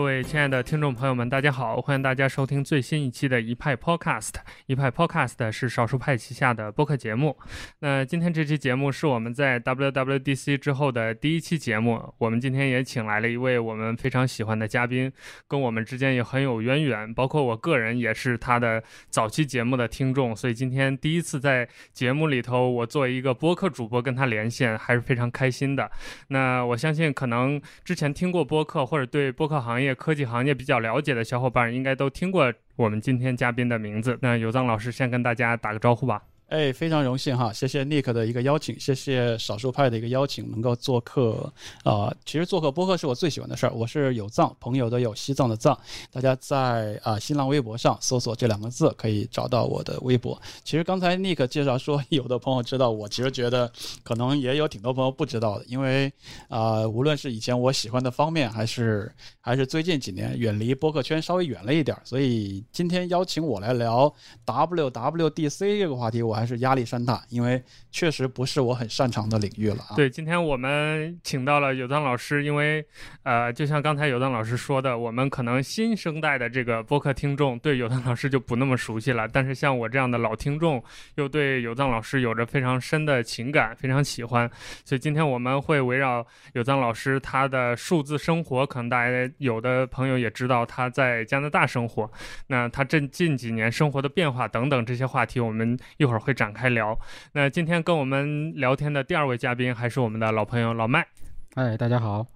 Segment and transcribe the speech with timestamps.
[0.00, 1.78] 各位亲爱的听众朋友们，大家好！
[1.78, 4.32] 欢迎大家收听最新一期的一派 Podcast。
[4.64, 7.36] 一派 Podcast 是少数派旗下的播客节目。
[7.80, 12.14] 那今天这期节目是我们在 WWDC 之后的第一期节目。
[12.16, 15.12] 我们今天也请来了一位我们非常喜欢的嘉宾，
[15.46, 17.12] 跟我们之间也很有渊源。
[17.12, 25.90] 包括我个人也是他的早期节目的听众，所以今天第一次在节目里头，我作为一个播客主播跟他连线，还是非常开心的。
[26.28, 34.18] 那我相信，可能之前听过播客或者对播客行业、科技行业比较了解的小伙伴，应该都听过我们今天嘉宾的名字。
[34.22, 36.22] 那有藏老师先跟大家打个招呼吧。
[36.50, 41.52] 哎，非常荣幸哈，谢谢 Nick 的一个邀请，谢谢少数派的一个邀请，能够做客
[41.84, 42.12] 啊。
[42.26, 43.72] 其实做客播客是我最喜欢的事儿。
[43.72, 45.78] 我是有藏朋友的有西藏的藏，
[46.10, 50.42] 大家在啊新浪微博上搜索这两个字，可以找到我的微博。
[50.64, 53.70] 其实刚才 Nick 介绍说，有的朋友知道我，其实觉得
[54.02, 56.12] 可能也有挺多朋友不知道的，因为
[56.48, 64.12] 啊，无论是以前我喜欢的方面，还是还是最近几年远离播客圈稍微远了一点，所以今天邀请我来聊
[64.44, 66.39] WWDC 这个话题，我。
[66.40, 69.94] 还是压力山大，因为确实不是我很擅长的领域了啊。
[69.94, 72.82] 对，今天我们请到了有藏老师，因为
[73.24, 80.82] 呃，就像刚才有藏老师说的，我们可能新生代的这个播客听众对有藏老师就不那么熟悉了，但是像我这样的老听众，
[81.16, 84.50] 又对有藏老师有着非常深的情感，非常喜欢。
[84.82, 92.10] 所以今天我们会围绕有藏老师他的数字生活，可能大家有的朋友也知道他在加拿大生活，
[92.46, 96.29] 那他这近几年生活的变化等等这些话题，我们一会儿会。
[96.32, 96.98] 展开聊。
[97.32, 101.06] 那今天跟我们聊天的第二位嘉宾还是我们的老朋友老麦。
[101.54, 102.26] 哎，大家好。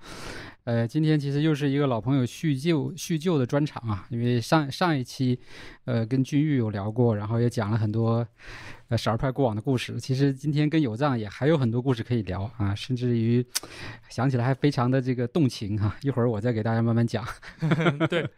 [0.64, 5.38] 呃，今天其实又是一个老朋友叙旧叙旧的专场啊，因为上上一期，
[5.84, 8.26] 呃，跟君玉有聊过，然后也讲了很多。
[8.88, 13.44] 呃，少儿派过往的故事，其实今天跟有藏也还有很多故事可以聊啊，甚至于
[14.10, 15.96] 想起来还非常的这个动情哈。
[16.02, 17.26] 一会儿我再给大家慢慢讲。
[18.10, 18.28] 对，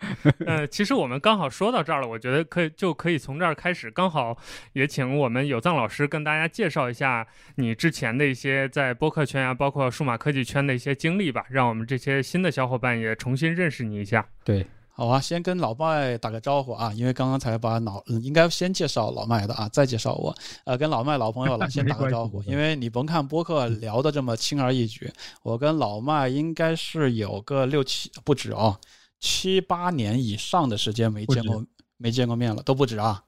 [0.46, 4.38] 呃，其实我们刚好说到这儿了，我觉得可以就可以从这儿开始，刚好
[4.74, 7.26] 也请我们有藏老师跟大家介绍一下
[7.56, 14.24] 你之前的一些在播客圈啊，包括数码科技圈的一些经历吧，让我们这些新的小伙伴也重新认识你一下。
[14.44, 14.64] 对。
[14.96, 20.34] 好啊，先跟老麦打个招呼啊，因为刚刚才把老应该先介绍老麦的啊，再介绍我。
[20.64, 22.42] 呃，跟老麦老朋友了，先打个招呼。
[22.48, 25.12] 因为你甭看播客聊的这么轻而易举，
[25.42, 28.80] 我跟老麦应该是有个六七不止哦，
[29.20, 31.62] 七八年以上的时间没见过
[31.98, 33.22] 没见过面了，都不止啊，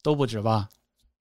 [0.00, 0.68] 都不止吧？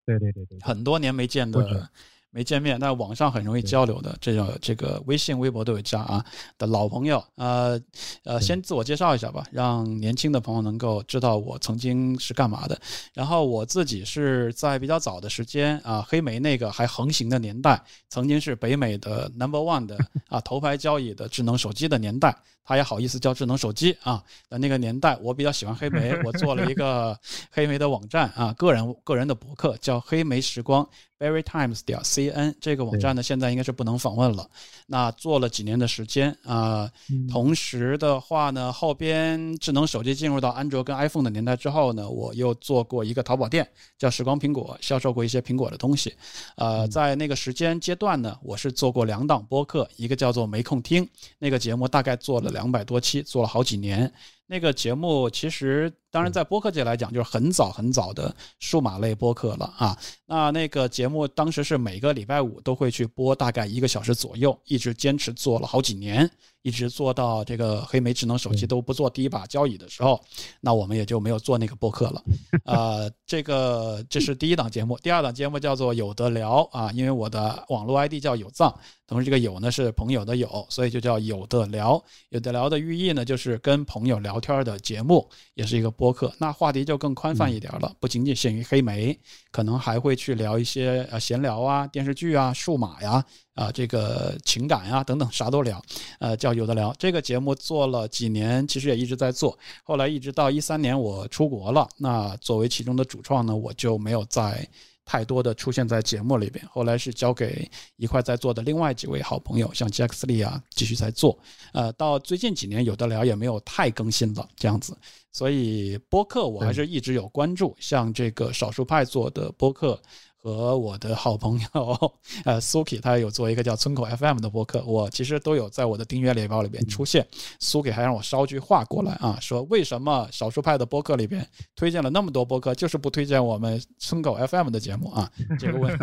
[0.05, 1.89] 对对对对，很多年没见的。
[2.33, 6.25] 没见面，但网上很容易交流的，这个这个微信、微博都有加啊
[6.57, 7.79] 的老朋友，呃
[8.23, 12.79] 呃，先自我介绍一下吧，让年轻的朋友能够知道我曾经是干嘛的。
[13.13, 17.79] 然后我自己是在比较早的时间啊，黑莓那个还横行的年代，
[18.09, 19.95] 曾经是北美的 number one 的
[20.27, 27.17] 啊头牌交易的智能手机的年代，他也好意思叫智能手机啊在那个年代，我比较喜欢黑莓，我做了一个
[27.51, 30.87] 黑莓的网站啊，个人个人的博客叫黑莓时光。
[31.19, 34.45] Very Times 点 cn 这个网站呢，现在应该是不能访问了。
[34.87, 36.91] 那做了几年的时间啊，
[37.31, 43.65] 同时的话呢，后边智能手机进入到安卓跟 iPhone 的年代之后呢，我又做过一个淘宝店，
[43.97, 46.13] 叫时光苹果，销售过一些苹果的东西。
[46.57, 51.07] 呃，在那个时间阶段呢，我是做过两档播客，一个叫做没空听，
[51.39, 54.09] 那个节目大概做了两百多期，做了好几年。
[54.45, 59.97] 那个节目其实，当然在播客界来讲，就是很早很早的数码类播客了啊。
[60.25, 66.29] 那那个节目当时是每个礼拜五都会去播，大概一个小时左右，一直坚持做了好几年。
[66.63, 70.19] 一直做到这个黑莓智能手机都不做第一把交椅的时候，
[70.59, 72.23] 那我们也就没有做那个播客了。
[72.65, 78.73] 呃，这个这是第一档节目，第二档节目叫做有的聊啊，因为我的网络 ID 叫有藏，
[79.05, 82.01] 同时这个有呢是朋友的有，所以就叫有的聊。
[82.29, 86.33] 有的聊的寓意呢，就是跟朋友聊天的节目，也是一个播客。
[86.39, 89.19] 那话题就更宽泛一点了，不仅仅限于黑莓，
[89.51, 93.23] 可能还会去聊一些呃闲聊啊、电视剧啊、数码呀。
[93.52, 95.81] 啊，这个情感呀，等等，啥都聊，
[96.19, 96.93] 呃，叫有的聊。
[96.97, 99.57] 这个节目做了几年，其实也一直在做。
[99.83, 104.67] 后来一直到一三年我出国了，那作为其中的主创呢，我就没有再
[105.05, 106.65] 太多的出现在节目里边。
[106.67, 111.37] 后来是交给一块在做的另外几位好朋友，像杰克斯利啊，继续在做。
[111.73, 114.97] 呃，到最近几年有的聊也没有太更新了，这样子。
[115.31, 120.01] 所以播客我还是一直有关注，像这个少数派做的播客。
[120.43, 122.11] 和我的好朋友
[122.43, 127.25] 呃 Suki，他有做一个叫村口 FM 的播客，我其实都有在我的订阅列表里边出现。
[127.61, 131.47] Suki 还让我捎句话过来啊，说为什么少数派的播客里边
[131.77, 135.31] 推荐了那么多播客，就是不推荐我们村口 FM 的节目啊？
[135.57, 135.97] 这个问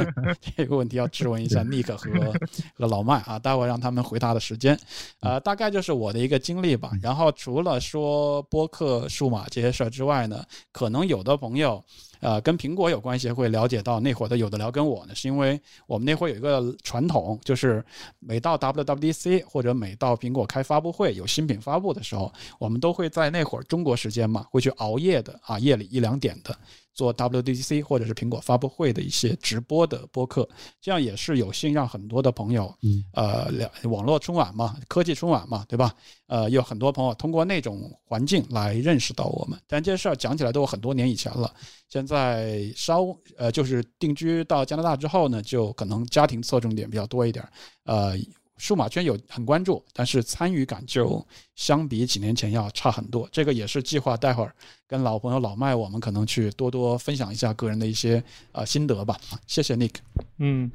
[0.56, 2.32] 这个问题要质问一下 Nick 和
[2.72, 4.78] 和老麦啊，待会让他们回答的时间。
[5.20, 6.92] 呃，大概就是我的一个经历吧。
[7.02, 11.84] 然后除了说播客、数码这些事儿之外呢，可能有的朋友。
[12.20, 17.84] 呃，跟苹果有关系，会了解到那会儿的有的聊跟我呢，是因为我们那会儿有一个传统，就是
[18.18, 26.56] 每到 WWDC 或者每到苹果开发布会有新品发布的时候，我们都会在那会儿中国时间嘛，会去熬夜的啊，夜里一两点的。
[26.92, 30.48] 做 WDC 或者是苹果发布会的一些直播的播客，
[30.80, 32.74] 这样也是有幸让很多的朋友，
[33.12, 35.94] 呃，两网络春晚嘛，科技春晚嘛，对吧？
[36.26, 39.58] 呃，有很多朋友通过那种环境来认识到我们。
[39.66, 41.52] 但这些事儿讲起来都有很多年以前了，
[41.88, 47.46] 现在稍呃，就是定居到加拿大之后呢，就可能家庭侧重点比较多一点，
[47.84, 48.16] 呃。
[48.60, 51.26] 数码圈有很关注，但是参与感就
[51.56, 53.28] 相比几年前要差很多。
[53.32, 54.54] 这个也是计划，待会儿
[54.86, 58.22] 跟老朋友老麦，我们可能去多多分享一下个人的一些
[58.52, 59.18] 呃心得吧。
[59.46, 59.94] 谢谢 Nick。
[60.38, 60.70] 嗯，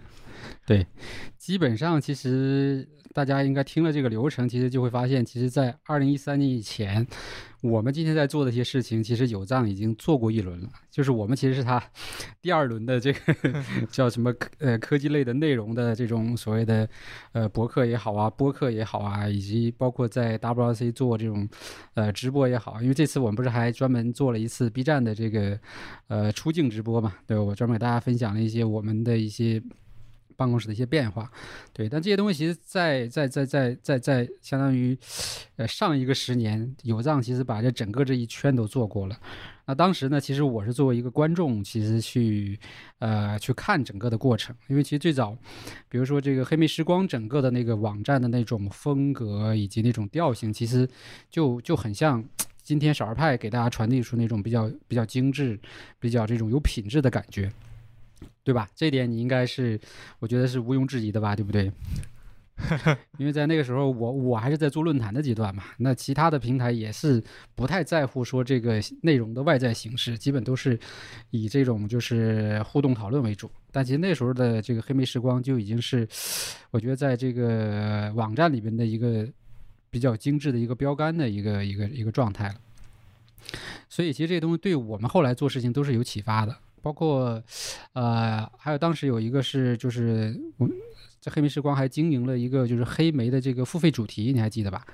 [0.66, 0.86] 对，
[1.38, 2.90] 基本上其实。
[3.16, 7.08] 大家应该听了这个流程，其实就会发现，其实，在二零一三年以前，
[7.70, 10.70] 我们今天在做的一些事情，其实有藏已经做过一轮了。
[10.92, 11.82] 就是我们其实是他
[12.42, 13.20] 第二轮的这个
[13.92, 16.88] 叫什么呃科技类的内容的这种所谓的
[17.34, 21.48] 呃博客也好啊，播客也好啊，以及包括在 WRC 做这种
[21.96, 22.82] 呃直播也好。
[22.82, 25.60] 因为这次我们不是还专门做了一次 B 站的这个
[26.08, 27.16] 呃出镜直播嘛？
[27.28, 29.62] 对我专门给大家分享了一些我们的一些。
[30.36, 31.32] 办公室的一些变化，
[31.74, 34.98] 对，但这些东西其实，在在在在在在相当于，
[35.56, 39.18] 呃，上一个十年，有藏其实把这整个这一圈都做过了。
[39.68, 42.60] 那当时呢，其实我是作为一个观众，其实去
[43.00, 45.36] 呃去看整个的过程，因为其实最早，
[45.90, 50.88] 比如说这个黑莓时光整个的那个网站的那种风格以及那种调性，其实
[51.32, 52.24] 就就很像
[52.62, 55.60] 今天少儿派给大家传递出那种比较比较精致、
[56.00, 57.52] 比较这种有品质的感觉。
[58.44, 58.70] 对吧？
[58.76, 59.80] 这点你应该是，
[60.20, 61.72] 我觉得是毋庸置疑的吧，对不对？
[63.20, 67.22] 因为在那个时候，我我还是在做论坛的阶段嘛，那其他的平台也是
[67.54, 70.80] 不太在乎说这个内容的外在形式，基本都是
[71.32, 73.52] 以这种就是互动讨论为主。
[73.74, 76.08] 但其实那时候的这个黑莓时光就已经是，
[76.72, 79.28] 我觉得在这个网站里边的一个
[79.90, 82.56] 比较精致的一个标杆的一个一个一个状态了。
[83.90, 86.58] 所以其实这些东西对我们后来做事情都是有启发的。
[86.86, 87.42] 包括，
[87.94, 90.70] 呃，还有当时有一个是，就是我
[91.20, 94.86] 在黑莓时光还经营了一个就是黑莓的这个付费主题，你还记得吧？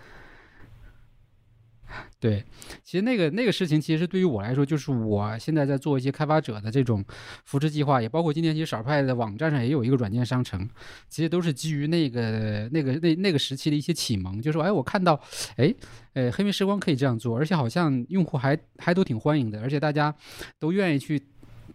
[2.22, 2.46] 对，
[2.82, 7.04] 其实那个那个事情，其实对于我来说，就是我现在在做一些开发者的这种
[7.44, 10.70] 扶持计划，也包括今天其实少派的网站上也有一个软件商城，
[11.10, 15.20] 其实都是基于那个那个那那个时期的一些启蒙，就说，哎，我看到，
[15.58, 15.76] 哎，
[16.14, 20.16] 呃，黑莓时光可以这样做，而且好像用户还还都挺欢迎的，而且大家
[20.58, 21.22] 都愿意去。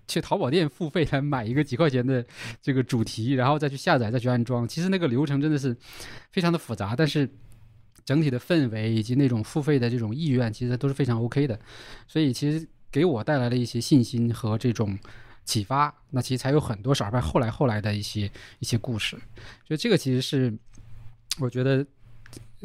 [0.08, 2.25] 去淘宝店付费来买一个几块钱的
[2.62, 4.67] 这个主题，然后再去下载、再去安装。
[4.67, 5.76] 其实那个流程真的是
[6.31, 7.29] 非常的复杂，但是
[8.05, 11.58] 整体的氛围以及那种付费的这种意愿，其实都是非常 OK 的。
[12.06, 14.99] 所以其实给我带来了一些信心和这种
[15.44, 15.94] 启发。
[16.11, 19.17] 那其实才有很多少儿派后来后来的一些一些故事。
[19.69, 20.56] 就这个其实是
[21.41, 21.87] 我觉得。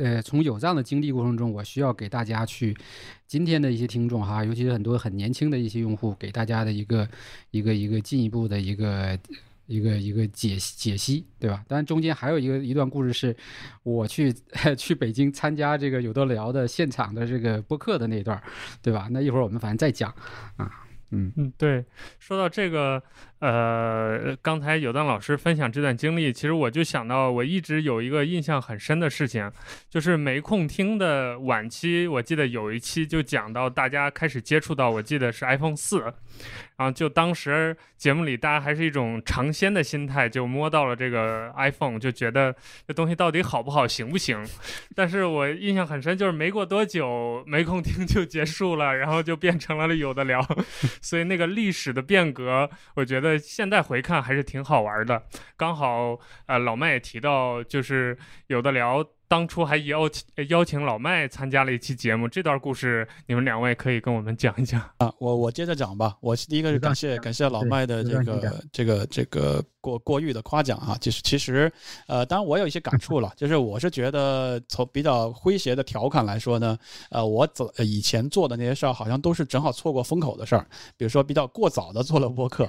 [0.01, 2.75] 呃，从有这样的经历过程中，我需要给大家去
[3.27, 7.07] 今天的一些听众哈，尤其是很多很年轻的一些用户，给大家的一个
[7.51, 9.17] 一个一个进一步的一个
[9.67, 11.63] 一个一个解析解析，对吧？
[11.67, 13.35] 当然中间还有一个一段故事是，
[13.83, 14.33] 我去
[14.75, 18.41] 去北京参加这个有的聊的现场的这个播客的那段，
[18.81, 19.07] 对吧？
[19.11, 20.13] 那一会儿我们反正再讲
[20.57, 20.80] 啊，
[21.11, 21.85] 嗯嗯，对，
[22.19, 23.01] 说到这个。
[23.41, 29.51] 呃，刚才有当老师分享这段经历，其实我就想到，我一直有一个印象很深的事情，
[29.89, 36.13] 就是没空听的晚期，我记得有一期就讲到大家开始接触到，我记得是 iPhone 四，
[36.77, 42.55] 然后就当时节目里大家还是一种尝鲜的心态，就摸到了这个 iPhone，就觉得
[42.87, 44.43] 这东西到底好不好，行不行？
[44.95, 50.41] 但是我印象很深，就是没过多久，没空听就结束了，然后就变成了有的聊，
[51.01, 53.37] 所以那个历史的变革，我觉得。
[53.51, 55.23] 现在回看还是挺好玩的，
[55.57, 65.09] 刚好呃老麦也提到，就是有的聊当初还邀请邀请老麦参加了一期节目，这段故事你们两位可以跟我们讲一讲啊。
[65.19, 66.17] 我我接着讲吧。
[66.19, 70.97] 我第一个是感谢感谢老麦的这个这个这个过过誉的夸奖啊。
[70.99, 71.71] 就是其实
[72.07, 76.77] 呃，当然我有一些感触了，就是我是觉得从比较诙谐的调侃来说呢，
[77.09, 82.67] 呃，我走以前做的那些事儿好像都是正好错过风口的事儿，比如说比较过早的做了播客，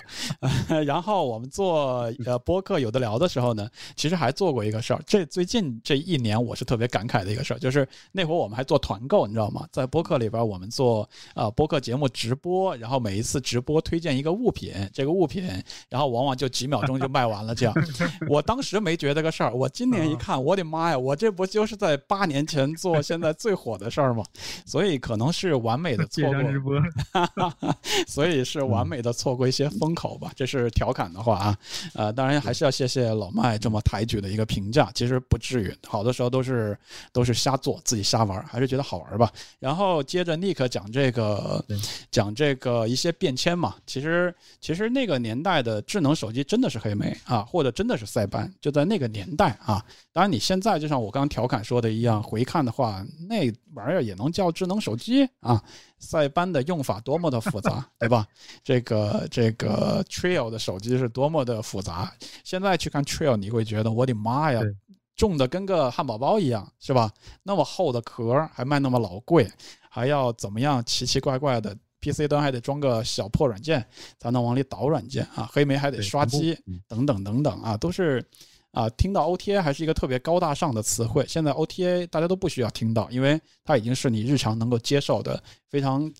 [0.68, 5.02] 呃然后我们做呃播客有的聊的时候呢，其实还做过一个事儿。
[5.04, 6.51] 这最近这一年我。
[6.52, 9.66] 我是特别感慨的一个事儿，就是那会儿我们还做团购，你知道吗？
[9.72, 15.42] 在播客里边，我们做呃播客节目直播，然后每一次直播推荐一个物品，这个物品，
[15.88, 17.54] 然后往往就几秒钟就卖完了。
[17.54, 17.74] 这样，
[18.28, 24.22] 我当时没觉得个事儿，我今年一看，我的妈呀，我这不就是在八年前做现在最火的事儿吗？
[24.66, 26.74] 所以可能是完美的错过直播，
[28.06, 30.30] 所以是完美的错过一些风口吧。
[30.36, 31.58] 这是调侃的话啊，
[31.94, 36.41] 呃，当然还是要谢谢老麦这么抬举的一个评价，其实不至于，好多时候都。
[36.42, 36.76] 是
[37.12, 39.30] 都是瞎做，自己瞎玩，还是觉得好玩吧。
[39.58, 41.64] 然后接着 Nick 讲这个，
[42.10, 43.76] 讲这个一些变迁嘛。
[43.86, 49.84] 其实其实那个年代的智能手机真的是黑莓啊，或者真的是塞班，就在那个年代啊。
[50.12, 55.62] 当然你现在就像我刚刚调侃说的一样，回看的话，那玩意儿也能叫智能手机啊。
[55.98, 58.26] 塞班的用法多么的复杂，对吧？
[58.64, 62.12] 这个这个 Trio 的手机是多么的复杂。
[62.42, 64.60] 现在去看 Trio，你会觉得我的妈呀！
[65.22, 67.08] 重的跟个汉堡包一样，是吧？
[67.44, 69.48] 那么厚的壳还卖那么老贵，
[69.88, 73.86] 还要怎么样奇奇怪怪的？PC 端还得装个小破软件
[74.18, 78.20] 才能往里导软件啊，黑莓还得刷机等等等等啊，都是
[78.72, 78.88] 啊。
[78.90, 86.12] 听到 OTA 还是一个特别高大上的词汇，现在 OTA 大家都不需要听到，因为它已经是你日常能够接受的非常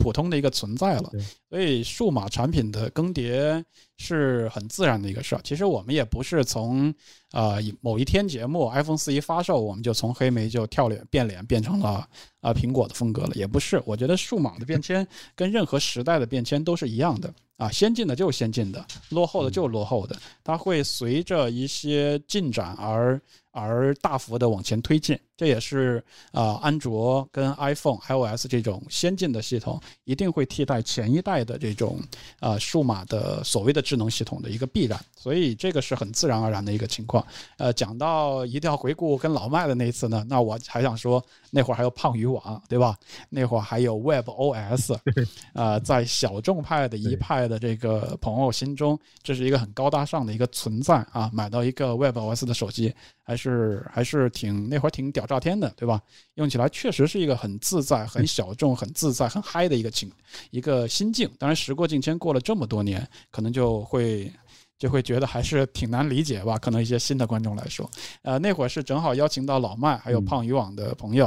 [0.00, 1.12] 普通的一个存在了。
[1.48, 3.62] 所以数码产品的更迭
[3.98, 5.40] 是很自然的一个事儿。
[5.44, 6.92] 其实我们也不是从。
[7.32, 12.04] 啊，某一天节目 iPhone 四一发售，我们就从黑莓就跳脸变脸变成了
[12.40, 13.80] 啊苹果的风格了，也不是。
[13.86, 23.20] 我觉得数码的变迁跟任何时代的变迁都是一样的啊，先进的就是先进的，落后的就是落后的，它会随着一些进展而
[23.52, 25.16] 而大幅的往前推进。
[25.40, 31.98] 这也是啊，安卓跟 iPhone iOS 这种先进的系统一定会替代前一代的这种
[32.40, 37.26] 啊数码的所谓的智能系统的一个必然，所以这个是很自然而然的一个情况。
[37.56, 42.94] 呃，讲到一定要回顾跟老麦的那一次呢，那我还想说，那会儿还有胖鱼网，对吧？
[43.30, 44.94] 那会儿还有 Web OS，
[45.54, 51.30] 呃，在小众派的一派的这个朋友心中，这是一个很高大上的一个存在啊。
[51.32, 52.94] 买到一个 Web OS 的手机，
[53.24, 56.02] 还是还是挺那会儿挺屌炸天的，对吧？
[56.34, 60.10] 用起来确实是一个很自在、很小众、很自在、很嗨的一个情
[60.50, 61.30] 一个心境。
[61.38, 64.32] 当然，时过境迁，过了这么多年，可能就会。
[64.80, 66.56] 就会觉得还是挺难理解吧？
[66.56, 67.86] 可能一些新的观众来说，
[68.22, 71.26] 呃，那会儿是正好邀请到老麦还有胖鱼网的朋友，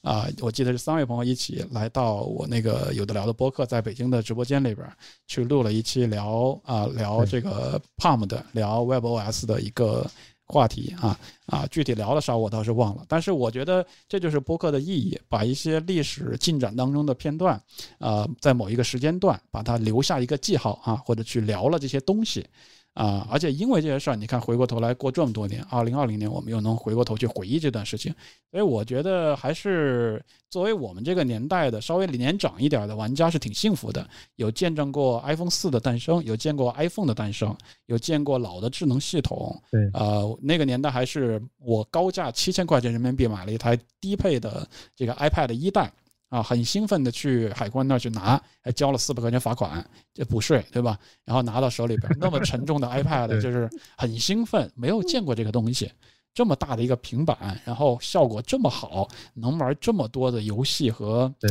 [0.00, 4.90] 啊，我记得是三位朋友一起来到我那个有的聊的播客，在北京的直播间里边
[5.26, 10.10] 去录了一期聊啊聊这个 Palm 的聊 WebOS 的一个
[10.46, 17.60] 话题啊啊，具体聊了啥我倒是忘了，但是我觉得这就是播客的意义，把一些历史进展当中的片段，
[17.98, 22.46] 啊，在某一个时间段把它留下一个记号啊，或者去聊了这些东西。
[22.94, 28.14] 啊，而且因为这些事儿，你看回过头来过这么多年，二零二零年我们又能回过头去回忆这段事情，
[28.52, 39.60] 所以我觉得还是作为我们这个年代的稍微年长一点的玩家是挺幸福的，有见证过 iPhone 四的诞生，有见过 iPhone 的诞生，有见过老的智能系统。
[39.72, 45.92] 对，呃，那个年代还是我高价七千块钱人民币买了一台低配的这个 iPad 一代。
[46.34, 50.98] 啊，很兴奋的去海关那儿去拿，还交了四百块钱罚款，这补税，对吧？
[51.24, 55.88] 然后拿到手里边，那么沉重的 iPad， 就是很兴奋，没有见过这个东西，
[56.34, 61.48] 这么大的一个平板，然后效果这么好，能玩这么多的游戏和，对，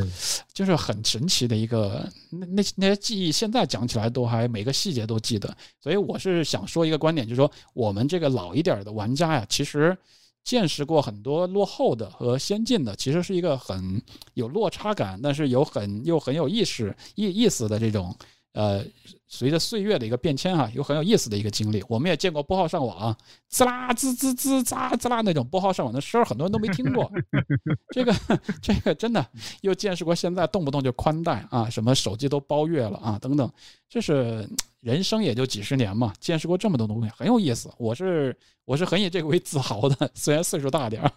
[0.53, 5.55] 就是很神奇的一个那那那些记忆，现在讲起来都还每个细节都记得。
[5.79, 9.97] 所以我是想说一个观点，就是说我们这个老一点的玩家呀，其实。
[10.43, 14.01] 见识过很多落后的和先进的，其实是一个很
[14.33, 18.15] 有落差感，但是有很又很有意识意意思的这种，
[18.53, 18.83] 呃，
[19.27, 21.83] 随着岁月的一个变迁哈，有很有意思的一个经历。
[21.89, 23.15] 我们也见过拨号上网，
[23.49, 27.11] 滋啦滋滋滋滋滋啦那种拨号上网的声，很多人都没听过。
[27.93, 28.15] 这个
[28.61, 29.25] 这个真的
[29.61, 33.51] 又见识过现在动不动就宽带啊，什么手机都包月了啊等等，
[33.89, 34.49] 这是。
[34.83, 37.71] 人生也就几十年嘛，见识过这么多东西，很有意思。
[37.77, 41.09] 我是我是很以这个为自豪的，虽然岁数大点儿。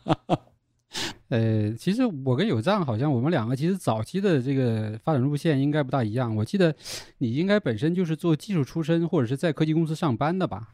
[1.28, 6.34] 呃，其实我跟有藏好像我们两个其实早期的这个发展路线应该不大一样。
[6.36, 6.74] 我记得
[7.18, 10.68] 你应该本身就是做技术出身，或者是在科技公司上班的吧？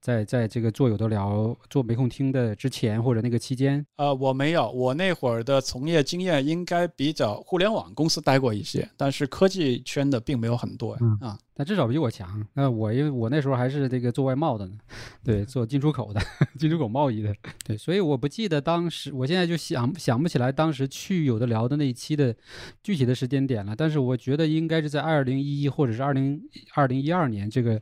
[0.00, 3.84] 在在这个做有的聊、做没空听的之前或者那个期间？
[3.96, 12.46] 呃，我没有，我那会儿的从业经验应该比较互联网公司待过一些，但是科技圈的并没有很多啊，但至少比我强。
[12.54, 14.76] 那我因为我那时候还是这个做外贸的呢，
[15.24, 16.20] 对，做进出口的，
[16.58, 17.34] 进出口贸易的，
[17.64, 22.34] 对，所以我不记得当时，我现在就想想不起来当时去有的聊的那一期的
[22.82, 23.74] 具体的时间点了。
[23.76, 26.40] 但是我觉得应该是在二零一一或者是二零
[26.74, 27.80] 二零一二年这个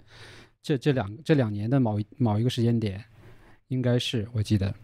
[0.65, 3.05] 这这两这两年的某一某一个时间点，
[3.69, 4.75] 应该是我记得。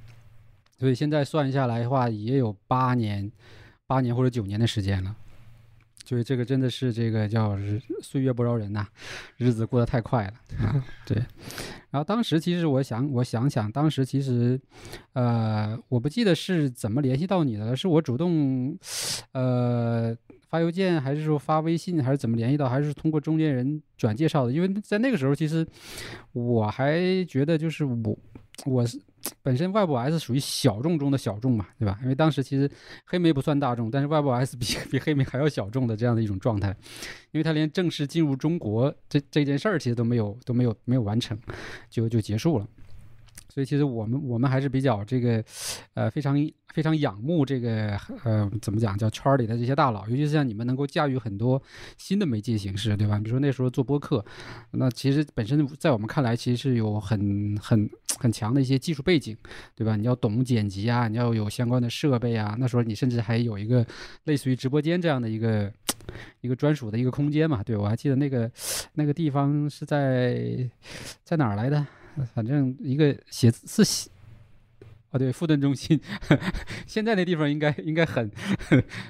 [0.79, 3.33] 所以现在算下来的话，也有八年、
[3.87, 5.17] 八年或者九年的时间了。
[6.11, 8.85] 所以这个真的是这个叫日岁月不饶人呐、
[9.37, 10.33] 日子过得太快了
[10.67, 10.85] 啊。
[11.07, 11.17] 对，
[11.91, 14.61] 然后当时其实我想，我想想，当时其实，
[15.13, 18.77] 呃，我不记得是怎么联系到你的了，是我主动，
[19.31, 20.13] 呃，
[20.49, 24.53] 发邮件，还是说发微信，还是怎么联系到，还是通过中间人转介绍的？
[24.53, 25.65] 因为在那个时候，其实
[26.33, 28.19] 我还觉得就是我，
[28.67, 29.01] 我是
[29.43, 31.99] 本身 Web S 属于小众中的小众嘛，对吧？
[32.03, 32.71] 因为当时其实
[33.07, 36.69] 黑莓不算大众，但是 Web S 比 比黑莓还要小众的这样的一种状态，
[37.33, 41.39] 因为它连正式进入中国这这件事儿其实都没有都没有没有完成，
[41.89, 42.67] 就就结束了。
[43.51, 45.45] 所以其实我们我们还是比较这个，
[45.95, 46.35] 呃，非常
[46.73, 51.61] 非常仰慕这个呃怎么讲叫圈里的这些大佬，尤其是像你们能够驾驭很多
[51.99, 53.19] 新的媒介形式，对吧？
[53.19, 54.25] 比如说那时候做播客，
[54.71, 59.37] 那其实本身在我们看来其实是有很很很强的一些技术背景，
[59.75, 59.97] 对吧？
[59.97, 63.85] 你要懂剪辑啊，你要有相关的设备啊，那时候你甚至还有一个
[64.25, 65.73] 类似于直播间这样的一个
[66.41, 68.49] 一个专属的一个空间嘛，对我还记得那个
[68.95, 70.71] 那个地方是在
[71.25, 71.85] 在哪儿来的？
[72.35, 74.11] 反正一个写字是写，
[75.11, 76.01] 哦对，富顿中心，
[76.87, 78.31] 现在那地方应该应该很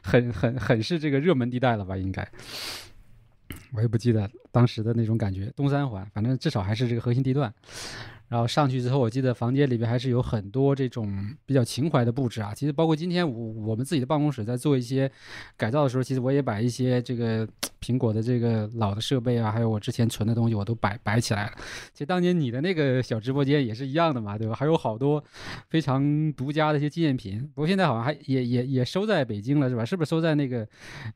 [0.02, 1.96] 很很很是这个热门地带了吧？
[1.96, 2.26] 应该，
[3.72, 5.52] 我也不记得当时的那种感觉。
[5.56, 7.52] 东三环，反正至少还是这个核心地段。
[8.30, 11.12] 然后上去之后，我记得房间里边还是有很多这种
[11.44, 12.54] 比较情怀的布置啊。
[12.54, 15.10] 其实包括今天我我们自己的办公室在做一些
[15.56, 17.46] 改造的时候，其实我也把一些这个
[17.82, 21.52] 苹果的这个老的设备啊，还有我之前存的东西，我都摆摆起来了。
[21.92, 24.54] 其实当年你的那个小直播间也是一样的嘛，对吧？
[24.54, 25.22] 还有好多
[25.68, 27.40] 非常独家的一些纪念品。
[27.52, 29.84] 不过现在好像还也也也收在北京了，是吧？
[29.84, 30.64] 是不是收在那个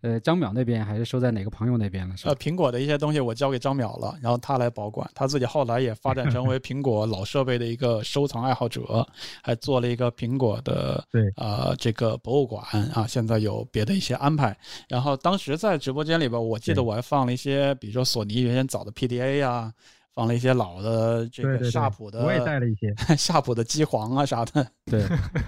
[0.00, 2.16] 呃张淼那边，还是收在哪个朋友那边了？
[2.16, 2.36] 是吧呃，？
[2.36, 5.08] 苹果的一些东西我交给张淼了，然后他来保管。
[5.14, 9.06] 他自己后来也发展成为苹果老设备的一个收藏爱好者，
[9.42, 13.06] 还做了一个苹果的对呃这个博物馆啊。
[13.06, 14.56] 现在有别的一些安排。
[14.88, 19.72] 然后当时在直播间里边，我记得我还放了一些，比如说索尼原先早的 PDA 呀、
[20.14, 22.94] 放了一些老的这个对对对夏普的，我也带了一些。
[23.16, 24.66] 夏普的机皇啊啥的。
[24.86, 25.02] 对，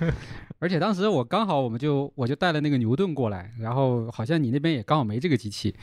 [0.58, 5.74] 而且当时我刚好我们就我就带了那个牛顿过来，然后好像你那边也刚好没这个机器，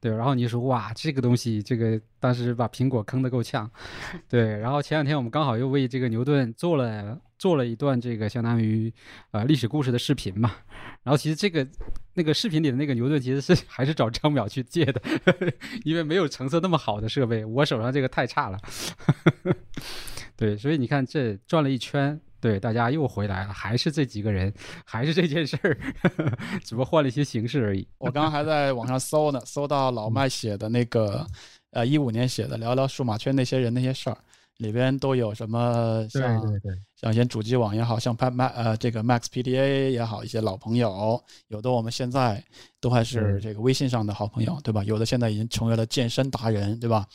[0.00, 3.70] 对，然后你就说哇这个东西这个当时把苹果坑的够呛，
[4.28, 8.92] 对，然后前两天我们刚好又为这个牛顿做了做了一段这个相当于
[9.30, 10.54] 呃历史故事的视频嘛，
[11.02, 11.66] 然后其实这个
[12.14, 15.00] 那个视频里的那个牛顿其实是 还是找张淼去借的，
[15.84, 18.58] 因为没有成色那么好的设备，我手上这个太差了，
[20.36, 22.20] 对，所以你看这转了一圈。
[22.42, 24.50] 对，大家又回来了，还是这几个人，
[24.86, 25.78] 还是这件事儿，
[26.64, 27.86] 只不过换了一些形式而已。
[27.98, 31.26] 我刚刚还在网上搜呢，搜到老麦写的那个，
[31.72, 34.16] 呃，一五年写的聊聊数码圈那些人那些事儿，
[34.60, 42.44] 里边都有什么对像对对，像一些主机网也好像 Mac Mac 呃这个 Max PDA 也好，一些老朋友，有的我们现在
[42.78, 44.84] 都还是这个微信上的好朋友，对吧？
[44.84, 47.06] 有的现在已经成为了健身达人，对吧？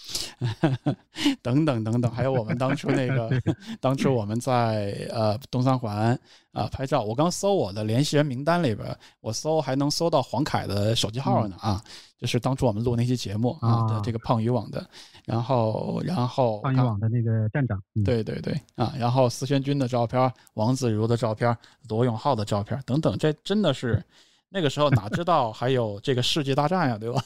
[1.43, 3.29] 等等等等，还有我们当初那个，
[3.79, 6.19] 当初我们在呃东三环
[6.51, 11.81] 啊、拍照，我刚搜我的联系人名单里边，我搜还能搜到黄凯的手机号呢啊，
[12.19, 14.87] 就是当初我们录那期节目啊的啊这个胖鱼网的，
[15.25, 21.57] 然后然后放鱼网的那个站长，嗯，对对对啊，然后司轩君的照片，王子如的照片，
[21.89, 24.03] 罗永浩的照片等等，这真的是
[24.49, 27.21] 那个时候哪知道还有这个世纪大战呀，对吧？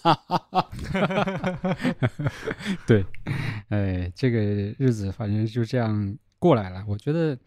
[2.87, 3.05] 对，
[3.69, 4.39] 哎，这个
[4.79, 6.83] 日子反正就这样过来了。
[6.87, 7.37] 我觉得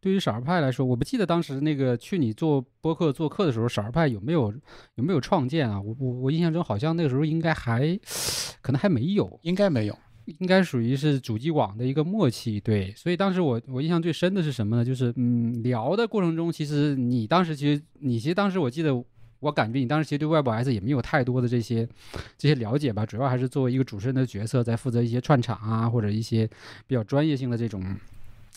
[0.00, 4.52] 对于少儿派来说，我不记得当时那个去你做播客做客的时候，少儿派有没有
[4.96, 5.80] 有没有创建啊？
[5.80, 7.98] 我我我印象中好像那个时候应该还
[8.60, 9.98] 可能还没有，应该没有，
[10.38, 14.84] 应该属于是主机网的一个默契，对，所以当时我我印象最深的是什么呢？
[14.84, 19.02] 就是嗯，聊的过程中，其实你当时其实你其实当时我记得。
[19.42, 21.88] 我感觉你当时其实对 Web S 也没有太多的这些
[22.36, 26.46] 这些了解吧，主要还是作为一个主持人的角色，在负责一些串场啊，或者一些
[26.86, 27.82] 比较专业性的这种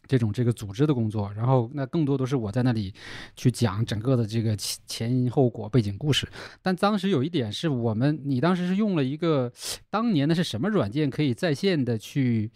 [0.05, 1.31] 这种这个组织的工作。
[1.35, 2.93] 然后那更多都是我在那里
[3.35, 6.27] 去讲整个的这个前前因后果、背景故事。
[6.61, 9.51] 但当时有一点是我们，你当时是用了一个
[9.89, 12.51] 当年的是什么软件可以在线的去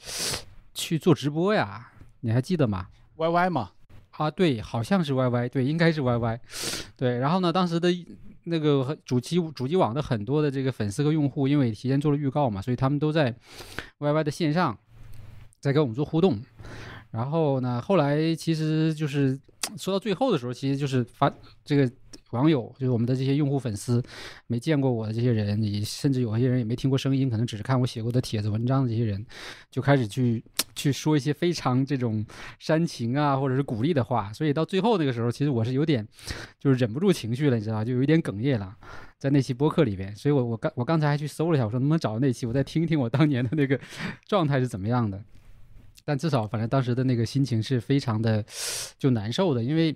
[0.74, 3.72] 去做直播呀，你还记得吗？YY 嘛，
[4.12, 6.40] 啊，对，好像是 YY，对，应该是 YY，
[6.96, 7.18] 对。
[7.18, 7.90] 然后呢，当时的
[8.44, 13.36] 那个主机主机网的很多的这个粉丝和用户，因为提前做了预告嘛，所以他们都在
[14.00, 14.78] YY 的线上
[15.60, 16.40] 在跟我们做互动。
[17.12, 19.40] 然后呢，后来其实就是
[19.78, 21.90] 说到最后的时候，其实就是发这个
[22.32, 24.04] 网友，就是我们的这些用户粉丝，
[24.48, 29.26] 没见过我的这些人，也甚至有些人也没听过声音，可能只是看我写过的帖子、文章的这些人，
[29.72, 30.44] 就开始去
[30.76, 32.26] 去说一些非常这种
[32.60, 34.32] 煽情啊，或者是鼓励的话。
[34.34, 36.06] 所以到最后那个时候，其实我是有点
[36.60, 38.76] 就是忍不住情绪了，你知道，就有一点哽咽了，
[39.18, 40.14] 在那期播客里边。
[40.16, 43.80] 所以我我刚我刚才还去搜了一下，我说能不能找到那期，我再听一听我当年的那个
[44.28, 45.24] 状态是怎么样的。
[46.08, 48.42] 但至少，反正当时的那个心情是非常的
[48.98, 49.94] 就难受的，因为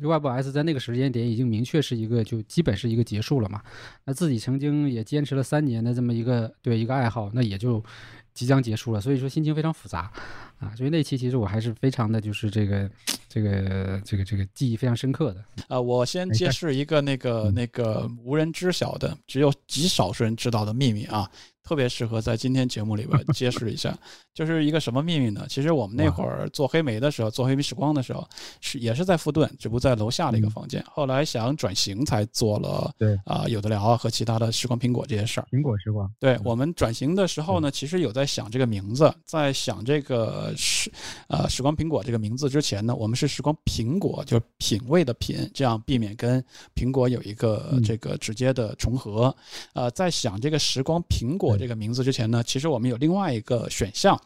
[0.00, 3.60] Web S 在那个时间点已经明确是一个就基本是一个结束了嘛。
[4.06, 7.84] 那自己曾经也坚持了三年的这么一个对一个爱好，那也就
[8.32, 10.10] 即将结束了，所以说心情非常复杂
[10.58, 10.72] 啊。
[10.76, 12.90] 所以那期其实我还是非常的就是这个
[13.28, 15.44] 这个这个这个记忆非常深刻的。
[15.68, 21.30] 呃，我先揭示一个那个那个无人知晓的，只有极少数人知道的秘密啊。
[21.64, 23.94] 特别适合在今天节目里边 揭示一下，
[24.32, 25.44] 就是一个什么秘密呢？
[25.50, 28.26] 其实我们那会儿做黑莓的时候，做黑莓时光的时候，
[28.62, 30.82] 是也是在富顿，只不过在楼下的一个房间。
[30.88, 35.48] 后来想转型，才做了对啊、有的聊啊和其他的时光苹果这些事儿。
[35.50, 40.92] 苹果时光，对我们转型的时候呢，其实有在想这个名字，在想这个时
[41.26, 46.44] 呃时光苹果这个名字之前呢，我们是时光苹果，就是品味的品，这样避免跟
[46.76, 47.82] 苹果有一个嗯。
[47.88, 49.34] 这个直接的重合。
[49.72, 54.20] 呃，在想这个时光苹果这个名字之前呢，其实我们有另外一个选项，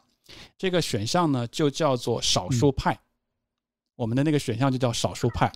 [0.59, 2.99] 这个选项呢就叫做少数派，
[3.95, 5.53] 我们的那个选项就叫少数派，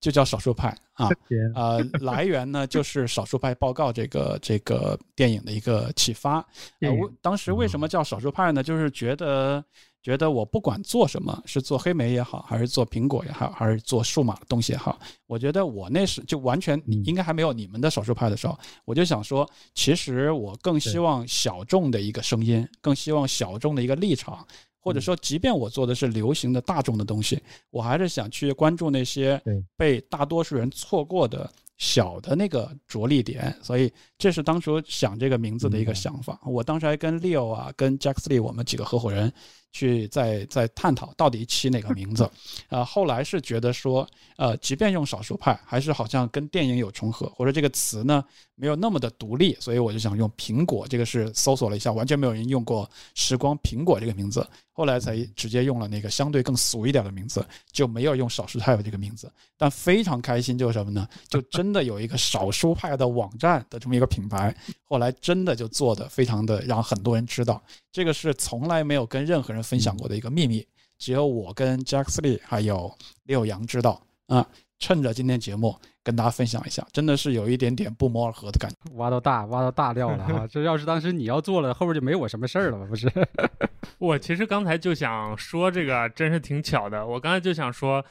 [0.00, 1.08] 就叫少数派啊。
[1.54, 6.44] 呃，来源呢就是《少数派报告》这个这个电影的一个启发。
[6.80, 8.62] 呃，我当时为什么叫少数派呢？
[8.62, 9.64] 就是觉得
[10.02, 24.46] 觉得我不管做什么，是做黑莓也好，还是做苹果也好，还是做数码的东西也好，我觉得我那时就完全嗯应该还没有你们的少数派的时候，我就想说，其实我更希望小众的一个声音，更希望小众的一个立场。
[24.80, 25.02] 或者嗯。
[25.02, 29.40] 说，即便我做的是流行的大众的东西，我还是想去关注那些
[29.76, 36.40] 被大多数人错过的小的那个着力点，所以这是当初想这个名字的一个想法。
[36.44, 39.32] 我当时还跟 Leo 啊、跟 Jack Lee 我们几个合伙人
[39.72, 42.28] 去在在探讨到底起哪个名字。
[42.68, 50.86] 呃，后来是觉得说，呃，即便用少数派，还是好像跟电影有重合，或者这个词呢没有那么的独立，所以我就想用苹果。
[50.88, 59.30] 这个是搜索了一下，完全没有人用过“时光苹果”这个名字，后来才直接用了那个相对更俗一点的名字，就没有用少数派的这个名字。
[59.56, 61.06] 但非常开心，就是什么呢？
[61.28, 64.54] 就真的有一个少数派的网站的这么一个品牌，
[64.84, 70.66] 后来真的就做的非常的让很多人知道，这个是从来没有跟任何人分享过的一个秘密，
[70.98, 72.92] 只有我跟 Jack Lee 还有
[73.24, 74.48] 六阳知道啊。
[74.78, 75.76] 趁着今天节目
[76.08, 78.76] 跟大家分享一下，真的是有一点点不谋而合的感觉。
[78.94, 80.46] 挖到大挖到大料了 哈！
[80.50, 82.86] 这要是当时你要做了，后边就没我什么事儿了吧？
[82.88, 83.06] 不是？
[83.98, 87.06] 我其实刚才就想说这个，真是挺巧的。
[87.06, 88.02] 我刚才就想说，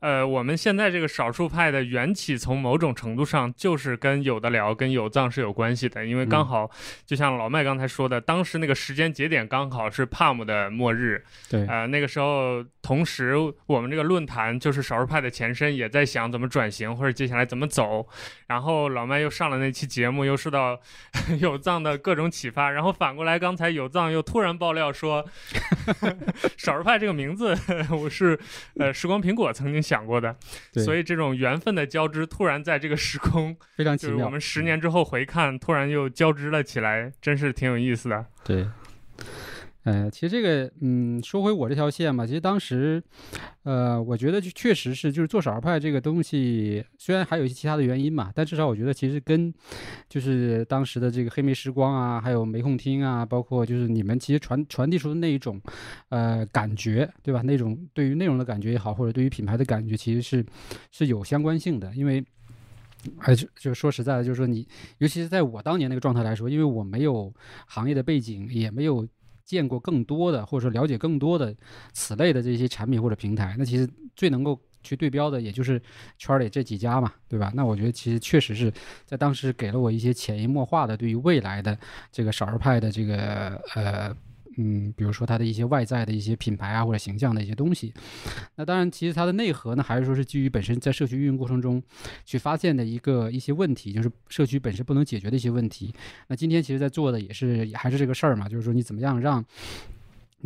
[0.00, 6.70] 呃，我们现在这个少数派的缘起，从某种程度上就是跟有的聊、跟有藏是有关系的，因为刚好
[7.06, 13.34] 就像老麦刚才说的，当时那个时间节点刚好是 Palm 的末日，对，呃，那个时候同时
[13.66, 18.06] 我们这个论坛就是少数派的前身，也在想怎么转型或者接下来怎么走。
[18.48, 20.78] 然后老麦又上了那期节目，又受到
[21.40, 25.24] 有藏的各种启发，然后反过来刚才有藏又突然爆料说。
[26.58, 27.56] 少数派这个名字，
[27.90, 28.38] 我是
[28.78, 30.34] 呃时光苹果曾经想过的，
[30.84, 34.14] 所以这种缘分的交织，突然在这个时空， 非常奇妙。
[34.14, 38.26] 就是我们十年之后回看，突然又交织了起来，真是挺有意思的。
[38.44, 38.66] 对，
[39.86, 43.00] 呃，其实这个，嗯，说回我这条线嘛，其实当时，
[43.62, 49.54] 呃，我觉得就确实是，就是做少儿派这个东西，虽然还有一些其他的原因嘛，但至少我觉得其实跟，
[50.08, 55.60] 就是当时的这个黑莓时光啊，还有没空听啊，包括就是你们其实传传递出的那一种，
[56.08, 57.40] 呃，感觉，对吧？
[57.42, 60.44] 那种对于内容的感觉也好，或者对于品牌的感觉，其实是
[60.90, 62.24] 是有相关性的，因为。
[63.18, 64.66] 哎，就就说实在的，就是说你，
[64.98, 67.32] 尤其是在我当年那个状态来说，因为我没有
[67.66, 69.06] 行业的背景，也没有
[69.46, 71.54] 见过更多的，或者说了解更多的
[71.94, 75.80] 此类的这些产品或者平台，那其实最能够去对标的，也就是
[76.18, 77.50] 圈里这几家嘛，对吧？
[77.54, 78.70] 那我觉得其实确实是
[79.06, 81.78] 在当时给了我一些潜移默化的对于未来的
[82.12, 84.14] 这个少儿派的这个呃。
[84.56, 87.92] 嗯，比如说它的一些外在的一些品牌啊或者形象的一些东西，
[88.56, 91.82] 那当然，其实它的内核呢，还是说是基于本身在社区运营过程中
[92.24, 95.94] 去发现的一个一些问题，就是社区本身不能解决的一些问题。
[96.28, 99.44] 那今天其实在做的也是还是这个事儿嘛，就是说你怎么样让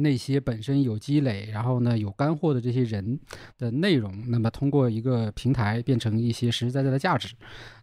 [0.02, 3.18] 那些本身有积累，然后呢有干货的这些人
[3.58, 7.34] 的内容，那么通过一个平台变成一些实实在在的价值，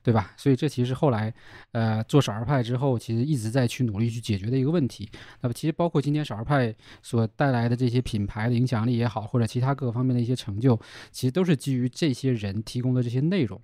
[0.04, 0.34] 对吧？
[0.38, 1.34] 所以这其实后来，
[1.72, 5.10] 呃，做少儿派之后，其实一直在去努力去解决的一个问题。
[5.42, 10.80] 那么其实包括今天少儿派所带来的这些品牌的影响力也好，或者其他各个方面的一些成就，
[11.12, 13.62] 其实都是基于这些人提供的这些内容。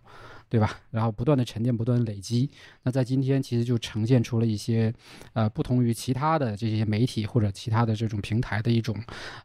[0.53, 0.77] 对吧？
[0.91, 2.47] 然后不断的沉淀，不断累积。
[2.83, 4.93] 那在今天，其实就呈现出了一些，
[5.33, 8.95] 呃，不同于其他的这些媒体或者其他的这种平台的一种，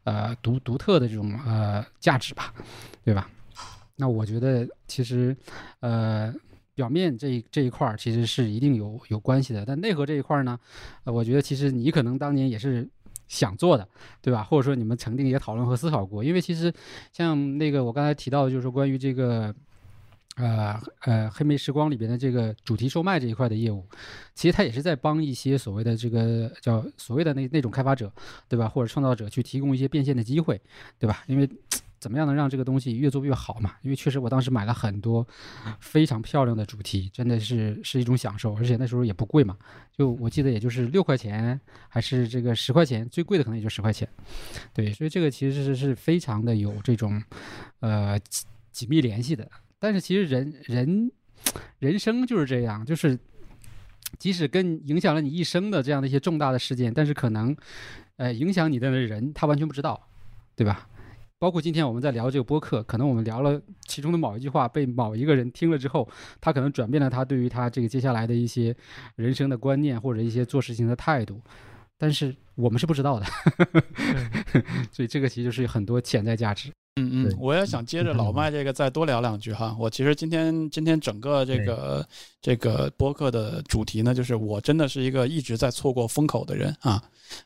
[0.03, 2.53] 呃，独独特的这种呃价值吧，
[3.03, 3.27] 对吧？
[3.95, 5.35] 那我觉得其实，
[5.79, 6.31] 呃，
[6.75, 10.59] 表面这这一块儿其实是一定有有关系的，但内核这一块儿呢，
[11.05, 12.87] 呃，我觉得其实你可能当年也是
[13.27, 13.89] 想做的，
[14.21, 14.43] 对吧？
[14.43, 16.71] 或者说你们曾经也讨论和思考过，因为其实
[17.11, 19.51] 像那个我刚才提到的，就是关于这个。
[20.39, 23.85] 呃呃，黑莓时光里边的这个主题售卖这一块的业务，
[24.33, 28.11] 其实它也是在帮一些所谓的这个叫所谓的那那种开发者，
[28.47, 28.67] 对吧？
[28.67, 30.59] 或者创造者去提供一些变现的机会，
[30.97, 31.23] 对吧？
[31.27, 31.49] 因为
[31.99, 33.75] 怎么样能让这个东西越做越好嘛？
[33.81, 35.27] 因为确实我当时买了很多
[35.81, 39.57] 非常漂亮的主题，真的是是一种享受，而且那时候也不贵嘛，
[39.97, 44.07] 就我记得也就是六块钱，还是这个十块钱，最贵的可能也就十块钱，
[44.73, 47.21] 对，所以这个其实是是非常的有这种
[47.81, 48.17] 呃
[48.71, 49.45] 紧密联系的。
[49.79, 51.11] 但是其实人人
[51.79, 53.17] 人生就是这样，就是
[54.17, 57.55] 即使跟影响了你一生的这样的一些重大的事件，但是可能
[58.17, 60.07] 呃影响你的人他完全不知道，
[60.55, 60.87] 对吧？
[61.39, 66.05] 包括今天我们在聊这个播客，可能我们聊了其中的某一句话，被某一个人听了之后，
[66.41, 68.75] 他可能转变了他对于他这个接下来的一些
[69.15, 71.41] 人生的观念或者一些做事情的态度，
[71.99, 73.25] 但是我们是不知道的，
[74.91, 76.71] 所以这个其实就是很多潜在价值。
[76.95, 79.73] 嗯嗯，我也想接着老麦这个再多聊两句哈。
[79.79, 82.05] 我其实今天今天整个这个
[82.41, 87.01] 这个播客的主题呢，就是我真的是一个一直在错过风口的人啊。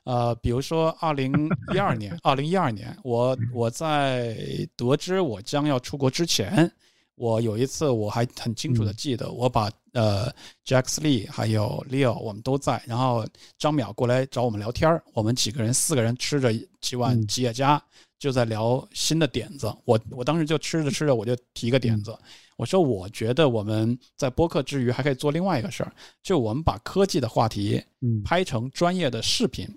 [0.06, 1.32] 呃，比如说二零
[1.74, 4.36] 一二年，二零一二年，我我在
[4.76, 6.72] 得知我将要出国之前，
[7.16, 10.32] 我有一次我还很清楚的记得，我把呃
[10.66, 13.26] Jack Lee 还有 Leo 我们都在，然后
[13.58, 17.82] 张淼过来找我们聊天我们几个人四个人吃着几碗吉野家。
[18.20, 22.18] 就在聊新的点子，我我当时就吃着吃着，我就提个点子，
[22.56, 27.84] 我说我觉得我们在播客之余还可以做另外一个事儿，就我们把科技的话题，
[28.24, 29.68] 拍成专业的视频，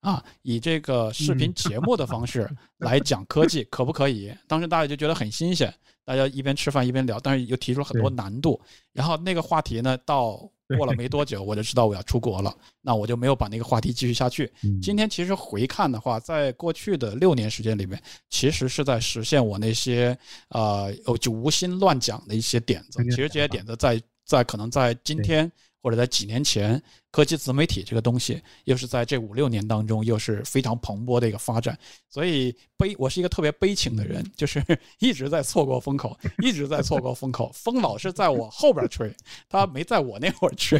[0.00, 4.34] 啊，以这个视频节目的方式 来讲科技，可不可以？
[4.48, 5.72] 当时大家就觉得很新鲜，
[6.04, 8.60] 大家一边吃饭一边聊，但是又提出了很多难度。
[8.92, 10.50] 然后那个话题呢，到。
[10.78, 14.50] 过了没多久，我就知道我要出国了，那我就没有把那个话题继续下去。
[14.80, 20.16] 今天其实回看的话，在过去的六年时间里面，其实是在实现我那些
[20.48, 23.04] 呃，就无心乱讲的一些点子。
[23.04, 25.52] 其实这些点子在在可能在今天。
[25.82, 31.76] 或者在几年前，科技自媒体这个东西，又是在这五六年当中，又是非常蓬勃的一个发展。
[32.08, 34.64] 所以悲，我是一个特别悲情的人，就是
[35.00, 39.12] 一直在错过风口，一直在错过风口，风老是在我后边吹，
[39.48, 40.78] 它没在我那会儿吹。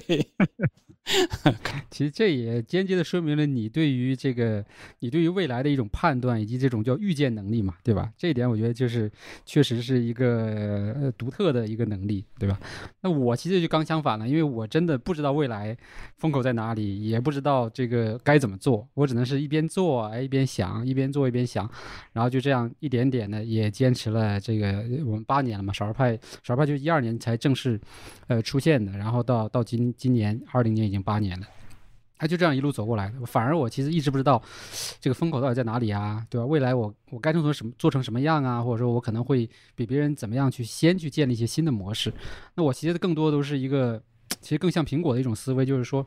[1.90, 4.64] 其实这也间接的说明了你对于这个，
[5.00, 8.10] 你对于未来的一种判断，以及这种叫预见能力嘛，对吧？
[8.16, 9.10] 这一点我觉得就是
[9.44, 12.58] 确实是一个独特的一个能力，对吧？
[13.00, 15.76] 那我其实就刚相反了，因为我真的不知道未来
[16.18, 21.68] 风口在哪里，也不知道这个该怎么做，我只能是一边做哎一边想，一边做一边想，
[22.12, 27.78] 然后就这样一点点的也坚持了这个我们八年了嘛，少儿派少儿派就一二年才正式
[28.28, 30.91] 呃出现的，然后到到今今年二零年。
[30.92, 31.46] 已经八年了，
[32.18, 33.10] 他就这样一路走过来。
[33.24, 34.40] 反而我其实一直不知道
[35.00, 36.44] 这个风口到底在哪里啊，对吧？
[36.46, 38.60] 未来我我该做成什么，做成什么样啊？
[38.60, 42.12] 或者说我可能会比别人怎么样去先去建立一些新的模式？
[42.54, 44.02] 那我其实更多都是一个。
[44.40, 46.04] 其实更像苹果的一种思维，就是说，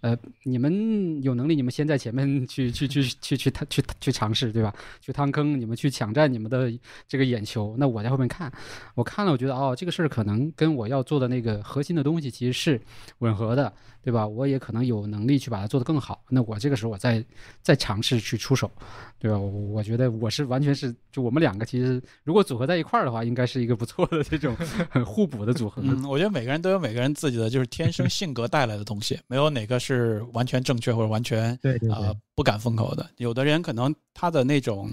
[0.00, 4.72] 呃，你们有能力，你们先在前面去去去去去去去尝试，对吧？
[5.00, 6.72] 去趟坑，你们去抢占你们的
[7.06, 8.50] 这个眼球，那我在后面看，
[8.94, 12.80] 我看了，我觉得哦，这个事儿可能跟我要做的那个核心的东西其实是
[13.18, 13.70] 吻合的，
[14.06, 14.26] 对吧？
[14.26, 17.22] 我也可能有能力去把它做得更好，那我这个时候我再
[17.60, 18.70] 再尝试去出手，
[19.18, 19.38] 对吧？
[19.38, 24.56] 我我觉得我是完全是，就我们两个其实如果组合在一块儿的话，应该是一个不错的这种
[24.88, 25.82] 很互补的组合。
[25.84, 27.66] 嗯，我觉得每个人都有每个人自己的就是。
[27.76, 33.04] 天生性格带来的东西，没有哪个是完全正确或者完全对啊不敢封口的。
[33.16, 34.88] 有的人可能他的那种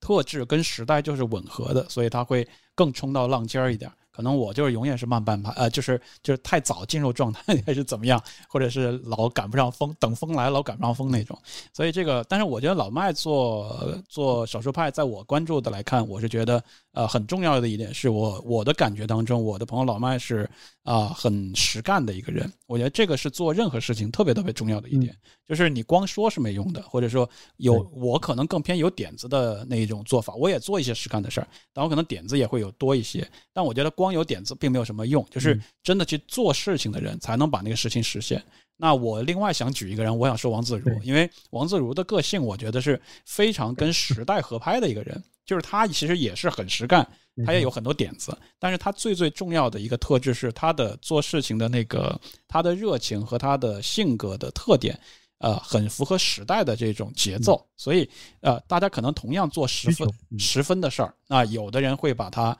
[0.00, 3.90] 特质跟时代就是吻合的，所以他会更冲到浪尖儿一点。
[4.16, 11.38] 可能我就是永远是慢半拍，呃，就是就是太早进入状态 还是怎么样，或者是老赶不上风，等风来老赶不上风那种。
[11.74, 20.48] 所以这个，但是我觉得老麦做做少数派，在我关注的来看，我是觉得呃很重要的一点是我我的感觉当中，我的朋友老麦是
[20.82, 22.50] 啊很实干的一个人。
[22.66, 25.14] 我觉得这个是做任何事情特别特别重要的一点，
[25.48, 27.28] 就是你光说是没用的，或者说
[27.58, 33.26] 有我可能更偏有点子的那一种做法，我也做一些实干的事儿，但我可能点子也会有多一些。
[33.52, 38.42] 但我觉得光有点子并没有什么用，就是真的去做事情的人才能把那个事情实现。
[38.76, 45.22] 那我另外想举一个人，我想说王自如，因为王自如的个性，我觉得是非常跟时代合拍的一个人。
[45.46, 47.08] 就是他其实也是很实干，
[47.46, 54.98] 他也有很多点子，但是他最最重要的一个特质是他的做事情的那个他的热情和他的性格的特点，
[55.38, 57.66] 呃，很符合时代的这种节奏。
[57.76, 58.08] 所以，
[58.40, 62.56] 呃，大家可能同样做十分十分的事儿，那有的人会把它。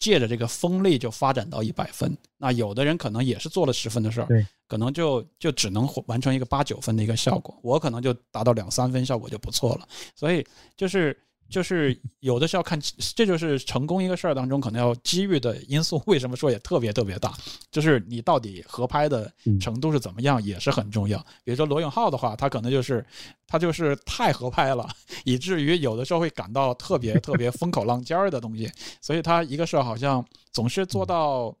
[0.00, 4.26] 借着这个风力就发展到一百分，那有的人可能也是做了十分的事儿，
[4.68, 11.18] 可能就就只能完成一个八九分的一个效果，我可能就达到两三分效果就不错了，所以就是。
[11.48, 12.80] 就是有的是要看，
[13.14, 16.02] 这就是成功一个事儿当中可能要机遇的因素。
[16.06, 17.32] 为什么说也特别特别大？
[17.70, 21.18] 就是你到底合拍的程度是怎么样，也是很重要。
[21.44, 23.04] 比如说罗永浩的话，他可能就是
[23.46, 24.88] 他就是太合拍了，
[25.24, 28.70] 以至于有的时候会感到特别特别风口浪尖儿的东西。
[29.00, 31.54] 所以他一个事儿好像总是做到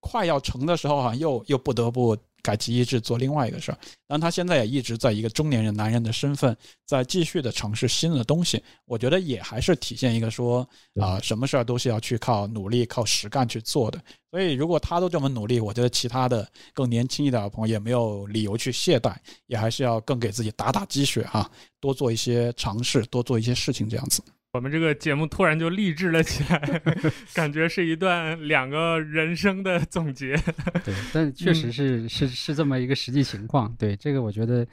[0.00, 2.16] 快要成的时候，好像又又不得不。
[2.42, 8.62] 改其意志做另外一个事儿，但他现在也一直在一个中年人男人的身份，在继续的尝试新的东西。
[8.84, 10.68] 我觉得也还是体现一个说
[11.00, 14.02] 啊，什么事儿都是要去靠努力、靠实干去做的。
[14.30, 19.14] 所以如果他都这么努力，我觉得其他的更年轻一点的朋友也没有理由去懈怠，
[19.46, 21.50] 也还是要更给自己打打鸡血哈，
[21.80, 24.22] 多做一些尝试，多做一些事情这样子。
[24.52, 26.82] 我们这个节目突然就励志了起来，
[27.32, 30.36] 感觉是一段两个人生的总结。
[30.84, 33.72] 对，但确实是是是这么一个实际情况。
[33.78, 34.66] 对，这个我觉得，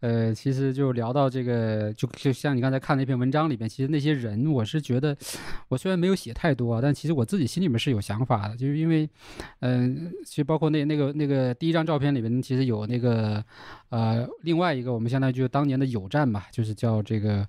[0.00, 5.16] 呃，其实就聊到这个，就就像你刚才看那篇文章里边，其实那些人，我是觉得，
[5.68, 9.08] 我虽然没有写太多，但其实我自己心里面是有想法的，就是因为，
[9.60, 13.42] 嗯，其实包括那那个那个第一张照片里面，其实有那个。
[13.94, 17.46] 呃，另外一个我们相当于就当年的友战吧，就是叫这个，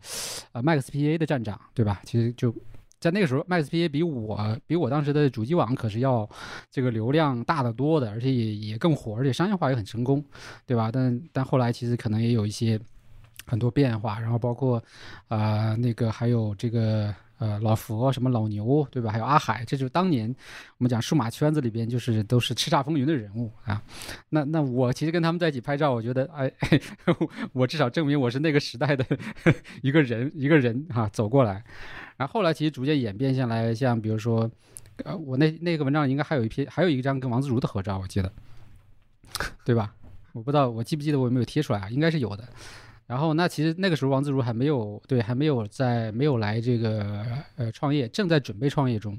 [0.52, 2.00] 呃，Max PA 的站长，对吧？
[2.06, 2.54] 其实就
[3.00, 6.30] 在那个时候，Max PA 比我比我当时的主机网可是要
[6.70, 10.24] 这个流量大得多的，而且也也更火，而且商业化也很成功，
[10.68, 10.92] 对吧？
[10.94, 12.80] 但但后来其实可能也有一些
[13.48, 14.84] 很多变化，然后包括
[15.30, 17.12] 啊那个还有这个。
[17.38, 19.12] 呃，老佛什么老牛，对吧？
[19.12, 20.34] 还有阿海，这就是当年
[20.78, 23.82] 我们讲数码圈子里边，就是都是叱咤风云的人物啊。
[24.30, 26.50] 那那我其实跟他们在一起拍照，我觉得，哎，
[27.52, 29.06] 我至少证明我是那个时代的
[29.84, 31.64] 一个人，一个人哈走过来。
[32.16, 34.50] 然后后来其实逐渐演变下来，像比如说，
[35.04, 38.32] 呃，我那那个文章应该还有一篇，还有一张跟王自如的合照，我记得，
[39.66, 39.94] 对吧？
[40.32, 41.90] 我不知道我记不记得我有没有贴出来啊？
[41.90, 42.48] 应该是有的。
[43.08, 47.24] 然后，那其实那个时候王自如还没有对，还没有在没有来这个
[47.56, 49.16] 呃创业，正在准备创业中，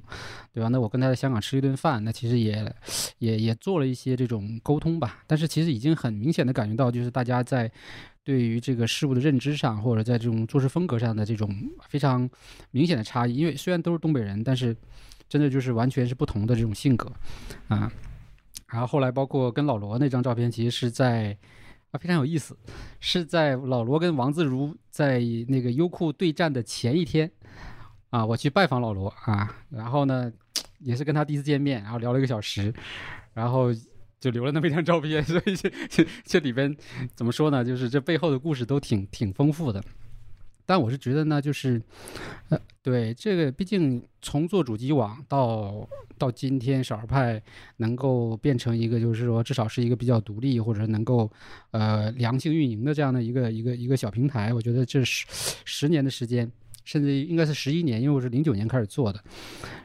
[0.52, 0.68] 对吧？
[0.68, 2.74] 那我跟他在香港吃一顿饭，那其实也
[3.18, 5.22] 也也做了一些这种沟通吧。
[5.28, 7.70] 但是其实已经很明显的感觉到，就是大家在
[8.24, 11.48] 对于这个事物的认知上，或者在这种做事风格上的这种
[11.88, 12.28] 非常
[12.72, 13.36] 明显的差异。
[13.36, 14.76] 因为虽然都是东北人，但是
[15.28, 17.12] 真的就是完全是不同的这种性格
[17.68, 17.92] 啊。
[18.66, 21.38] 然后后来包括跟老罗那张照片，其实是在。
[21.98, 22.56] 非常有意思，
[23.00, 27.30] 是在老罗跟王自如在那个优酷对战的前一天，
[28.10, 30.32] 啊，我去拜访老罗啊，然后呢，
[30.80, 32.72] 也是跟他第一次见面，然后聊了一个小时，
[33.34, 33.68] 然后
[34.18, 36.74] 就留了那么一张照片，所以这这这里边
[37.14, 37.64] 怎么说呢？
[37.64, 39.82] 就是这背后的故事都挺挺丰富的。
[40.66, 41.80] 但我是觉得呢，就是，
[42.48, 47.40] 呃，对这个，毕竟从做主机网到到今天，少儿派
[47.76, 51.30] 能够变成一个，就是说至少是一个比较独立，或者能够
[51.70, 55.24] 呃良性运营的这样的一个一个一个小平台，我觉得这十
[55.64, 56.50] 十年的时间，
[56.84, 59.22] 甚至应该是十一年，因为我是零九年开始做的，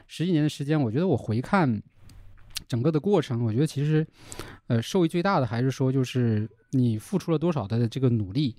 [0.08, 1.80] 十一年的时间，我觉得我回看
[2.66, 4.04] 整个的过程，我觉得其实
[4.66, 8.56] 呃受益最大的还是说，就是你付出了多少的这个努力，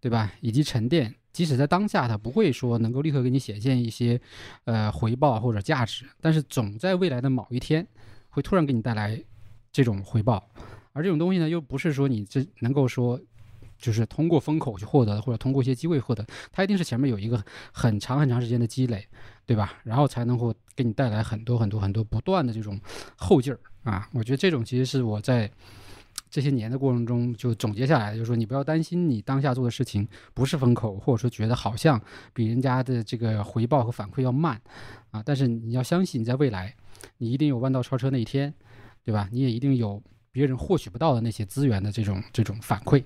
[0.00, 0.34] 对吧？
[0.42, 1.14] 以及沉淀。
[1.32, 4.20] 即使在当下，它不会说能够立刻给你显现一些，
[4.64, 7.86] 呃，回报或者价值，但是总在未来的某一天，
[8.28, 9.18] 会突然给你带来
[9.72, 10.46] 这种回报。
[10.92, 13.18] 而这种东西呢，又不是说你这能够说，
[13.78, 17.42] 就是通过风口去获得，或者通过一些机会获得，它一定是前面有一个
[17.72, 19.08] 很长很长时间的积累，
[19.46, 19.72] 对吧？
[19.84, 22.78] 然后才能够给你带来很多很多很多不断的这种
[23.16, 23.58] 后劲儿
[23.90, 24.06] 啊！
[24.12, 25.50] 我觉得这种其实是我在。
[26.32, 32.00] 这些年的过程中，就总结下来，就是说你不要担心你当下做的事情不是风口，或者说觉得好像
[32.32, 34.58] 比人家的这个回报和反馈要慢，
[35.10, 36.74] 啊，但是你要相信你，在未来，
[37.18, 38.52] 你一定有弯道超车那一天，
[39.04, 39.28] 对吧？
[39.30, 43.04] 你也一定有别人获取不到的那些资源的这种这种反馈。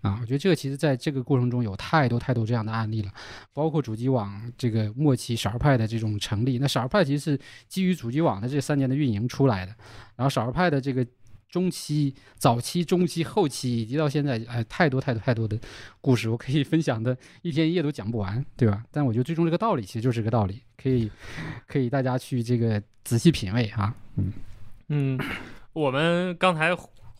[0.00, 3.10] 啊，我觉得这个其实在这个过程中有太多太多这样的案例了，
[3.54, 9.74] 包括主机网这个末期少儿派的这种成立，那少儿派其实是基于主机网的这三年的运营出来的，
[10.16, 11.06] 然后少儿派的这个
[11.54, 15.56] 中期、早期、中期、后期以及到现在，哎，太多太多太多的
[16.00, 18.82] 故事，我可以分享的一天一夜都讲不完，对吧？
[18.90, 21.08] 但我觉得最终这个道理其实就是个道理，可以
[21.68, 24.32] 可以大家去这个仔细品味啊，嗯
[24.88, 25.20] 嗯，
[25.72, 26.76] 我们刚才。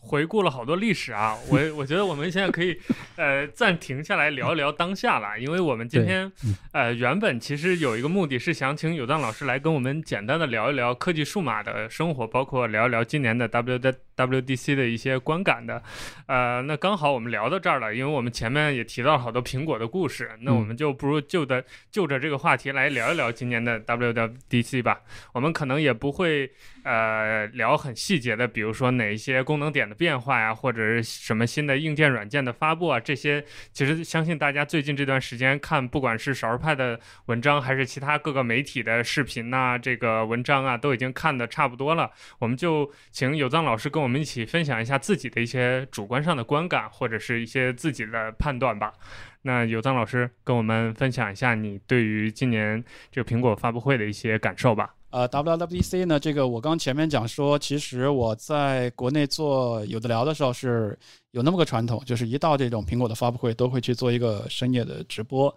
[0.07, 2.77] 回顾了好多历史啊， 我我觉得我们现在可以，
[3.15, 6.31] 呃，暂停下来聊一聊当下了，因为我们今天，
[6.73, 15.81] 呃，原本其实有一个目的是想请有藏老师来跟我们简单的聊一聊科技数码的生活，包括聊一聊今年的 W 的 WDC 的一些观感的，
[16.27, 25.01] 呃，那刚好我们聊到这儿了，因为我们前面也提到了好多苹果的故事，那我们就不如就的就着这个话题来聊一聊今年的 WDC 吧，
[25.33, 26.51] 我们可能也不会。
[26.85, 33.43] 呃，聊很细节的，比如说哪一些功能点的变化呀，或者是什么新的硬件、软件的发布啊，这些
[33.73, 42.11] 其实相信大家最近这段时间看，不管是少儿派的文章，还是其他各个媒体的视频呐，这个文章啊，都已经看的差不多了。
[42.37, 48.93] 我们就请有藏老师跟我我们一起分享一下自己的一些主观上的观感，或者是一些自己的判断吧。
[49.41, 54.93] 那有藏老师跟我们分享一下你对于今年这个苹果发布会的一些感受吧。
[55.09, 60.95] 呃，WWDC 呢，这个我刚前面讲说，其实我在国内做有的聊的时候是
[61.31, 65.51] 有那么个传统，就是一到这种苹果的发布会，都会去做一个深夜的直播。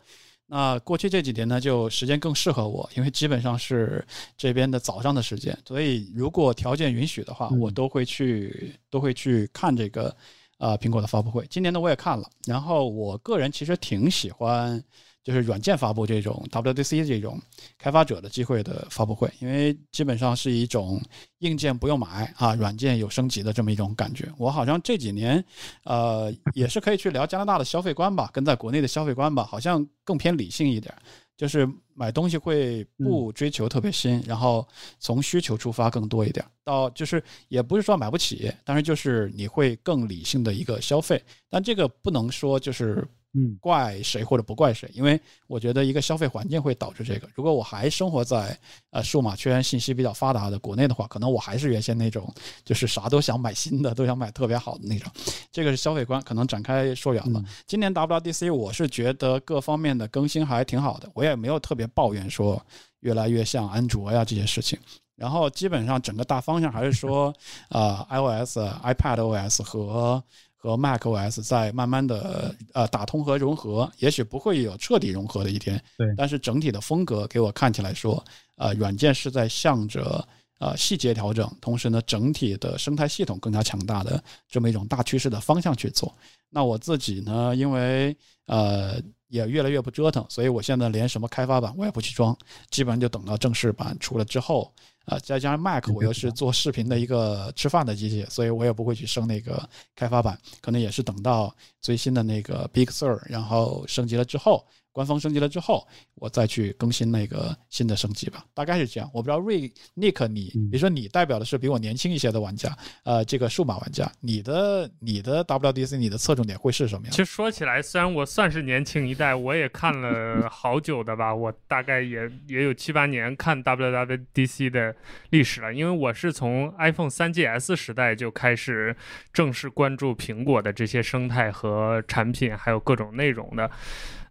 [0.50, 4.02] 那过去这几年呢，就时间更适合我，因为基本上是
[4.36, 10.16] 这边的早上的时间，所以如果条件允许的话，我都会去都会去看这个
[10.56, 11.46] 呃苹果的发布会。
[11.50, 14.82] 今年呢，我也看了，然后我个人其实挺喜欢。
[15.24, 17.38] 就是软件发布这种 WDC 这种
[17.76, 20.98] 开发者的机会的发布会，因为基本上是一种
[21.40, 24.26] 硬件不用买啊，软件有升级的这么一种感觉。
[24.38, 25.44] 我好像这几年，
[25.84, 30.94] 呃，也是可以去聊加拿大的消费观吧，跟在国内的消费观吧，好像更偏理性一点，
[31.36, 34.66] 就是买东西会不追求特别新，然后
[34.98, 43.06] 从需求出发更多一点，到就是也不是说买不起，但是就是你会更理性的一个消费，但这个不能说就是。
[43.34, 47.28] 嗯，怪谁或者不怪谁，因为我觉得一个消费环境会导致这个。
[47.34, 48.58] 如果我还生活在
[48.90, 52.32] 呃数码圈信息比较发达的国内的话，可能我还是原先那种，
[52.64, 55.12] 就是啥都想买新的，都想买特别好的那种。
[55.52, 57.44] 这个是消费观，可能展开说远了。
[57.66, 62.60] 今年 WDC 我是觉得各方面的更新还挺好的，我也没有特别抱怨说
[63.00, 64.78] 越来越像安卓呀这些事情。
[65.16, 67.34] 然后基本上整个大方向还是说，
[67.68, 70.24] 呃，iOS、iPadOS 和。
[70.60, 76.06] 和 macOS 在慢慢的呃打通和融合，也许不会有彻底融合的一天，对。
[76.16, 78.22] 但是整体的风格给我看起来说，
[78.56, 80.26] 呃，软件是在向着
[80.58, 86.12] 呃细节调整，同时呢，整体的生态系统更加强大的这么一种大趋势的方向去做。
[86.50, 92.36] 那我自己呢，因为呃也越来越不折腾，所以我现在连什么开发版我也不去装，
[92.70, 94.74] 基本上就等到正式版出了之后。
[95.08, 104.64] 啊，再加上 Mac，我又是做视频的一个吃饭的机器，所以我也不会去升那个开发版，可能也是等到最新的那个 Big Sur，然后升级了之后。
[104.92, 109.08] 官方升级了之后，我再去更新那个新的升级吧，大概是这样。
[109.14, 117.12] 我不知道瑞 Nick，你比如说你代表的是比我年轻一些的玩家，呃，这个数码玩家，你的你的 WDC 你的侧重点会是什么样？
[117.12, 124.94] 其实说起来，虽然我算是年轻一代，我也看了好久的吧， 我大概也也有七八年看 WWDC 的
[125.30, 128.96] 历史了，因为我是从 iPhone 3GS 时代就开始
[129.32, 133.70] 正式关注苹果的这些生态和产品，还有各种内容的。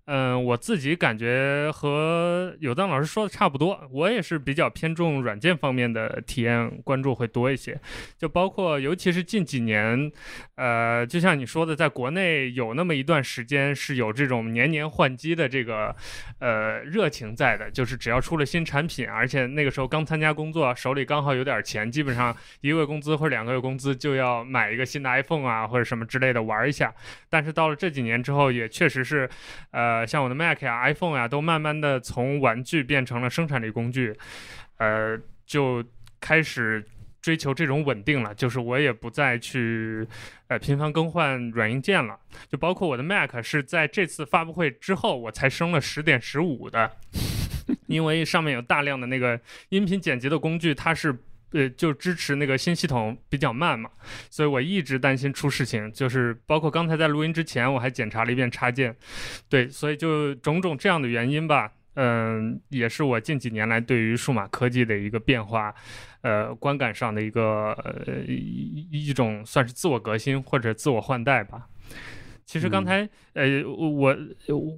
[0.08, 7.78] 嗯，我自己感觉和有藏老师说的差不多，我也是比较偏重软件方面的体验关注会多一些，
[8.18, 10.10] 就包括尤其是近几年，
[10.56, 15.94] 呃，就像你说的，在国内有那么一段时间是有这种年年换机的这个
[16.40, 26.96] 呃热情在的，就是只要出了新产品，而且那个时候刚参加工作，手里刚好有点钱，基本上一个月工资或者两个月工资就要买一个新的 iPhone 啊或者什么之类的玩一下。
[27.30, 29.30] 但是到了这几年之后，也确实是，
[29.72, 29.97] 呃。
[29.98, 34.16] 呃，像我的 Mac 呀、iPhone 呀，都慢慢的从玩具变成了生产力工具，
[34.78, 35.84] 呃，就
[36.22, 36.86] 开始
[37.20, 38.36] 追求这种稳定了。
[38.36, 40.08] 就是我也不再去
[40.50, 42.20] 呃频繁更换软硬件了。
[42.48, 46.92] 就包括我的 Mac 是在这次发布会之后，我才升了十点十五的，
[47.88, 49.40] 因为上面有大量的那个
[49.70, 51.18] 音频剪辑的工具，它是。
[51.52, 53.90] 呃，就支持那个新系统比较慢嘛，
[54.30, 55.92] 所以我一直担心出事情。
[55.92, 58.96] 就是包括刚才在录音之前，我还检查了一遍插件，
[59.50, 61.72] 对，所以就种种这样的原因吧。
[62.00, 65.74] 嗯，也是我近几年来对于数码科技的一个变化，
[66.22, 71.68] 呃，观感上的一个呃一一种算是自我革新或者自我换代吧。
[72.46, 74.16] 其实刚才，呃，我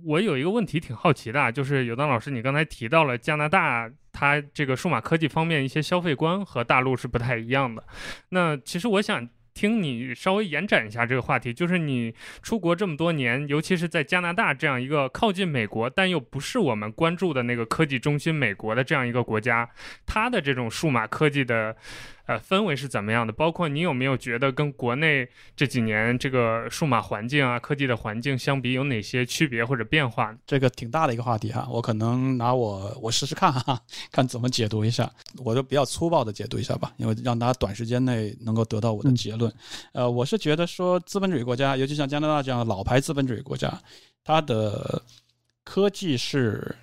[0.05, 7.83] 我有一个问题挺好奇的，就是有当老师，你刚才提到了加拿大，它这个数码科技方面一些消费观和大陆是不太一样的。
[8.29, 9.29] 那其实我想。
[9.51, 19.69] 听你稍微延展一下这个话题，就是你出国这么多年，尤其是在加拿大这样一个靠近美国但又不是我们关注的那个科技中心美国的这样一个国家，
[20.05, 21.75] 它的这种数码科技的。
[22.29, 23.33] 呃，氛围是怎么样的？
[23.33, 30.37] 包括你有没有觉得跟国内这几年这个数码环境啊、科技的环境相比，有哪些区别或者变化？
[30.45, 35.11] 这个挺大的一个话题哈，我可能拿我我试试看哈，看怎么解读一下，
[35.43, 39.51] 我就比较粗暴的解读一下吧，因为让大家短时间内能够得到我的结论。
[39.93, 43.73] 呃，我是觉得说资本主义国家，尤其像加拿大这样的老牌资本主义国家，
[44.23, 45.01] 它的
[45.63, 46.75] 科技是。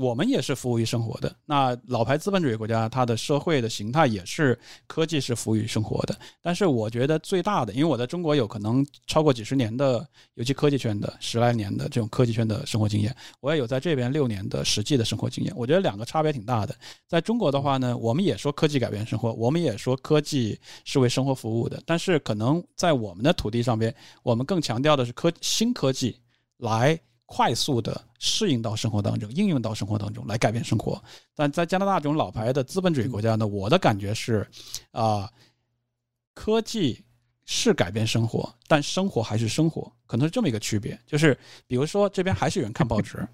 [0.00, 1.36] 我们也是服务于生活的。
[1.44, 6.18] 那老牌资本主义国家，它的社会的形态也是科技是服务于生活的。
[6.40, 15.52] 但是我觉得最大的，因为我在中国有可能超过几十年的，尤其科技圈的十来年的这种科技圈的生活经验，我也有在这边六年的实际的生活经验。
[15.54, 16.74] 我觉得两个差别挺大的。
[17.06, 21.82] 在中国的话呢，我们也说科技改变生活，我们也说科技是为生活服务的。
[21.84, 26.18] 但是可能在我们的土地上边，我们更强调的是科新科技
[26.56, 26.98] 来。
[27.32, 31.00] 快速的适应到生活当中，应用到生活当中来改变生活。
[31.32, 34.44] 但在加拿大这种老牌的资本主义国家呢，我的感觉是，
[34.90, 35.30] 啊，
[36.34, 37.04] 科技
[37.46, 40.98] 是改变生活，但生活还是生活，可能是这么一个区别。
[41.06, 43.24] 就是比如说，这边还是有人看报纸，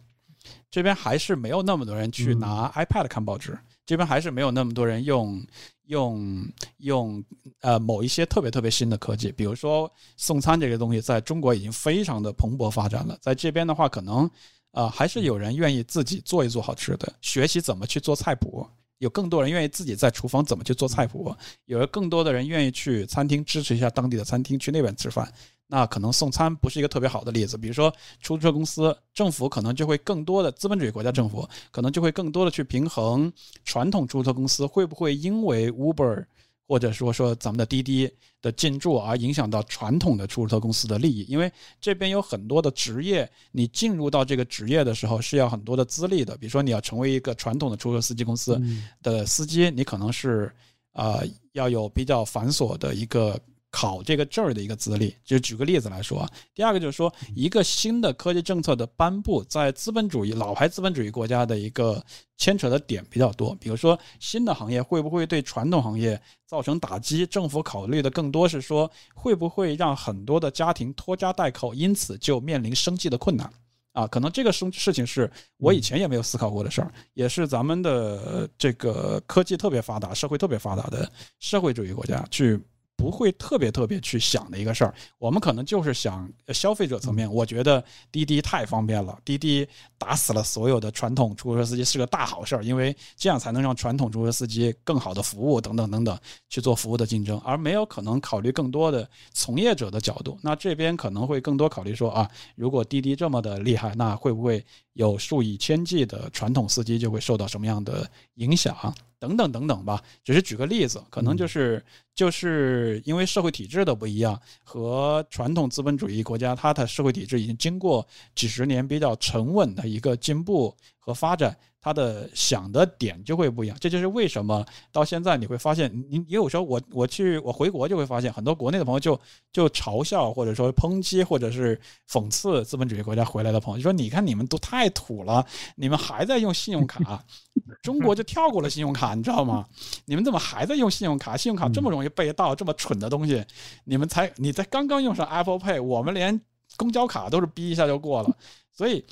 [0.70, 5.42] 这边还是没有那么多人去拿 iPad 看报纸，这边还是没有那么多人用。
[5.88, 6.44] 用
[6.78, 7.24] 用
[7.60, 13.16] 呃某一些特别特别新的科技，比如说送餐这个东西，在中国已经非常的蓬勃发展了。
[13.22, 14.28] 在这边的话，可能
[14.72, 18.66] 啊还是有人愿意自己做一做好吃的，学习怎么去做菜谱。
[18.98, 21.34] 有更多人愿意自己在厨房怎么去做菜谱，
[21.66, 25.30] 有了更多的人愿意去餐厅支持一下当地的餐厅，去那边吃饭。
[25.68, 33.32] 那可能送餐不是一个特别好的例子，比如说出租车公司，政府可能就会更多的资本主义国家政府可能就会更多的去平衡
[33.64, 36.24] 传统出租车公司会不会因为 Uber
[36.66, 38.10] 或者说说咱们的滴滴
[38.42, 41.50] 的进驻而影响到传统的出租车公司的利益，因为
[41.80, 48.60] 这边有很多的职业，你进入到这个职业的时候是要很多的资历的，比如说你要成为一个传统的出租车司机公司
[49.02, 50.52] 的司机，你可能是
[50.92, 51.20] 啊
[51.52, 53.40] 要有比较繁琐的一个。
[53.70, 62.02] 考这个证儿的一个资历，就举个例子来说，第二个就是说，一个新的科技政策的颁布，在资本主义老牌资本主义国家的一个
[62.38, 63.54] 牵扯的点比较多。
[63.56, 67.26] 比如说，新的行业会不会对传统行业造成打击？
[67.26, 73.50] 政府考虑的更多是说，会不会让很多的家庭拖家带口，因此就面临生计的困难？
[73.92, 81.10] 啊，可能这个事事情是我以前也没有思考过的事儿，也是咱们的这个科技特别发达、社会特别发达的
[81.40, 82.58] 社会主义国家去。
[82.96, 89.68] 不会特别特别去想的一个事儿，我们可能就是想消费者层面，我觉得滴滴太方便了，滴滴
[89.98, 96.18] 打死了所有的传统出租车司机是个大好事儿，因为这样才能让传统出租车司机更好的服务等等等等
[96.48, 100.38] 去做服务的竞争，而没有可能考虑更多的从业者的角度。
[100.42, 108.74] 那这边可能会更多考虑说啊，如果滴滴这么的厉害，那会不会有数以千计的传统司机就会受到什么样的影响？
[109.18, 121.56] 等等等等吧，只是举个例子，可能就是就是因为社会体制的不一样，和传统资本主义国家它的社会体制已经经过几十年比较沉稳的一个进步和发展。
[121.86, 129.16] 他的想的点就会不一样，这就是为什么到现在你会发现，你你有时候我我去我回国就会发现，很多国内的朋友就
[129.52, 131.80] 就嘲笑或者说抨击或者是
[132.10, 137.24] 讽刺资本主义国家回来的朋友，就说你看你们都太土了，你们还在用信用卡，
[137.84, 139.64] 中国就跳过了信用卡，你知道吗？
[140.06, 141.36] 你们怎么还在用信用卡？
[141.36, 143.44] 信用卡这么容易被盗，这么蠢的东西，
[143.84, 146.40] 你们才你在刚刚用上 Apple Pay，我们连
[146.76, 148.36] 公交卡都是逼一下就过了，
[148.72, 149.04] 所以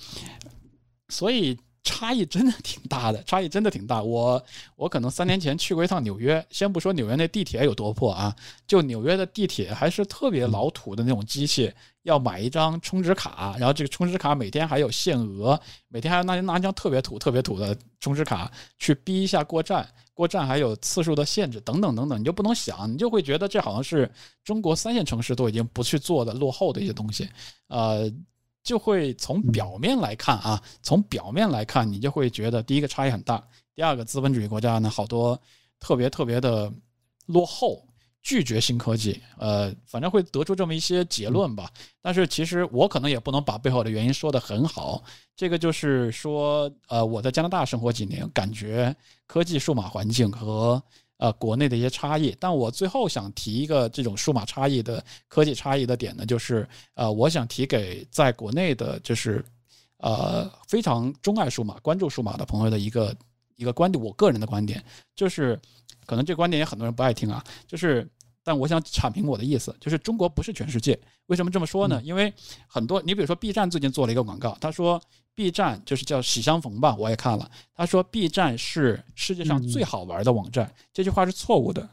[1.09, 1.57] 所以。
[1.85, 4.03] 差异真的挺大的， 差异真的挺大。
[4.03, 4.43] 我
[4.75, 8.35] 我可能三年前去过一趟纽约，先不说纽约那地铁有多破啊，
[8.67, 11.71] 就纽约的地铁还是特别老土的那种机器，
[12.03, 24.11] 要买一张充值卡，然后这个充值卡每天还有限额，每天还要拿拿一张特别土、特别土的充值卡去逼一下过站，过站还有次数的限制等等等等，你就不能想，你就会觉得这好像是
[24.43, 27.29] 中国三线城市都已经不去做的落后的一些东西，
[27.69, 28.11] 呃。
[28.65, 33.47] 就会从表面来看啊，从表面来看，你就会觉得第一个差异很大。
[33.75, 35.39] 第二个，资本主义国家呢，好多
[35.79, 36.73] 特别特别的
[37.27, 37.87] 落后，
[38.23, 41.71] 拒绝新科技，呃，反正会得出这么一些结论吧。
[42.01, 45.05] 但是其实我可能也不能把背后的原因说得很好。
[45.37, 48.95] 这个就是说，呃，我在加拿大生活几年，感觉
[49.27, 50.83] 科技数码环境和
[51.19, 52.37] 呃国内的一些差异。
[52.39, 59.45] 但我最后想提一个这种数码差异的科技差异的点呢，就是呃，我想提给在国内的，就是
[59.99, 63.17] 呃非常钟爱数码、关注数码的朋友的一个
[63.57, 64.85] 一个观点，我个人的观点
[65.15, 65.61] 就是。
[66.07, 68.07] 可能这观点也很多人不爱听啊，就是，
[68.45, 70.97] 但我想阐明我的意思，就是中国不是全世界。
[71.27, 72.01] 为什么这么说呢？
[72.05, 72.33] 因为
[72.69, 75.03] 很多，你比如说 B 站最近做了一个广告，他说
[75.35, 81.89] B 站就是叫喜相逢吧，我也看了，他说 B 站是世界上最好玩的网站，这句话是错误的。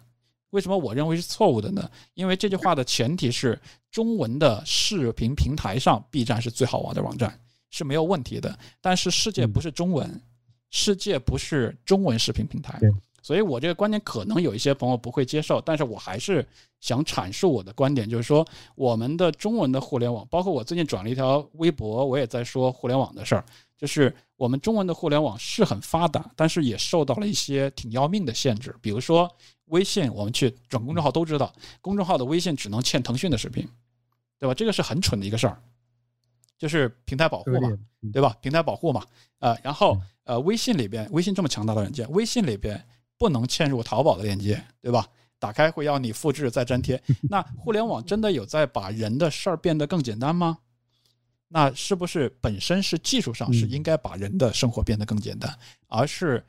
[0.50, 1.90] 为什么我认为是错误的呢？
[2.14, 3.58] 因为这句话的前提是
[3.90, 7.40] 中文的视频平台上 B 站是最好玩的网站
[7.70, 10.22] 是没有问题的，但是世界不是中文，
[10.70, 12.78] 世界不是中文视频平台。
[13.22, 16.46] 所以我这个观点可能有一些朋友不会接受，但是我还是
[16.80, 18.46] 想阐述我的观点，就是说
[18.76, 23.46] 我们的中文的互联网，包括我最近转了一条微博，我也在说互联网的事儿，
[23.78, 29.30] 就是我们中文的互联网是很发达，但是也受到了一些挺要命的限制，比如说
[29.66, 33.68] 微信，我们去转公众号都知道，公众号的微信只能嵌腾讯的视频，
[34.40, 34.54] 对吧？
[34.56, 35.62] 这个是很蠢的一个事儿，
[36.58, 37.70] 就是平台保护嘛，
[38.12, 38.36] 对吧？
[38.42, 39.06] 平台保护嘛，
[39.38, 42.84] 呃，然后呃，微信里边，微信这么强大的软件，微信里边。
[43.22, 45.08] 不能嵌入淘宝的链接，对吧？
[45.38, 47.00] 打开会要你复制再粘贴。
[47.30, 50.58] 那互联网真的有在把人的事儿变得更简单吗？
[51.48, 55.56] 那是不是本身是技术上是应该把人的生活变得更简单，
[55.86, 56.44] 而是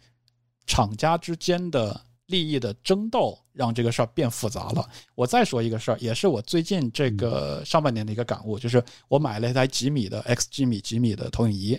[0.65, 4.89] 厂家之间的利益的争斗让这个事儿变复杂了？
[5.15, 11.79] 我再说一个事儿，也是我最近这个上半年的一个感悟，就是我买了一台几米的 X 几米几米的投影仪，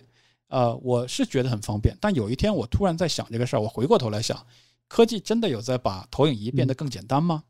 [0.49, 4.45] 呃，我是觉得很方便，但有一天我突然在想这个事儿，我回过头来想。
[4.87, 7.43] 科技真的有在把投影仪变得更简单吗？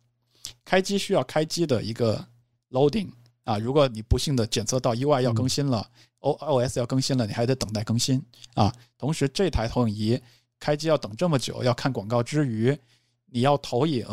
[0.63, 2.25] 开机需要开机的一个
[2.71, 3.09] loading
[3.43, 8.23] 啊，如果你不幸的检测到 UI 要更新了，O OS 要更新了，你还得等待更新
[8.53, 8.73] 啊。
[8.97, 10.21] 同时，这台投影仪
[10.59, 12.77] 开机要等这么久，要看广告之余，
[13.25, 14.05] 你要投影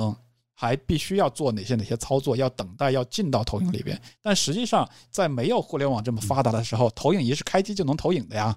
[0.55, 4.01] 还必须要做哪些哪些操作，要等待要进到投影里边。
[4.21, 8.57] 但实际上，在没有互联网这么发达的时候，投影仪是开机就能投影的呀。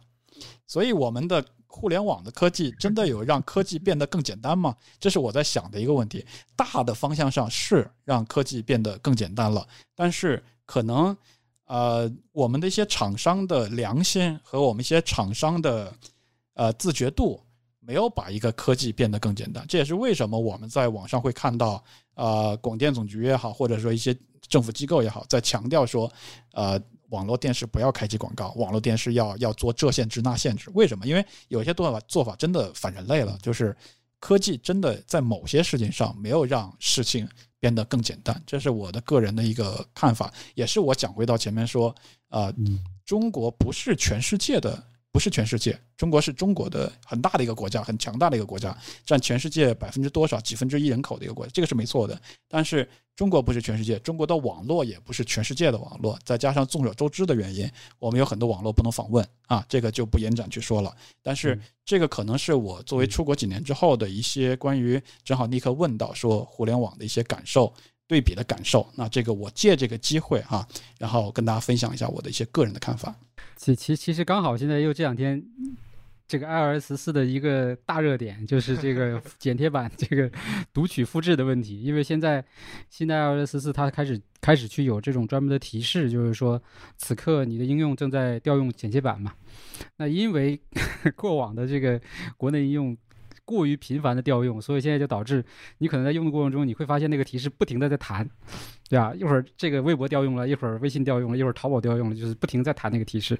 [0.66, 1.46] 所以我们的。
[1.76, 4.76] 互联网的科技真的有让科技变得更简单吗？
[5.00, 6.24] 这是我在想的一个问题。
[6.56, 11.18] 大的方向上是让科技变得更简单了，但是可能，
[11.66, 15.92] 呃，我们的一些厂商的良心和我们一些厂商的，
[16.54, 17.42] 呃，自觉度
[17.80, 19.66] 没有把一个科技变得更简单。
[19.68, 24.16] 这也是为什么我们在网上会看到，呃，广电总局也好，或者说一些
[24.48, 26.12] 政府机构也好，在强调说，
[26.52, 26.80] 呃。
[27.14, 30.72] 网络电视不要开启广告，网络电视要要做这限制那限制。
[30.74, 31.06] 为什么？
[31.06, 33.76] 因为有些做法做法真的反人类了，就是
[34.20, 38.42] 科技真的在某些事情上没有让事情变得更简单。
[38.48, 41.94] 这是我的个人的一个看法，也是我讲回到前面说，
[42.30, 42.52] 啊，
[43.06, 44.84] 中国不是全世界的。
[45.14, 52.20] 不是全世界，中国是中国的很大的一个国家，很强大的一个国家，占全世界百分之多少几分之一人口的一个国家，这个是没错的。
[52.50, 60.92] 但是中国不是全世界，中国的网络也不是全世界的网络，再加上众所周知的原因，我们有很多网络不能访问啊，这个就不延展去说了。
[61.22, 67.72] 但是这个可能是我作为出国几年之后的一些关于，正好立刻问到说互联网的一些感受。
[68.06, 70.68] 对比的感受，那这个我借这个机会哈，
[71.00, 73.16] 然后跟大家分享一下我的一些个人的看法。
[73.64, 75.42] 其其其实刚好现在又这两天，
[76.28, 80.30] 这个 iOS 四的一个大热点就是这个 剪贴板这个
[80.74, 82.44] 读取复制的问题，因为现在
[82.90, 86.62] 现在 iOS 四它开始开始去有这种专门的提示，就是说
[86.98, 89.34] 此刻你的应用正在调用剪切板嘛。
[89.96, 90.60] 那因为
[91.16, 92.02] 过往的这个
[92.36, 92.98] 国内应用。
[93.46, 95.44] 过于频繁的调用，所以现在就导致
[95.80, 98.28] 你可能在用的过程中，你会发现那个提示不停的在弹，
[98.90, 99.14] 对吧？
[99.14, 103.38] 一会儿这个微博调用了，一会儿微信调用了，一会儿淘宝调用了，就是不停在弹那个提示。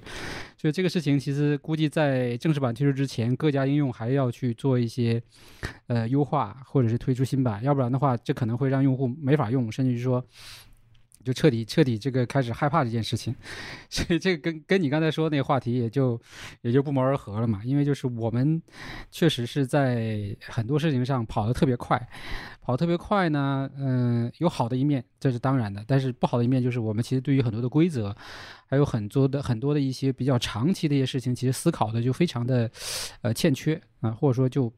[0.56, 5.22] 所以这个事情其实估计在正式版推出之前，各家应用还要去做一些
[5.86, 10.24] 呃优化，或者是推出新版，要不然的话，这可能会让用户没法用，甚至于说。
[11.24, 13.34] 就彻底彻底这个开始害怕这件事情，
[13.88, 16.20] 所以这个跟跟你刚才说那个话题也就
[16.60, 17.62] 也就不谋而合了嘛。
[17.64, 18.60] 因为就是我们
[19.10, 21.98] 确实是在很多事情上跑得特别快，
[22.60, 25.82] 跑得特别快呢，嗯，有好的一面，这是当然的。
[25.88, 28.14] 但是不好的一面就是我们其实对于很多的规则，
[28.66, 32.70] 还有很多的很多的一些比较长期的一些事情，其实思考的就非常的
[33.22, 34.72] 呃欠缺啊，或者说就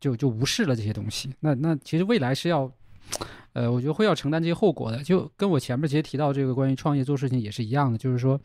[0.00, 1.32] 就就无视了这些东西。
[1.40, 2.70] 那那其实未来是要。
[3.52, 8.38] 呃，我觉得会要承担这些后果的，就跟我前面其实提到这个关于创业做事情也是一样的，就是说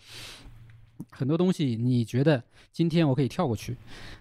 [1.11, 2.41] 很多东西你觉得
[2.71, 3.75] 今天我可以跳过去，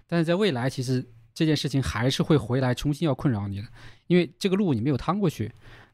[0.07, 3.67] 但是在未来其实这件事情还是会回来重新要困扰你的，
[4.07, 5.51] 因为这个路你没有趟过去，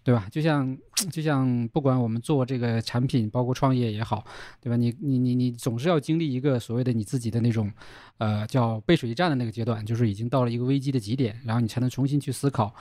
[0.07, 0.25] 对吧？
[0.31, 0.77] 就像
[1.11, 4.25] 就像不管我们做这个产品，包括创业也好，
[4.61, 4.77] 对吧？
[4.77, 7.69] 你你你你总是要经历一个所谓的你自己的那种，
[8.17, 12.73] 呃，叫背水一战的那个阶段，就是已经到了一个危机的极点，然后你才能重新去思考，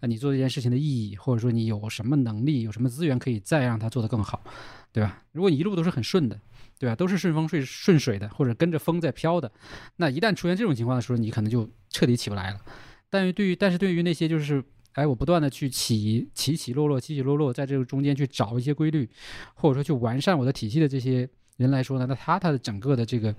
[0.00, 4.42] 呃，你做这件事情的意义，或者说你有什么能力，有什么资源可以再让它做得更好，
[4.90, 5.22] 对吧？
[5.30, 6.36] 如果你一路都是很顺的，
[6.80, 6.96] 对吧？
[6.96, 9.52] 都是顺风顺顺水的，或者跟着风在飘的，
[9.98, 12.60] 那一旦出现这种情况的时候，你可能就彻底起不来了。
[13.08, 19.08] 但是对于但是对于那些就是哎，我不断的去起起起落落，起起落落，在这个中间去找一些规律，
[19.54, 23.34] 或者说去完善我的体系的这些人来说呢，那他他的整个的这个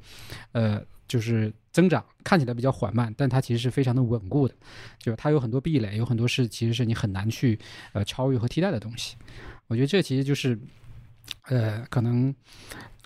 [0.51, 4.55] 呃就是增长看起来比较缓慢，但它其实是非常的稳固的，
[4.97, 7.59] 就是它有很多壁垒，有很多是其实是你很难去
[7.93, 9.15] 呃超越和替代的东西。
[9.67, 10.59] 我觉得这其实就是
[11.43, 12.33] 呃可能。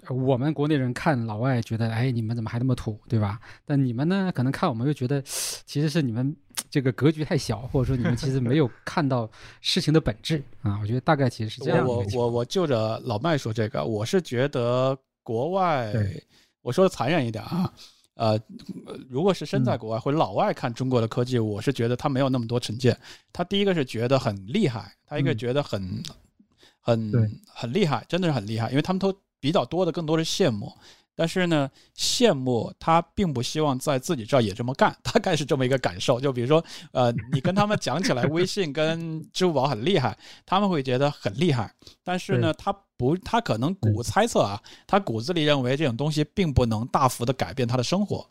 [0.10, 3.40] 我们国内人看老外觉得，哎，你们怎么还那么土，对吧？
[3.66, 6.36] 但你们呢，可能看我们又觉得，其实是你们
[6.70, 9.30] 这个格局太小，或者说你们其实没有 看到
[9.60, 10.80] 事情的本质啊。
[10.82, 11.86] 我觉得大概其实是这样。
[11.86, 15.94] 我我我就着老麦说这个，我是觉得国外，
[16.62, 17.74] 我说的残忍一点啊，
[18.16, 18.40] 呃，
[19.10, 22.98] 如果是身在国外或者老外看中国的科技，我是觉得他没有那么多成见。
[23.34, 26.02] 他第一个是觉得很厉害，他一个觉得很
[26.80, 27.12] 很
[27.46, 29.14] 很厉害，真的是很厉害，因为他们都。
[29.40, 30.72] 比较多的更多是羡慕，
[31.16, 36.20] 但是呢，羡慕他并不希望在自己这儿也这么干， 大概是这么一个感受。
[36.20, 41.74] 就比如说，呃，你跟他们讲起来，微信跟支付宝很厉害，他们会觉得很厉害，
[42.04, 48.28] 但是呢，他不，他可能骨猜测啊，他骨子里认为这种东西并不能大幅的改变他的生活。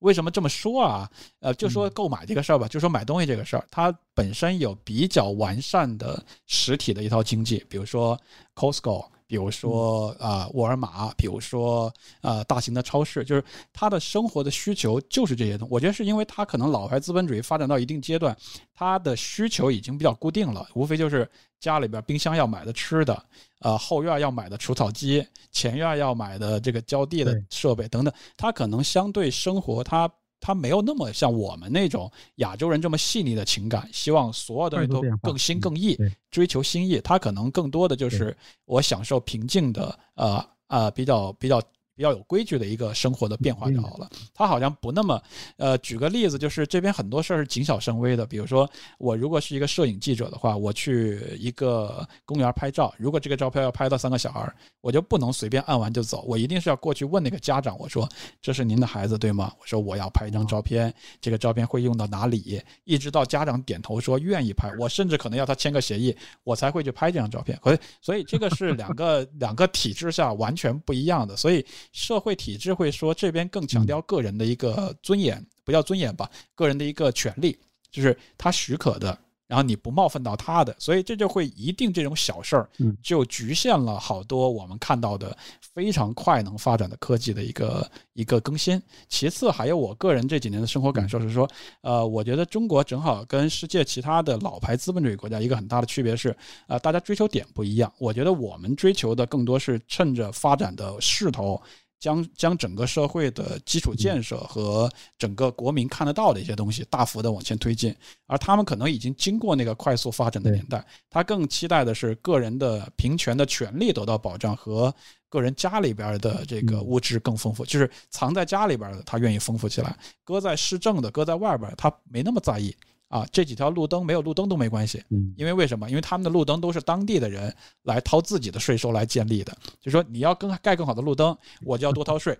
[0.00, 1.10] 为什么这么说啊？
[1.40, 8.18] 呃，就说购买这个事儿吧，就说买东西这个事儿，它本身有比较完善的实体的一套经济，比如说
[8.60, 9.06] Costco。
[9.30, 15.72] 比如说啊，沃尔玛，比如说啊，大型的超市，就是他的生活的需求就是这些东西。
[15.72, 18.36] 我觉得是因为他可能老牌资本主义发展到一定阶段，
[18.74, 21.30] 他的需求已经比较固定了，无非就是
[21.60, 23.24] 家里边冰箱要买的吃的，
[23.60, 28.12] 呃，后院要买的除草机，前院要买的这个浇地的设备等等。
[28.36, 30.10] 他可能相对生活他。
[30.40, 35.96] 他没有那么像我们那种亚洲人这么细腻的情感，希望所有的人都更新更易，
[36.30, 37.00] 追求新意。
[37.00, 41.62] 他可能更多的就是我享受平静的，呃呃，比较比较。
[42.00, 44.08] 比较有规矩的一个生活的变化就好了。
[44.32, 45.22] 他好像不那么，
[45.58, 48.24] 呃，举个例子，就是这边很多事儿是谨小慎微的。
[48.24, 58.08] 比如说，我如果是一个摄影记者的话，我去一个公园拍照，如果这个照片要拍到三个小孩，我就不能随便按完就走，我一定是要过去问那个家长，我说
[58.40, 59.52] 这是您的孩子对吗？
[59.60, 60.90] 我说我要拍一张照片，
[61.20, 62.62] 这个照片会用到哪里？
[62.84, 67.60] 一直到家长点头说愿意拍，我甚至可能要他签个协议，我才会去拍这张照片。
[67.62, 71.62] 所以，所以这个是两个两个体制下完全不一样的，所以。
[71.92, 77.58] 社会体制会说这边更强调个人的一个尊严，不叫尊严吧，个人的一个权利，
[77.90, 79.18] 就是他许可的，
[79.50, 82.70] 然后你不冒犯到他的，所以这就会一定这种小事儿，
[83.02, 85.36] 就局限了好多我们看到的
[85.74, 88.80] 非常快能发展的科技的一个一个更新。
[89.08, 96.32] 其次，还有我个人这几年的生活感受是说，呃，我觉得中国正好跟世界其他的老牌资本主义国家一个很大的区别是，
[96.68, 97.92] 呃，大家追求点不一样。
[97.98, 101.60] 我觉得我们追求的更多是趁着发展的势头。
[102.00, 107.94] 将将整个社会的基础建设和整个国民看得到的一些东西大幅的往前推进，
[108.26, 114.92] 而他们可能已经经过那个快速发展的年代，他更期待的是个人的平权的权利得到保障和
[115.28, 122.74] 个人家里边的这个物质更丰富，就是藏在家里边的他愿意丰富起来，搁在市政的搁在外边他没那么在意。
[123.10, 125.90] 啊，这几条路灯没有路灯都没关系，嗯，因为为什么？
[125.90, 127.52] 因为他们的路灯都是当地的人
[127.82, 132.38] 来掏自己的税收来建立的，就说你要更盖更好的路灯，我就要多掏税。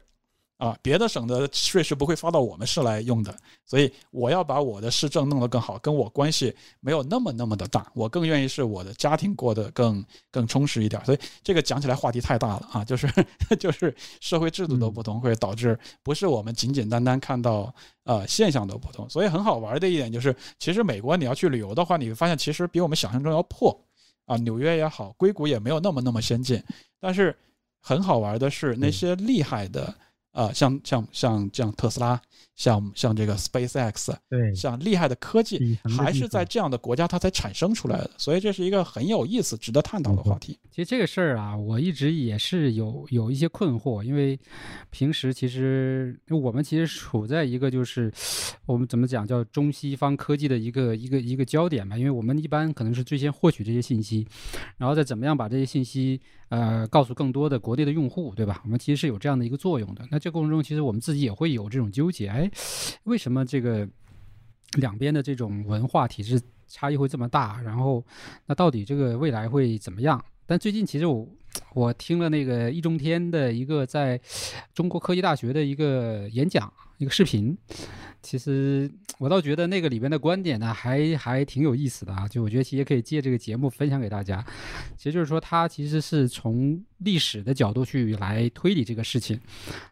[0.61, 3.35] 啊，别的省的税是不会发到我们市来用的，
[3.65, 11.03] 所以我要把我的市政弄得更好，跟我关系没有那么那么的大，我更愿意是我的家庭过得更更充实一点。
[11.03, 13.09] 所以这个讲起来话题太大了啊，就是
[13.59, 19.09] 就是社会制度的不同会导致不是我们简简单单看到呃现象的不同。
[19.09, 23.75] 所以很好玩的一点就是，其实美国你要去旅游的话，你会发现其实比我们想象中要破
[24.27, 26.63] 啊，纽约也好，硅谷也没有那么那么先进。
[27.01, 27.35] 但是
[27.81, 29.95] 很好玩的是那些厉害的。
[30.33, 32.21] 啊，像像像像特斯拉，
[32.57, 40.59] 像像这个 SpaceX，对，像厉害的科技，还是在这样的国家它才产生出来的，所以这是一个很有意思、值得探讨的话题。
[40.71, 44.39] 其实这个事儿啊，我一直也是有有一些困惑，因为
[44.91, 48.11] 平时其实我们其实处在一个就是
[48.67, 54.27] 我们怎么讲叫中西方科技的一个一个一个焦点嘛，因为我们一般可能是最先获取这些信息，
[54.79, 56.21] 然后再怎么样把这些信息。
[56.51, 58.61] 呃，告诉更多的国内的用户，对吧？
[58.65, 60.05] 我们其实是有这样的一个作用的。
[60.11, 62.51] 那这过程中，其实我们自己也会有这种纠结，哎，
[63.05, 63.89] 为什么这个
[64.73, 67.63] 两边的这种文化体制差异会这么大？
[67.63, 68.05] 然后
[68.47, 70.21] 那到底这个未来会怎么样？
[70.51, 71.29] 但最近其实我
[71.75, 74.21] 我听了那个易中天的一个在
[74.75, 77.57] 中国科技大学的一个演讲，一个视频。
[78.21, 78.91] 其实
[79.21, 82.27] 我倒觉得那个里边的观点呢，还还挺有意思的啊。
[82.27, 84.45] 就我觉得其实也可以借这个节目分享给大家。
[84.97, 89.41] 其实就是说，他其实是从历史的角度去来推理这个事情。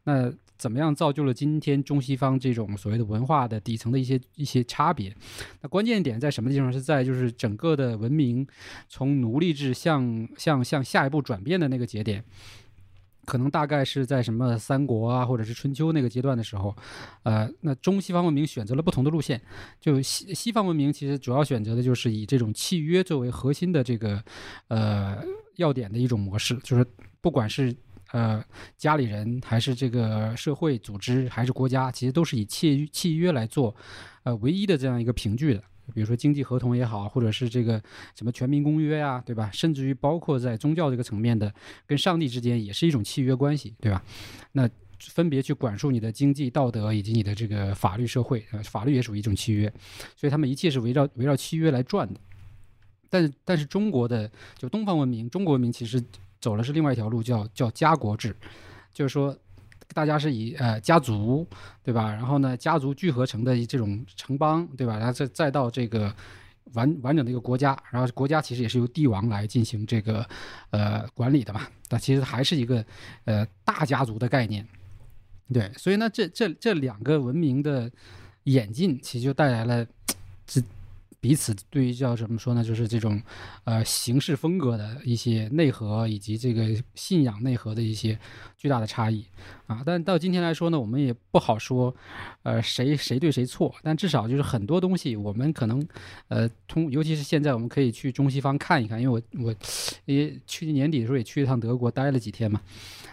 [0.02, 0.28] 那
[0.59, 5.14] 怎么样造就了今天中西方这种所谓的文化的底层的一些一些差别？
[5.61, 6.72] 那关键点在什么地方？
[6.72, 8.46] 是在就是整个的文明
[8.88, 12.24] 从奴隶制向向向下一步转变的那个节点。
[13.24, 16.74] 可能大概是在什么三国啊，或者是春秋那个阶段的时候，
[17.24, 19.38] 呃，那中西方文明选择了不同的路线。
[19.78, 24.24] 就西西方文明其实主要选择的就是以这种契约作为核心的这个
[24.68, 25.22] 呃
[25.56, 26.86] 要点的一种模式，就是
[27.20, 27.70] 不管是
[28.12, 28.44] 呃
[28.76, 33.74] 家里人还是这个社会组织还是国家，其实都是以契契约来做
[34.22, 35.62] 呃唯一的这样一个凭据的。
[35.94, 37.82] 比如说经济合同也好，或者是这个
[38.14, 39.50] 什么全民公约呀，对吧？
[39.52, 41.50] 甚至于包括在宗教这个层面的，
[41.86, 44.04] 跟上帝之间也是一种契约关系，对吧？
[44.52, 44.68] 那
[45.00, 49.72] 分别去管束你的经济、道德以及你的这个法律、社会，呃，法律也属于一种契约，
[50.14, 52.20] 所以他们一切是围绕围绕契约来转的。
[53.09, 56.02] 但，但是中国的就东方文明，中国文明其实
[56.41, 58.36] 走的是另外一条路，叫叫家国制，
[58.93, 59.36] 就是说。
[59.95, 61.47] 大家是以呃家族
[61.82, 62.12] 对吧？
[62.12, 64.99] 然后呢，家族聚合成的这种城邦对吧？
[64.99, 66.14] 然后再再到这个
[66.74, 70.28] 完完整的一个国家，然后国家其实也是由帝王来进行这个
[70.72, 71.62] 呃管理的嘛。
[71.89, 72.84] 但其实还是一个
[73.24, 74.64] 呃大家族的概念，
[75.51, 75.72] 对。
[75.78, 77.91] 所以呢，这这这两个文明的
[78.45, 79.86] 演进，其实就带来了
[80.47, 80.62] 这。
[81.20, 82.62] 彼此对于叫怎么说呢？
[82.62, 83.20] 就是这种，
[83.64, 88.16] 呃，形式风格的一些内核，以及这个信仰内核的一些
[88.56, 89.24] 巨大的差异
[89.66, 89.82] 啊。
[89.84, 91.92] 但到今天来说呢，我们也不好说，
[92.44, 93.74] 呃，谁谁对谁错。
[93.82, 95.84] 但至少就是很多东西，我们可能，
[96.28, 99.02] 呃，通尤其是现在，我们可以去中西方看一看。
[99.02, 99.54] 因为我我
[100.04, 102.60] 也去年年底的时候也去一趟德国，待了几天嘛。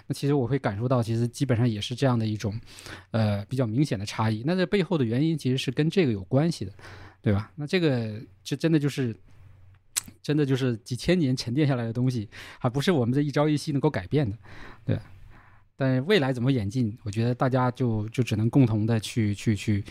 [0.05, 2.53] 那其实我会感受到，其实基本上也是这样的一种，
[3.09, 4.43] 呃，比较明显的差异。
[4.45, 6.71] 那这背后的原因其实是跟这个有关系的。
[7.25, 7.51] 对吧？
[7.55, 9.15] 那这个就真的就是，
[10.21, 14.37] 真的就是几千年沉淀下来的东西，还不是我们这一朝一夕能够改变的，
[14.85, 14.99] 对。
[15.77, 19.83] 但未来怎么演进，我觉得大家就就只能共同的去去去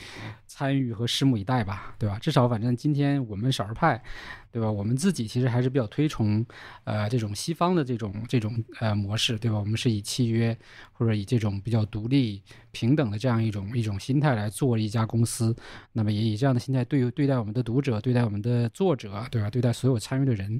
[0.47, 2.18] 参与和拭目以待吧，对吧？
[2.18, 4.03] 至少反正今天我们少数派，
[4.51, 4.70] 对吧？
[4.70, 6.45] 我们自己其实还是比较推崇
[6.85, 9.59] 呃这种西方的这种这种呃模式，对吧？
[9.59, 10.57] 我们是以契约
[10.93, 15.55] 或者以这种比较独立平等的这样一种一种心态来做一家公司，
[15.93, 19.51] 那么也以这样的心态对对待我们的读者，对待我们的作者，对吧？
[19.51, 20.59] 对待所有参与的人，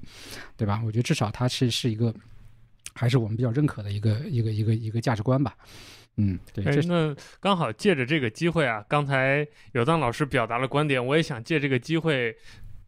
[0.55, 0.83] 对吧？
[0.85, 2.15] 我觉得至少它是是一个。
[2.93, 5.57] 还是我们比较认可的一个一个一个一个价值观吧，
[6.17, 6.65] 嗯，对。
[6.65, 12.37] 哎，那刚好借着这个机会啊，刚才有藏老师表达了观点，我也想借这个机会。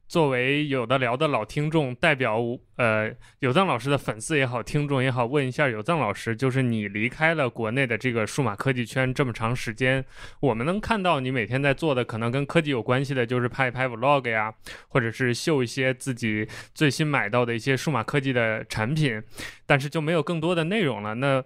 [0.09, 2.41] 作为有的聊的老听众，代表
[2.77, 10.05] 呃有藏老师的粉丝也好，听众也好，问一下有藏老师，就是你离开了国内的这个数码科技圈这么长时间，
[10.39, 14.55] 我们能看到你每天在做的可能跟科技有关系的，就是拍一拍 vlog 呀，
[14.87, 19.21] 或者是秀一些自己最新买到的一些数码科技的产品，
[19.67, 21.15] 但是就没有更多的内容了。
[21.17, 21.45] 那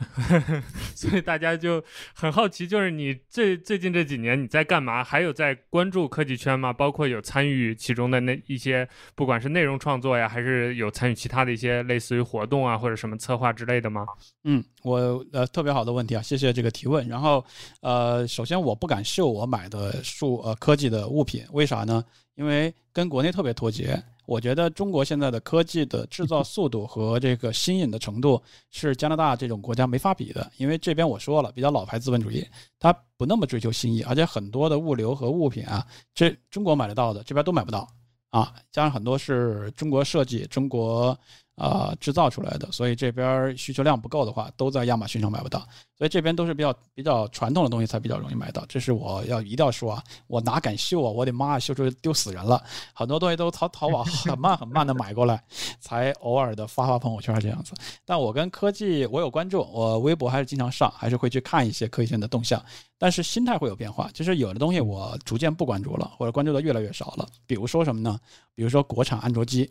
[0.96, 1.84] 所以大家就
[2.14, 5.04] 很好奇，就是你最最近这几年你在干嘛？
[5.04, 6.72] 还有在关注科技圈吗？
[6.72, 14.06] 包括有参与其中的那一些，不管是内容创作呀，还是有参与其他的一些类似于活动啊，或者什么策划之类的吗？
[14.44, 17.06] 嗯，我呃特别好的问题啊，谢谢这个提问。
[17.06, 17.44] 然后
[17.82, 22.02] 呃，首先我不敢秀我买的数呃科技的物品，为啥呢？
[22.36, 24.02] 因为跟国内特别脱节。
[24.30, 32.46] 我觉得中国现在的科技的制造速度和这个新颖的程度是加拿大这种国家没法比的，因为这边我说了比较老牌资本主义，
[32.78, 37.88] 它不那么追求新意，而且很多的物流和物品啊，这中国买得到的这边都买不到
[38.30, 41.18] 啊，加上很多是中国设计、中国。
[41.60, 45.58] 啊，制造出来的，所以这边需求量不够的话，都在亚马逊上买不到，
[45.94, 48.64] 所以这边都是比较比较传统的东西才比较容易买到。
[48.66, 51.10] 这是我要一定要说啊，我哪敢秀啊？
[51.10, 52.64] 我的妈，秀出丢死人了！
[52.94, 55.44] 很多东西都淘淘宝很慢很慢的买过来，
[55.80, 57.74] 才偶尔的发发朋友圈这样子。
[58.06, 62.64] 但我跟科技我有关注，我微博还是经常上，还是会去看一些科技圈的动向。
[62.96, 67.28] 但是心态会有变化，就是有的东西我逐渐不关注了，或者关注的越来越少了。
[67.46, 68.18] 比如说什么呢？
[68.54, 69.70] 比如说国产安卓机。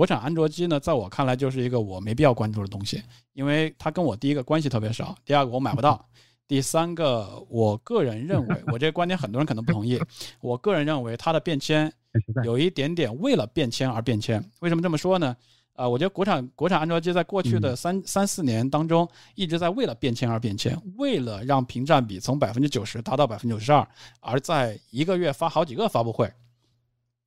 [0.00, 3.02] 国产安卓机呢，在我看来就是一个我没必要关注的东西，
[3.34, 6.02] 因为它跟我第一个关系特别少，第二个我买不到，
[6.48, 10.00] 第三个我个人认为，我这个观点很多人可能不同意，
[10.40, 11.92] 我个人认为它的变迁
[12.44, 14.42] 有一点点为了变迁而变迁。
[14.60, 15.36] 为什么这么说呢？
[15.74, 23.86] 啊，我觉得国产国产安卓机在过去的三三四年当中一直在为了变迁而变迁，为了让屏占比从百分之九十达到百分之九十二，
[24.20, 26.32] 而在一个月发好几个发布会。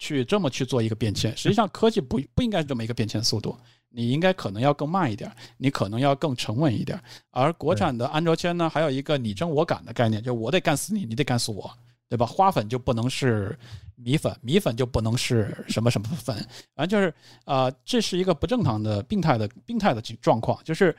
[0.03, 1.35] 去这么去做一个变迁。
[1.37, 7.01] 实际上，科技不不应该是这么一个变迁速度，你应该可能要更慢一点，你可能要更沉稳一点。
[7.31, 11.71] 而国产的安卓圈呢，还有一个你争我赶的概念，就我得干死你，你得干死我，
[12.09, 12.25] 对吧？
[12.25, 13.57] 花粉就不能是
[13.95, 16.35] 米粉，米粉就不能是什么什么粉，
[16.75, 17.13] 反正就是
[17.45, 20.93] 啊，这是一个不正常的、病态的、病态的状况，就是。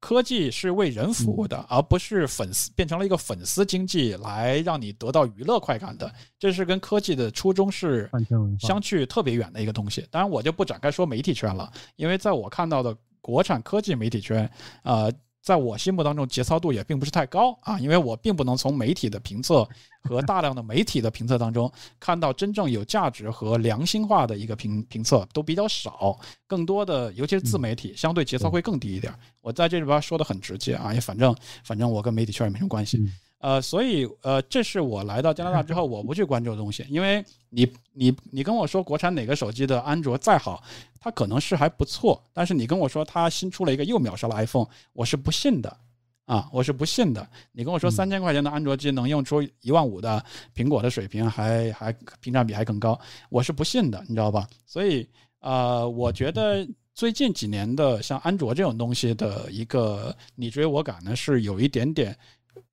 [0.00, 8.10] 科技是为人服务的，而不是粉丝变成了一个粉丝经济来让你得到娱乐快感的，这是跟科技的初衷是
[8.60, 10.06] 相去特别远的一个东西。
[10.10, 14.50] 当然，我就不展开说媒体圈了，因为在我看到的国产科技媒体圈，
[14.82, 15.10] 啊。
[15.46, 19.64] 在我心目当中，节操度也并不是太高啊，因为我并不能从媒体的评测
[20.02, 21.70] 和大量的媒体的评测当中
[22.00, 26.18] 看到真正有价值和良心化的一个评评测，都比较少。
[26.48, 29.14] 更多的，尤其是自媒体，相对节操会更低一点。
[29.40, 31.32] 我在这里边说的很直接啊，也反正
[31.62, 33.00] 反正我跟媒体圈也没什么关系。
[33.46, 40.60] 呃，所以呃，这是我来到加拿大之后我不去关注的东西，因为你你你跟我说国产哪个手机的安卓再好，
[40.98, 45.76] 它可能是还不错，但是你跟我说它新出了一个又秒杀了 iPhone，我是不信的
[46.24, 47.24] 啊，我是不信的。
[47.52, 50.20] 你跟我说三千块钱的安卓机能用出一万五的
[50.52, 52.98] 苹果的水平，还还屏占比还更高，
[53.30, 54.48] 我是不信的，你知道吧？
[54.66, 62.18] 所以呃，我觉得最近几年的像安卓这种东西的一个你追我赶呢，是有一点点。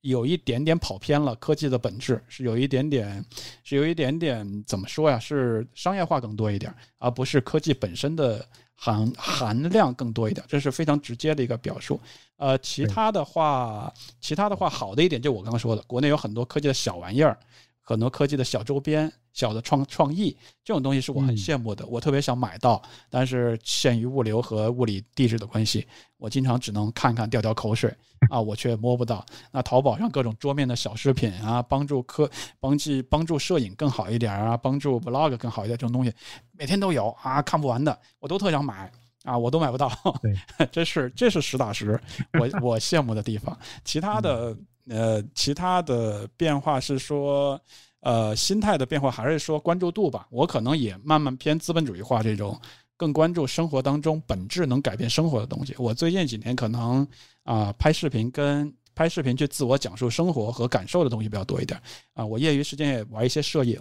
[0.01, 3.23] 有一点点跑偏了，科技的本质是有一点点，
[3.63, 5.17] 是有一点点怎么说呀？
[5.19, 11.99] 是商业化更多一点，而不是科技本身的含含量更多一点，这是非常直接的一个表述。
[12.37, 17.37] 呃，其他的话，其他的话，好的一点就我刚刚说的，国内有很多科技的小玩意儿。
[17.83, 25.85] 很多科技的小周边、小的创创意，这种东西是我很羡慕的，我特别想买到，但是限于物流和物理地址的关系，
[26.17, 27.93] 我经常只能看看、掉掉口水
[28.29, 29.25] 啊，我却摸不到。
[29.51, 36.13] 那淘宝上各种桌面的小饰品啊，帮助科、帮助帮助摄影更好一点啊，帮助 vlog 更好一点，这种东西
[36.53, 38.89] 每天都有啊，看不完的，我都特想买
[39.25, 39.91] 啊，我都买不到。
[40.71, 41.99] 这是这是实打实
[42.39, 43.57] 我我羡慕的地方。
[43.83, 44.55] 其他的。
[44.89, 47.59] 呃，其他的变化是说，
[48.01, 50.27] 呃，心态的变化，还是说关注度吧？
[50.29, 52.59] 我可能也慢慢偏资本主义化这种，
[52.97, 55.73] 更关注生活当中本质能改变生活的东西。
[55.77, 57.07] 我最近几年可能
[57.43, 61.81] 啊，拍视频跟拍视频去自我讲述生活和感受的东西比较多一点
[62.13, 62.25] 啊。
[62.25, 63.79] 我业余时间也玩一些摄影，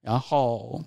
[0.00, 0.80] 然后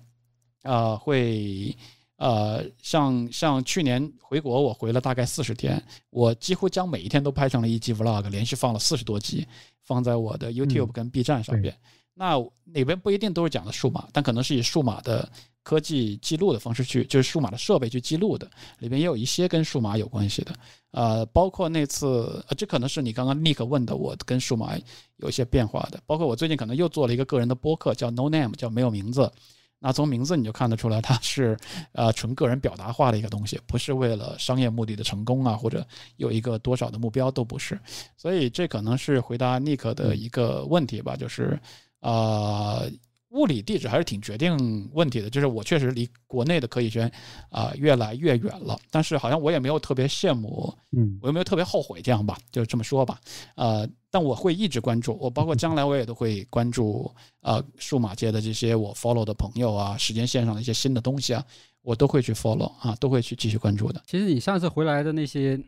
[0.62, 1.76] 呃会。
[2.20, 9.46] 呃，像像去年回国，我回了大概四十天，我几乎将每一天都拍成了一集 vlog，连续放了四十多集，
[9.84, 11.74] 放在我的 YouTube 跟 B 站上边。
[12.12, 15.26] 那里边不一定都是讲的数码，但可能是以数码的
[15.62, 18.46] 科技记录的方式去，就是数码的设备去记录的，
[18.80, 20.54] 里边也有一些跟数码有关系的。
[20.90, 24.76] 呃，包括那次，呃，这可能是你刚刚 Nick 问的，我跟数码
[25.16, 25.98] 有一些变化的。
[26.04, 29.32] 包括我最近可能又做了一个个人的播客，叫 No Name，叫没有名字。
[29.80, 31.58] 那从名字你就看得出来，它是
[31.92, 35.84] 呃纯个人表达化的一个东西，不是为了商业目的的成功啊，或者
[36.16, 37.80] 有一个多少的目标都不是。
[38.16, 41.58] 所以这可能是回答 Nick 的一个问题吧，就是
[42.00, 42.88] 呃。
[43.30, 47.10] 物理地址还是挺决定问题的，就是我确实离国内的科技圈
[47.48, 53.20] 啊越来越远了，但是好像我也没有特别羡慕，嗯，我又没有特别后悔，这样吧，就这么说吧，
[53.54, 57.10] 呃，但我会一直关注，我包括将来我也都会关注
[57.42, 61.44] 呃数码界的这些我 follow 的朋友啊，时间线上的一些新的东西啊，
[61.82, 64.02] 我都会去 follow 啊，都会去继续关注的。
[64.06, 65.60] 其实你上次回来的那些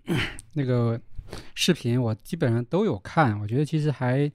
[0.52, 1.00] 那个。
[1.54, 4.30] 视频我基本上都有看，我觉得其实还，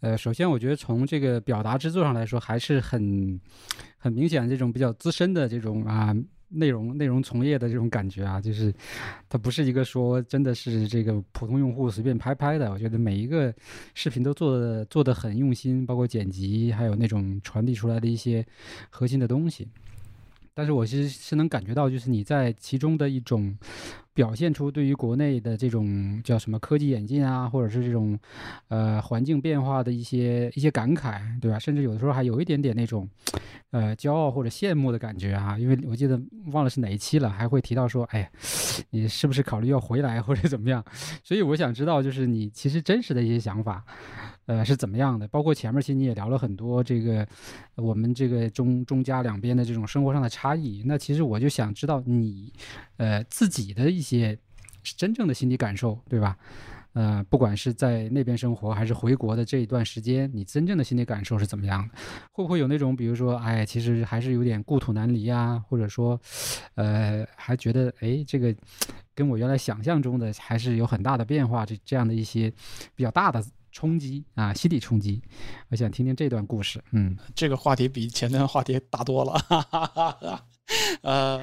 [0.00, 3.40] 呃，首先我觉得从这个表达制作上来说，还是很
[3.98, 6.14] 很明显这种比较资深的这种啊
[6.48, 8.72] 内容内容从业的这种感觉啊，就是
[9.28, 13.54] 它不是一个说真的是这个普通用户随便拍拍的，我觉得每一个
[13.94, 18.44] 视频都做的做的很用心，包括剪辑，还有那种传递出来的一些
[18.90, 19.66] 核心的东西。
[20.54, 23.56] 但是我其实是能感觉到，就是你在其中的一种
[24.14, 28.18] 表现出对于国内的这种叫什么科技演进啊，或者是这种
[28.68, 31.58] 呃环境变化的一些一些感慨，对吧？
[31.58, 33.08] 甚至有的时候还有一点点那种
[33.70, 35.58] 呃骄傲或者羡慕的感觉啊。
[35.58, 36.20] 因为我记得
[36.52, 38.28] 忘了是哪一期了，还会提到说，哎呀，
[38.90, 40.84] 你是不是考虑要回来或者怎么样？
[41.24, 43.84] 所以我想知道，就是你其实真实的一些想法。
[44.46, 45.26] 呃，是怎么样的？
[45.28, 47.24] 包括前面其实你也聊了很多这个，
[47.76, 50.82] 我们这个中中加两边的这种生活上的差异。
[50.84, 52.52] 那其实我就想知道你，
[52.96, 54.36] 呃，自己的一一些
[54.82, 56.36] 真正的心理感受，对吧？
[56.94, 61.94] 呃，不管是在那边生活还是回国的这一段时间，你真正的心理感受是怎么样的？
[62.32, 66.20] 会不会有那种，比如说，哎，其实还是有点故土难离啊，或者说，
[66.74, 68.52] 呃，还觉得，哎，这个
[69.14, 72.52] 跟我原来想象中的还是有很大的变化，这这样的一些
[72.96, 73.40] 比较大的。
[73.74, 75.22] 冲击啊，心理冲击。
[75.70, 76.78] 我想听听这段故事。
[76.90, 80.44] 嗯，这个话题比前段话题大多了。
[81.02, 81.40] 呃，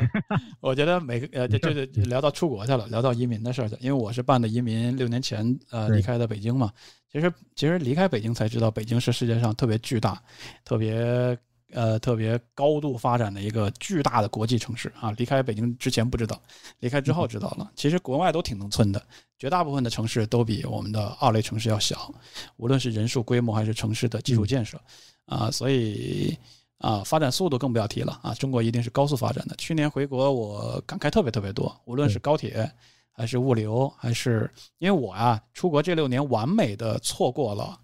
[0.61, 6.72] 我觉得每个呃，就就是聊到出国去了，聊到移民的事儿去，因为我是办的移民，六年前呃离开的北京嘛。
[7.11, 10.22] 其实其实离开北京才知道，北京是世界上特别巨大、
[10.63, 11.38] 特别
[11.74, 15.11] 呃特别高度发展的一个巨大的国际城市啊。
[15.17, 16.41] 离开北京之前不知道，
[16.80, 17.70] 离开之后知道了。
[17.76, 19.03] 其实国外都挺农村的，
[19.38, 22.13] 绝大部分的城市都比我们的二类城市要小，
[22.57, 24.80] 无论是人数规模还是城市的基础建设
[25.26, 26.38] 啊，所以。
[26.80, 28.34] 啊，发展速度更不要提了啊！
[28.34, 29.55] 中国一定是高速发展的。
[29.57, 32.71] 去年回国，我感慨特别特别多，无论是高铁，
[33.11, 37.77] 还是物流，还是因为我啊，出国这六年完美的错过了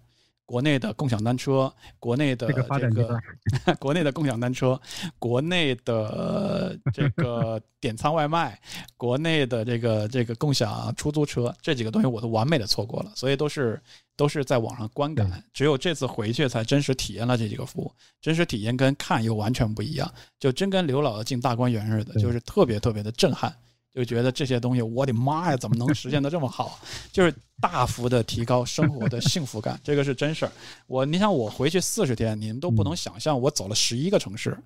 [0.46, 3.20] 国内的共享单车，国内的这个
[3.78, 4.80] 国内的共享单车，
[5.18, 8.58] 国内的这个 点餐外卖，
[8.96, 13.78] 国内的这个这个共享出租车这几个东西，我都完美的错过了，所以都是。
[14.18, 23.54] 都是在网上观感，只有这次回去才真实体验了这几个服务，真实体验跟看又完全不一样，就真跟刘老进大观园似的，就是特别特别的震撼，
[23.96, 26.78] 就觉得这些东西，我的妈呀，怎么能实现的这么好？
[27.10, 30.52] 就是大幅的提高生活的幸福感，这个是真事儿。
[30.86, 34.56] 我，你想我回去四十天，你们都不能想象，我走了十一个城市。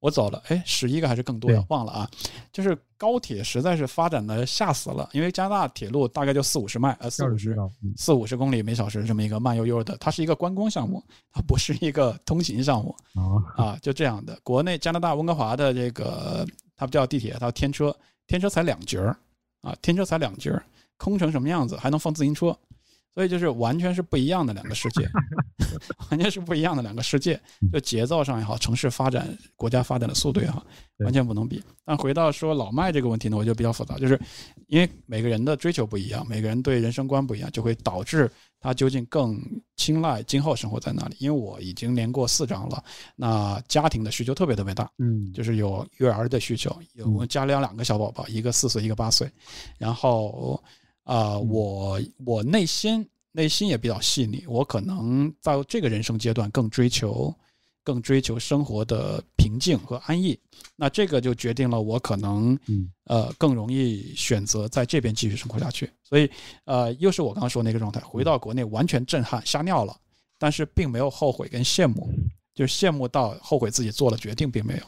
[0.00, 1.60] 我走了，哎，十一个还是更多呀？
[1.70, 2.08] 忘了啊。
[2.52, 7.56] 就是高铁实在是发展的吓死了，因为加拿大铁路大概就四五十迈，呃，四五十
[7.96, 11.02] 四五十公里每小时这么一个慢悠悠的，它是一个观光项目，
[11.32, 12.94] 它不是一个通勤项目
[13.56, 14.38] 啊，就这样的。
[14.44, 17.92] 国内加拿大温哥华的这个，它不叫地铁，它叫天车，
[18.28, 19.16] 天车才两节儿
[19.62, 20.62] 啊，天车才两节儿，
[20.96, 22.56] 空成什么样子，还能放自行车。
[23.14, 25.08] 所以就是完全是不一样的两个世界，
[26.10, 27.40] 完全是不一样的两个世界。
[27.72, 30.64] 就节奏上也好，城市发展、国家发展的速度也好，
[30.98, 31.60] 完全不能比。
[31.84, 34.20] 但回到说老麦这个问题呢，我觉得比较复杂，就是
[34.68, 38.30] 因为每个人的追求不一样，每个人对人生观不一样，就会导致
[38.60, 39.36] 他究竟更
[39.74, 41.16] 青睐今后生活在哪里。
[41.18, 42.84] 因为我已经连过四章了，
[43.16, 49.28] 那家庭的需求特别特别大，嗯，就是有育儿的需求，有家里养两个小宝宝，一个四岁，一个八岁，
[49.76, 50.62] 然后。
[51.08, 57.34] 啊，我我内心内心也比较细腻，我可能在这个人生阶段更追求，
[57.82, 60.38] 更追求生活的平静和安逸。
[60.76, 62.58] 那这个就决定了我可能，
[63.04, 65.90] 呃，更容易选择在这边继续生活下去。
[66.04, 66.30] 所以，
[66.66, 69.96] 呃，又是我刚刚说那个状态，回到国内完全震撼，吓尿了，
[70.36, 72.12] 但是并没有后悔跟羡慕，
[72.54, 74.82] 就是羡慕到后悔自己做了决定，并没有。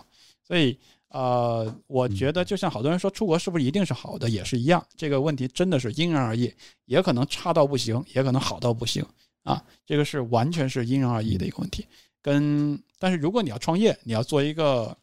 [0.46, 0.78] 所以。
[1.10, 4.84] 呃，我觉得就像好多人说出国是不是一定是好的，也是一样。
[4.96, 6.52] 这个问题真的是因人而异，
[6.86, 9.04] 也可能差到不行，也可能好到不行
[9.42, 9.60] 啊。
[9.84, 11.84] 这个是完全是因人而异的一个问题。
[12.22, 14.96] 跟但是如果你要创业，你要做一个，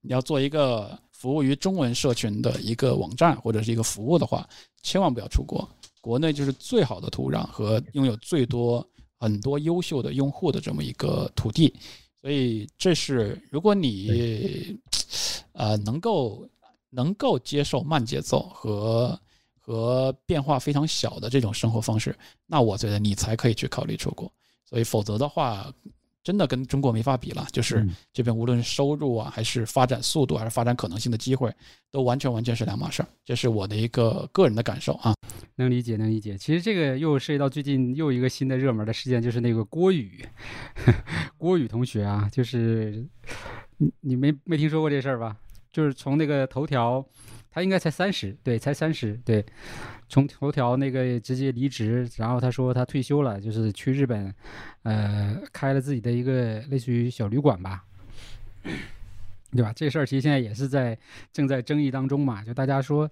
[0.00, 4.48] 你要做一个服务于中文社群的一个网站或者是一个服务的话，
[4.82, 5.68] 千万不要出国，
[6.00, 8.86] 国内就是最好的土壤和拥有最多
[9.18, 11.74] 很多优秀的用户的这么一个土地。
[12.26, 14.76] 所以这是如果你。
[15.52, 16.46] 呃，能够
[16.90, 19.18] 能够接受慢节奏和
[19.58, 22.14] 和变化非常小的这种生活方式，
[22.46, 24.30] 那我觉得你才可以去考虑出国。
[24.68, 25.72] 所以，否则的话，
[26.26, 27.46] 真的跟中国没法比了。
[27.52, 31.54] 就是这边无论是收入啊，还是发展速度，还是发展可能性的机会，
[31.92, 33.08] 都完全完全是两码事儿。
[33.24, 35.14] 这是我的一个个人的感受啊。
[35.54, 36.36] 能理解，能理解。
[36.36, 40.26] 其实这个又涉及到最近又一个新的热门的事件，就是那个郭宇，
[41.38, 43.06] 郭宇同学啊，就是
[43.76, 45.36] 你你没没听说过这事儿吧？
[45.70, 47.06] 就是从那个头条，
[47.50, 49.46] 他应该才三十，对，才三十，对，
[50.08, 54.32] 从头条那个直接离职，然后他说他退休了，就是去日本，
[54.82, 57.84] 呃，开了自己的一个类似于小旅馆吧。
[59.52, 59.72] 对吧？
[59.74, 60.98] 这事儿其实现在也是在
[61.32, 62.42] 正在争议当中嘛。
[62.42, 63.08] 就大家说，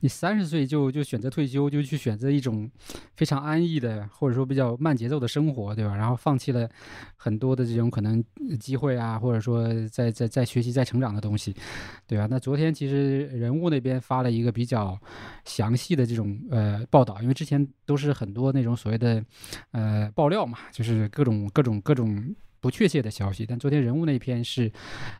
[0.00, 2.70] 你三十岁就就选择退休，就去选择一种
[3.16, 5.96] 非常安逸的，或者说比较慢节奏的生活，对吧？
[5.96, 6.68] 然后放弃了
[7.16, 8.22] 很多的这种可能
[8.60, 11.54] 机会啊，或者说在在在学习、在成长的东西，
[12.06, 12.26] 对吧？
[12.30, 14.98] 那昨天其实人物那边发了一个比较
[15.44, 19.22] 详细的这种呃报道，因为之前都是很多那种所谓的
[19.72, 22.34] 呃爆料嘛，就是各种各种各种。
[22.62, 24.70] 不确切的消息，但昨天人物那篇是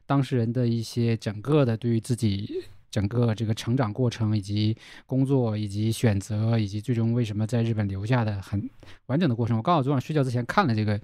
[0.07, 4.77] 当事人的一些整个的对于自己整个这个成长过程，以及
[5.07, 8.71] 工作，以及选择，以及最终为什么在日本留下的很
[9.07, 9.57] 完整的过程。
[9.57, 11.01] 我刚好昨晚睡觉之前看了这个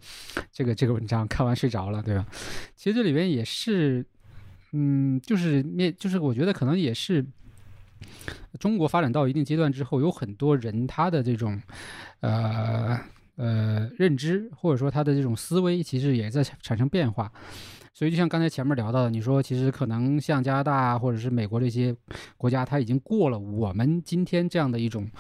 [0.52, 2.24] 这个这个文章，看完睡着了，对吧？
[2.76, 4.06] 其实这里边也是，
[4.70, 7.26] 嗯，就是面，就是我觉得可能也是
[8.60, 11.60] 中国发展到一定阶段之后，有很多人他的这种，
[12.20, 12.96] 呃。
[13.38, 17.32] 呃，认知或者说他的这种思维，其实也在产生变化。
[17.94, 21.92] 所以就像刚才前面聊到的，你说其实可能像加拿大或者是美国这些
[22.36, 25.10] 国家，它已经过了我们今天这样的一种，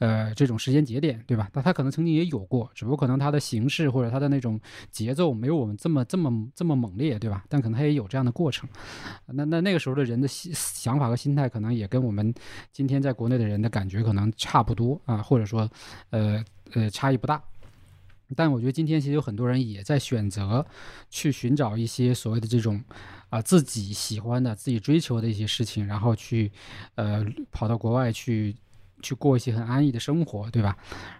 [0.00, 1.48] 呃，这种时间节点，对吧？
[1.50, 7.42] 但它可能曾经也有过，只不过可能它的形式或者它的那种节奏没有我们这么这么这么猛烈，对吧？
[7.48, 8.68] 但可能它也有这样的过程。
[9.28, 12.34] 那那那个时候的人的想想法和心态，可能也跟我们
[12.70, 15.66] 今天在国内的人的感觉可能差不多啊，或者说，
[16.10, 16.44] 呃
[16.74, 17.42] 呃，差异不大。
[18.34, 20.66] 但我觉得今天其实有很多人也在选择
[21.10, 22.82] 去寻找一些所谓的这种
[23.28, 26.50] 啊自己喜欢的、自己追求的一些事情，然后去
[26.96, 28.56] 呃跑到国外去
[29.02, 30.76] 去过一些很安逸的生活，对吧？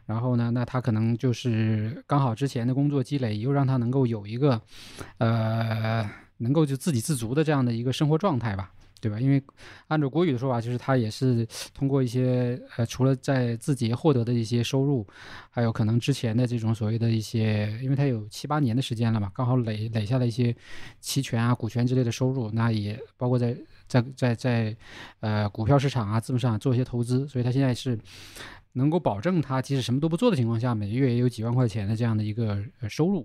[0.06, 4.60] 然后呢，那他可能就是刚好之前的工作积累又让他能够有一个
[5.18, 8.72] 呃能够就自给自足的这样的一个生活状态吧。
[9.06, 9.20] 对吧？
[9.20, 9.40] 因为
[9.86, 15.06] 按照国语的说法，就是他也是通过一些呃，除了在字节获得的一些收入，
[15.48, 20.52] 还有可能之前的这种所谓的一些，因为他有七八年的时间了嘛，刚好累累下了一些
[20.98, 23.56] 期权啊、股权之类的收入，那也包括在
[23.86, 24.76] 在在在
[25.20, 27.96] 呃股票市场啊、资本市场做一些投资，所以他现在是
[28.72, 33.24] 能够保证他即使什么都不做的情况下，每个月也有几万块钱的这样的一个收入。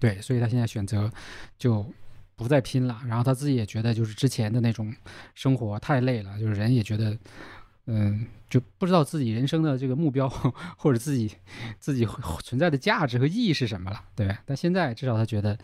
[0.00, 1.08] 对，所以他现在选择
[1.56, 1.86] 就。
[2.36, 4.92] 不再拼了，然后他自己也觉得，就是之前的那种
[5.34, 7.16] 生活太累了，就是人也觉得，
[7.86, 10.28] 嗯，就不知道自己人生的这个目标
[10.76, 11.30] 或者自己
[11.78, 12.06] 自己
[12.42, 14.40] 存在的价值和意义是什么了，对吧？
[14.46, 15.56] 但现在至少他觉得，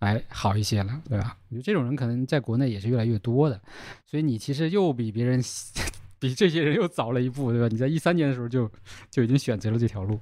[0.00, 1.36] 哎，好一些了，对吧？
[1.48, 3.60] 我觉得这种人可能在国内也是越来越多的，
[4.04, 5.40] 所以你其实又比别人
[6.18, 7.68] 比这些人又早了一步，对吧？
[7.70, 8.70] 你在一三年的时候就
[9.10, 10.18] 就已经选择了这条路，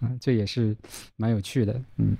[0.00, 0.76] 嗯，这也是
[1.16, 2.16] 蛮有趣的，嗯。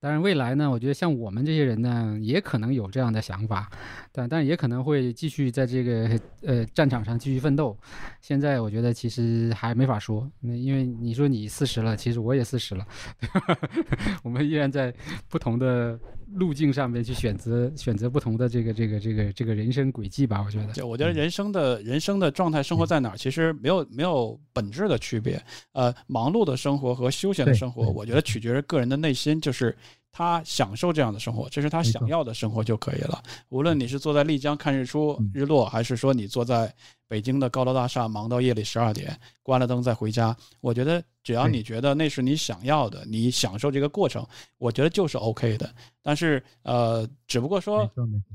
[0.00, 3.70] 当然，未来呢，我觉得像我们这些人呢，也可能有这样的想法，
[4.12, 7.76] 但但也可能会继续在这个呃战场上继续奋斗。
[8.20, 12.86] 现在我觉得其实还没法说，那因为你说你四十了，其实我也四十了，
[14.22, 14.94] 我们依然在
[15.28, 15.98] 不同的
[16.34, 20.42] 路径上面去选择选择不同的这个这个这个这个人生轨迹吧。
[20.44, 25.40] 我觉得，就我觉得人生的人生的状态，生活在哪儿，其实没有没有本质的区别。
[25.72, 29.76] 呃，忙碌的生活和休闲的生活，我觉得取决于个人的内心，就是。
[30.16, 33.22] 他享受这样的生活，这是他想要的生活就可以了。
[33.50, 36.74] 无论你是坐在丽江看日出日落，还是说你坐在
[37.06, 44.26] 北京的高楼大厦忙到夜里十二点，关了灯再回家，我觉得只要你觉得那是你想要的，你享受这个过程，
[44.56, 45.70] 我觉得就是 OK 的。
[46.02, 47.86] 但是呃，只不过说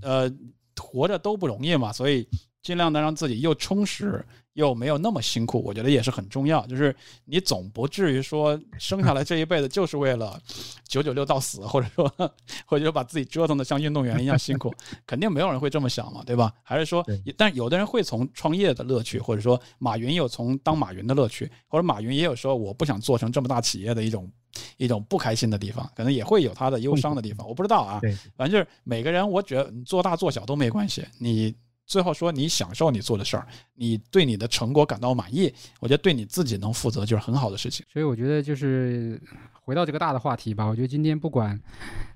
[0.03, 0.31] 呃，
[0.79, 2.27] 活着都不容易嘛，所以
[2.61, 4.25] 尽量的让自己又充实。
[4.55, 6.67] 又没有那么辛苦，我觉得也是很重要。
[6.67, 6.93] 就是
[7.23, 10.37] 你总不至于说生下来这一辈子就是为了
[10.85, 12.05] 九九六到死，或者说
[12.67, 14.69] 或者说把自己折腾的像运动员一样辛苦，
[15.07, 16.53] 肯定没有人会这么想嘛，对吧？
[16.63, 17.01] 还是说，
[17.37, 24.29] 但有的人会从创业的乐趣，或者说马云有从当马云的乐趣，或者马云也有说我不想做成这么大企业的一种
[24.75, 28.01] 一种不开心的地方，可能也会有他的忧伤的地方，我不知道啊。
[28.35, 31.55] 反正就是每个人，我觉得做大做小都没关系，你。
[31.91, 33.45] 最后说，你享受你做的事儿，
[33.75, 37.85] 你对你的成果感到满意，我觉得对你自己能负责就是很好的事情。
[37.91, 39.21] 所以我觉得就是
[39.65, 40.65] 回到这个大的话题吧。
[40.65, 41.59] 我觉得今天不管，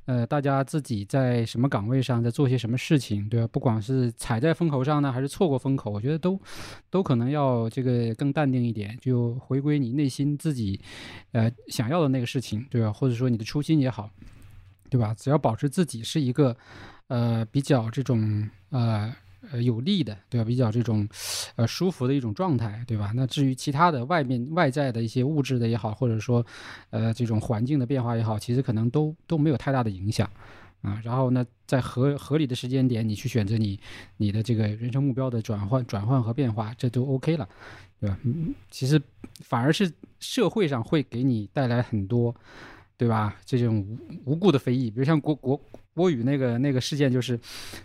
[0.05, 3.47] 呃，大家自己在什么岗位上，在做些什么事情，对吧？
[3.51, 6.39] 不管是踩在风口上呢，还是错过风口，我觉得都
[6.89, 10.79] 都可能要这个更淡定一点，就回归你内心自己，
[11.33, 12.93] 呃，想要的那个事情，对吧？
[12.93, 14.09] 或者说你的初心也好，
[14.89, 15.13] 对吧？
[15.13, 16.55] 只要保持自己是一个，
[17.07, 19.13] 呃，比较这种，呃。
[19.51, 20.45] 呃，有利的，对吧？
[20.45, 21.07] 比较这种，
[21.55, 23.11] 呃，舒服的一种状态，对吧？
[23.15, 26.45] 那至于其他的外面外在的一些物质的也好，或者说，
[26.89, 30.29] 呃，这种环境的变化也好，其实可能都都没有太大的影响，
[30.81, 31.01] 啊。
[31.03, 33.79] 然后呢，在合合理的时间点，你去选择你
[34.17, 37.47] 你的这个人生目标的转换、转换和变化，这都 OK 了，
[37.99, 38.17] 对吧？
[38.23, 39.01] 嗯，其实
[39.41, 42.33] 反而是社会上会给你带来很多，
[42.97, 43.35] 对吧？
[43.45, 43.79] 这种
[44.25, 45.59] 无无故的非议，比如像国国。
[45.95, 47.39] 郭宇那个那个事件就是，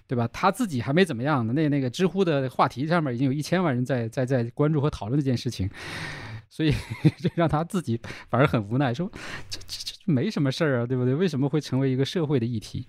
[0.07, 0.29] 对吧？
[0.33, 5.71] 他自己还没怎么样呢，那那个知乎的话题上面已经有一千万人在在在关注和讨论这件事情，
[6.51, 6.75] 所以
[7.17, 9.11] 这让他自己反而很无奈，说
[9.49, 11.15] 这这这没什么事儿啊，对不对？
[11.15, 12.85] 为什么会成为一个社会的议题？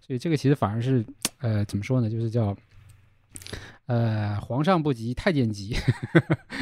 [0.00, 1.04] 所以这个其实反而是，
[1.40, 2.08] 呃，怎么说呢？
[2.10, 2.56] 就是叫。
[3.86, 5.74] 呃，皇上不急太监急，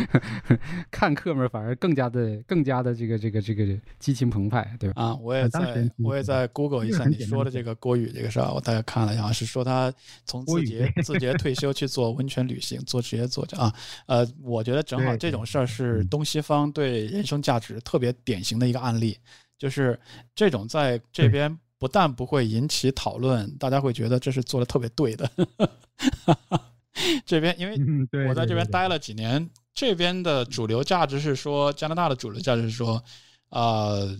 [0.92, 3.66] 看客们反而更加的、更加的这个、这个、这个
[3.98, 5.02] 激情澎湃，对吧？
[5.02, 9.92] 啊，我也在，我也在 Google 一下你说的这个郭宇这个事儿，我大概看了一下，是说他
[10.24, 13.74] 从字节字节退休去做温泉旅行，做职业作家啊。
[14.06, 19.18] 呃，我觉得正好这种事儿是东西方对人生价值特别典型的一个案例，
[19.58, 19.98] 就是
[20.32, 25.28] 这种在这边不但不会引起讨论，大家会觉得这是做的特别对的。
[27.26, 33.02] 这边因为我在这边待了几年，这边的主流价值是说，加拿大的主流价值是说，
[33.50, 34.18] 呃，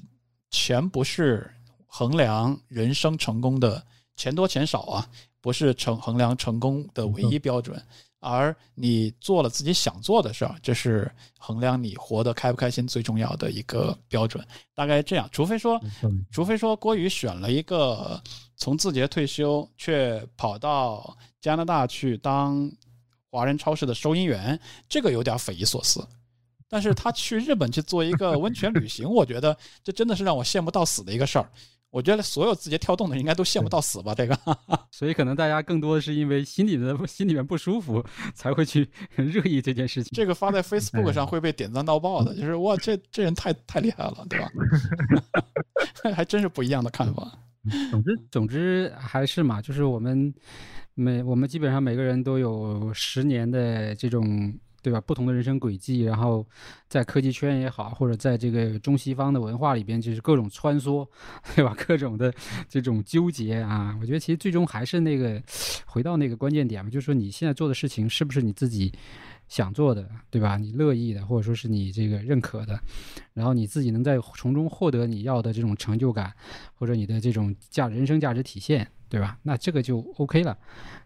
[0.50, 1.50] 钱不是
[1.86, 3.84] 衡量人生成功的
[4.16, 5.08] 钱多钱少啊，
[5.40, 7.80] 不是成衡量成功的唯一标准。
[8.28, 11.08] 而你做了自己想做的事儿，这是
[11.38, 14.44] 衡量你活得开不开心最重要的一个标准。
[14.74, 15.80] 大概这样，除非说，
[16.32, 18.20] 除非说郭宇选了一个
[18.56, 22.68] 从字节退休却跑到加拿大去当
[23.30, 24.58] 华人超市的收银员，
[24.88, 26.04] 这个有点匪夷所思。
[26.68, 31.48] 但是他去日本去做一个温泉旅行，我觉得这真的是让我羡慕到死的一个事儿。
[31.90, 34.38] 我觉得所有字节跳动的应该都羡慕到死吧，这个。
[34.90, 38.04] 所以可能大家更多的是因为心里的心里面不舒服，
[38.34, 40.10] 才会去热议这件事情。
[40.14, 44.50] 这个发在 Facebook 上会被点赞到爆的，就是哇，这这人太太厉害了，对吧？
[46.14, 47.38] 还真是不一样的看法。
[47.90, 50.32] 总之，总之还是嘛，就是我们
[50.94, 54.52] 每我们基本上每个人都有十年的这种。
[54.86, 55.00] 对吧？
[55.00, 56.46] 不同的人生轨迹，然后
[56.88, 61.04] 在科技圈也好，或者在这个中西方的文化里边，就是各种穿梭，
[61.56, 61.74] 对吧？
[61.76, 62.32] 各种的
[62.68, 65.42] 这种纠结啊，我觉得其实最终还是那个
[65.86, 68.92] 回到那个关键点嘛，就是说你现在做的事情是不是你自己
[69.48, 70.56] 想做的，对吧？
[70.56, 72.78] 你乐意的，或者说是你这个认可的，
[73.34, 76.32] 然后你自己能在从中获得你要的这种成就感，
[76.74, 79.36] 或者你的这种价人生价值体现，对吧？
[79.42, 80.56] 那这个就 OK 了。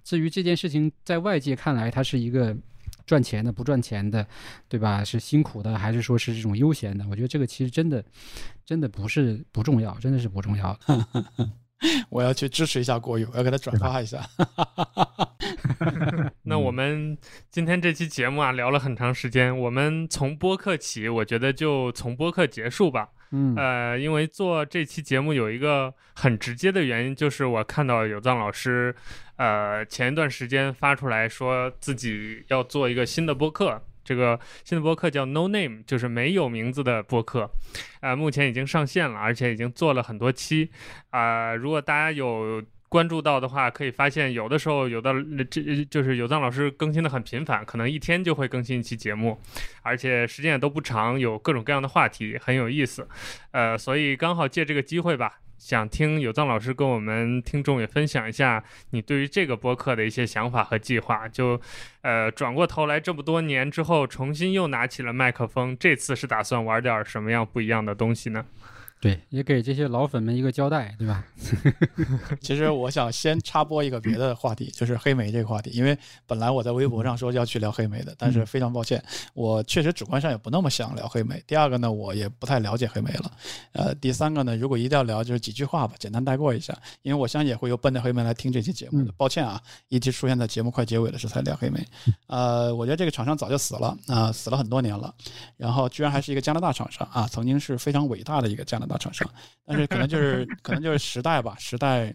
[0.05, 2.55] 至于这件事情在外界看来，它是一个。
[3.11, 4.25] 赚钱的不赚钱的，
[4.69, 5.03] 对吧？
[5.03, 7.05] 是辛苦的还是说是这种悠闲的？
[7.11, 8.05] 我觉得这个其实真的，
[8.65, 10.79] 真的不是不重要，真的是不重要。
[12.09, 14.25] 我要去支持一下郭宇，我要给他转发一下。
[16.45, 17.19] 那我们
[17.51, 19.59] 今天这期节目啊，聊了很长时间。
[19.59, 23.09] 我们从播客起，我觉得就从播客结束吧。
[23.33, 28.95] 嗯，呃，因为做这期节目有一个很直接的原因，就是我看到有藏老师，
[29.41, 37.51] 呃，前一段时间发出来说自己要做一个新的播客，这个新的播客叫 No Name，就是没有名字的播客，
[38.01, 40.71] 啊，目前已经上线了，而且已经做了很多期，
[41.09, 42.63] 啊，如果大家有。
[42.91, 45.15] 关注到的话，可以发现有的时候有的
[45.49, 49.41] 这就是有藏老师更新的很频繁，可能一天就会更新一期节目，
[49.83, 53.07] 而且时间也都不长，有各种各样的话题，很有意思。
[53.53, 61.29] 呃，所以刚好借这个机会吧，想听有藏老师跟我们听众也分享一下你对于这个播客的一些想法和计划。
[61.29, 61.61] 就
[62.01, 68.47] 呃转过头来这么多年之后，重新又拿起了麦克风，这次是打算玩点什么样不一样的东西呢？
[69.01, 71.25] 对，也给这些老粉们一个交代，对吧？
[72.43, 75.71] 其实我想先插播一个别的话题，就是黑莓这个话题。
[75.71, 75.97] 因为
[76.27, 79.03] 本来我在微博上说要去聊黑莓的，但是非常抱歉，
[79.33, 81.43] 我确实主观上也不那么想聊黑莓。
[81.47, 83.33] 第二个呢，我也不太了解黑莓了。
[83.73, 86.77] 呃，第三个呢，如果一定要聊，就是几句话吧，简单带过一下。
[87.01, 89.13] 因为我相信也会有奔着黑莓来听这期节目的。
[89.17, 89.59] 抱歉啊，
[89.89, 91.83] 一直出现在节目快结尾的时候才聊黑莓。
[92.27, 95.15] 呃，我觉得这个厂商早就死了啊，死了很多年了。
[95.57, 98.99] 然后居然还是一个加拿大厂商啊，曾经是非常伟大的一个加拿大。
[98.99, 99.27] 厂商，
[99.65, 102.15] 但是可能就是 可能就是时代吧，时代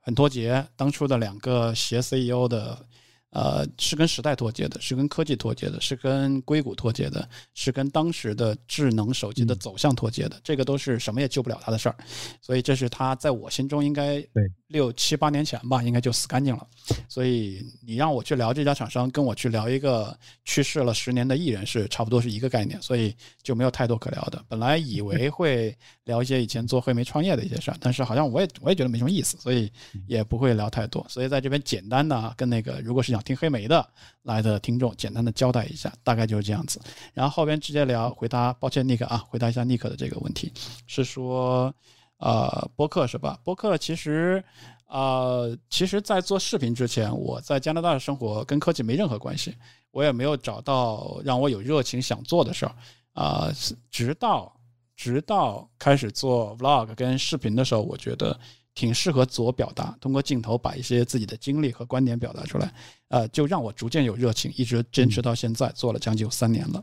[0.00, 0.64] 很脱节。
[0.76, 2.86] 当初的两个携 CEO 的。
[3.32, 10.38] 呃，是跟时代脱节的，是跟科技脱节的，是跟硅谷脱节的，是跟当时的智能手机的走向脱节的。
[10.44, 11.96] 这个都是什么也救不了他的事儿，
[12.42, 14.22] 所以这是他在我心中应该
[14.66, 16.66] 六七八年前吧，应该就死干净了。
[17.08, 20.14] 所以你让我去聊这家厂商，跟我去聊一个
[20.44, 24.44] 去世了十年的艺人是差不多是一个概念，所以就没有太多可聊的。
[24.46, 29.72] 本来以为会聊一些以前做黑莓创业的一些事儿，但是好像我也我也觉得没什么意思，所以
[30.06, 31.02] 也不会聊太多。
[31.08, 33.21] 所以在这边简单的跟那个，如果是想。
[33.22, 33.88] 听黑莓的
[34.22, 36.80] 来的听众，简单的交代一下，大概就是这样子。
[37.14, 38.52] 然后后边直接聊，回答。
[38.54, 40.52] 抱歉尼克啊，回答一下尼克的这个问题，
[40.86, 41.74] 是说，
[42.18, 43.38] 呃，播客是吧？
[43.42, 44.42] 播客其实，
[44.86, 49.54] 呃，其实，在做视频之前，我在加拿大的生活跟科技没任何关系，
[49.90, 52.74] 我也没有找到让我有热情想做的事儿。
[53.14, 53.50] 啊，
[53.90, 54.54] 直到
[54.96, 58.38] 直到开始做 Vlog 跟视频的时候，我觉得。
[58.74, 62.72] 挺适合自我表达，通过镜头把一些自己的经历和观点表达出来，
[63.08, 66.82] 呃，就让我逐渐有热情，一直坚持到现在，做了将近有三年了。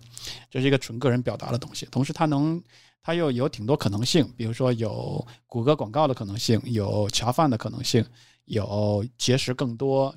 [0.51, 2.61] 这是一个纯个人表达的东西，同时它能，
[3.01, 8.05] 它又有挺多可能性，比如说有谷歌广告的可能性，有恰饭的可能性，
[8.45, 10.13] 有结识更多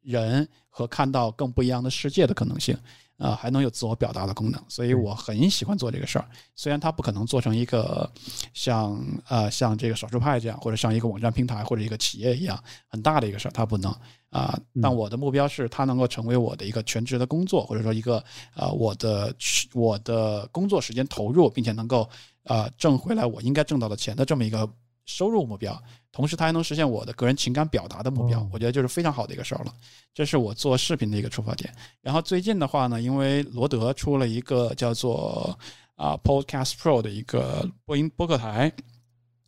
[0.00, 2.74] 人和看到更不一样的世界的可能性。
[3.20, 6.26] 啊，还能有自我表达的功能，所以我很喜欢做这个事儿。
[6.56, 8.10] 虽然它不可能做成一个
[8.54, 8.98] 像
[9.28, 13.94] 呃像这个少数派这样，或者像一个网站平台或者一个企业一样很大的一个事儿，它不能
[14.30, 14.58] 啊。
[14.80, 18.24] 但我的目标是它能够成为我的一个全职的工作，或者说一个
[18.54, 19.34] 呃我的
[19.74, 22.08] 我的工作时间投入，并且能够
[22.44, 24.66] 呃挣回来我应该挣到的钱的这么一个
[25.04, 25.78] 收入目标。
[26.12, 29.72] 同时，它还能实现我的个人情感表达的目标，我觉得就是非常好的一个事儿了。
[30.12, 31.72] 这是我做视频的一个出发点。
[32.00, 35.56] 然后最近的话呢，因为罗德出了一个叫做
[35.94, 38.72] 啊 Podcast Pro 的一个播音播客台，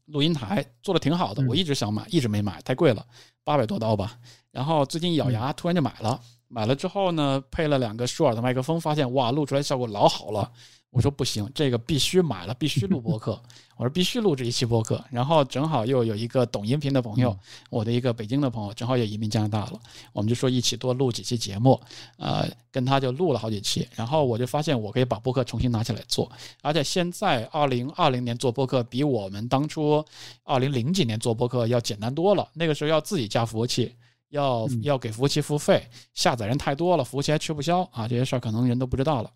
[0.07, 3.05] 录音台，做的挺好的，嗯我一直想买，一直没买，太贵了，
[3.43, 4.17] 八百多刀吧。
[4.53, 6.21] 然后最近一咬牙，突然就买了。
[6.47, 10.53] 买了之后呢，配了两个舒尔的麦克风，发现哇，录出来效果老好了。
[10.93, 13.33] 我说不行，这个必须买了，必须录播客。
[13.77, 15.03] 我说必须录这一期播客。
[15.11, 17.35] 然后正好又有一个懂音频的朋友，
[17.71, 19.81] 我的一个北京的朋友，正好也移民加拿大了，
[20.13, 21.81] 我们就说一起多录几期节目。
[22.19, 30.05] 呃，跟他就录了好几期，然后我就发现我可以把播客重新拿起来做，而且现在二零二零年做播客比我们当初
[30.45, 32.47] 二零零几年做播客要简单多了。
[32.53, 33.97] 那个时候要自己加服务器，
[34.29, 39.31] 要嗯要给服务器付费，下载人太多了，服务器还吃不消啊，这些事儿可能人都不知道了。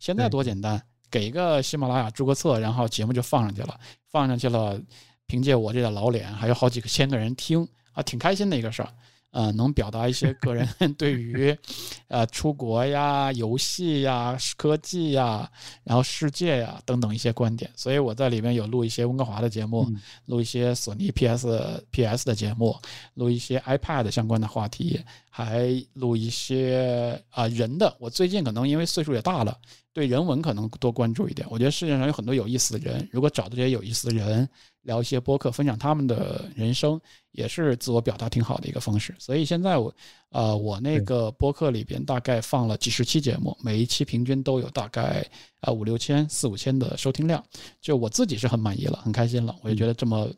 [0.00, 0.82] 现在多简单，
[1.12, 3.78] 给一个喜马拉雅注个册，然后节目就放上去了，
[4.10, 4.80] 放上去了，
[5.26, 8.88] 凭借我这个老脸，还有好几个千个人听啊，挺开心的一个事儿。
[9.32, 11.56] 呃，能表达一些个人 对于，
[12.08, 15.50] 呃，出国呀、游戏呀、科技呀，
[15.84, 17.70] 然后世界呀等等一些观点。
[17.74, 22.76] 所以我在里面有录一些温哥华的节目，嗯录一些索尼 PS PS 的节目，
[23.14, 25.00] 录一些 iPad 相关的话题，
[25.30, 27.96] 还录一些啊、人的。
[27.98, 29.58] 我最近可能因为岁数也大了，
[29.94, 31.48] 对人文可能多关注一点。
[31.50, 34.46] 我觉得世界上有很多有意思的人，如果找到这些有意思的人，
[34.82, 37.00] 聊一些播客，分享他们的人生，
[37.32, 39.14] 也是自我表达挺好的一个方式。
[39.18, 39.94] 所以现在我，
[40.30, 45.24] 呃，我那个播客里边大概放了几十期节目，每一期平均都有大概
[45.60, 47.42] 啊五六千、四五千的收听量，
[47.80, 49.54] 就我自己是很满意了，很开心了。
[49.62, 50.28] 我就觉得这么，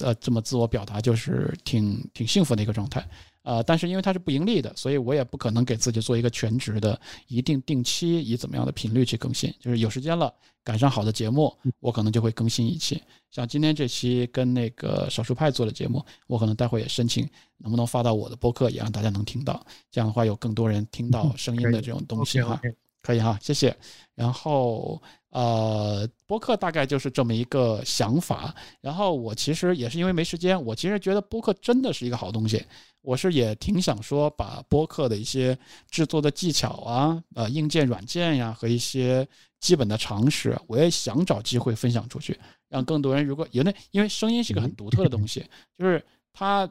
[0.00, 3.06] 呃，这么自我表达就是挺挺幸福的一个状态。
[3.42, 9.52] 呃，但是因为它是不盈利的，所以我也不可能给自己做一个全职的，一定定期以怎么样的频率去更新。
[9.58, 10.32] 就是有时间了，
[10.62, 13.02] 赶上好的节目，我可能就会更新一期。
[13.30, 17.28] 像今天这期跟那个少数派做的节目，我可能待会也申请
[17.58, 19.64] 能不能发到我的播客，也让大家能听到。
[19.90, 22.60] 这样的话，有更多人听到声音的这种东西哈。
[23.02, 23.76] 可以哈，谢谢。
[24.14, 25.02] 然后
[25.32, 28.54] 呃，播客大概就是这么一个想法。
[28.80, 32.64] 然后我其实也是因为没时间，我其实觉得播客真的是一个好东西。
[33.00, 35.58] 我是也挺想说，把播客的一些
[35.90, 39.26] 制作的技巧啊，呃，硬件、软件呀，和一些
[39.58, 42.38] 基本的常识，我也想找机会分享出去，
[42.68, 43.24] 让更多人。
[43.26, 45.44] 如果有那，因为声音是一个很独特的东西，
[45.76, 46.70] 就是它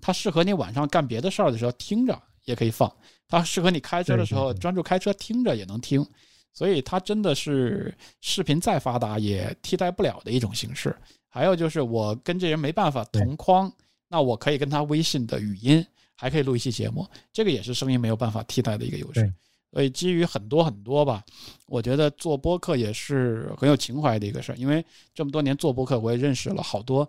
[0.00, 2.94] 它适合你晚上干别的事儿的时候听着也可以放，
[3.26, 6.06] 它适合你开车的时候专注开车听着也能听，
[6.52, 10.94] 所以它真的是视频再发达也替代不了的一种形式。
[11.28, 13.72] 还有就是我跟这人没办法同框，
[14.08, 15.84] 那我可以跟他微信的语音，
[16.14, 19.32] 还可以录一期节目，这个也是声音没有办法替代的一个优势。
[19.70, 21.22] 所以基于很多很多吧，
[21.66, 24.56] 我觉得做播客也是很有情怀的一个事儿。
[24.56, 24.82] 因为
[25.14, 27.06] 这么多年做播客，我也认识了好多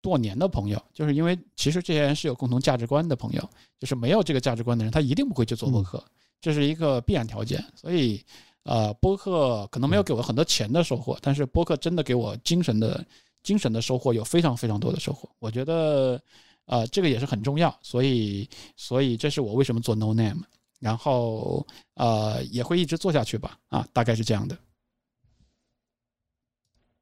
[0.00, 6.02] 多年的朋友，就是因为其实这些人是有共同价值观的朋友，就是没有这个价值观的人，他一定不会去做播客，
[6.40, 7.62] 这是一个必然条件。
[7.76, 8.24] 所以，
[8.64, 13.04] 呃，播客可能没有给我很多钱的收获，但是播客真的给我精神的
[13.42, 15.28] 精神的收获有非常非常多的收获。
[15.38, 16.20] 我觉得，
[16.64, 17.74] 呃，这个也是很重要。
[17.82, 20.42] 所以，所以这是我为什么做 No Name，
[20.80, 23.58] 然后呃也会一直做下去吧。
[23.68, 24.56] 啊，大概是这样的。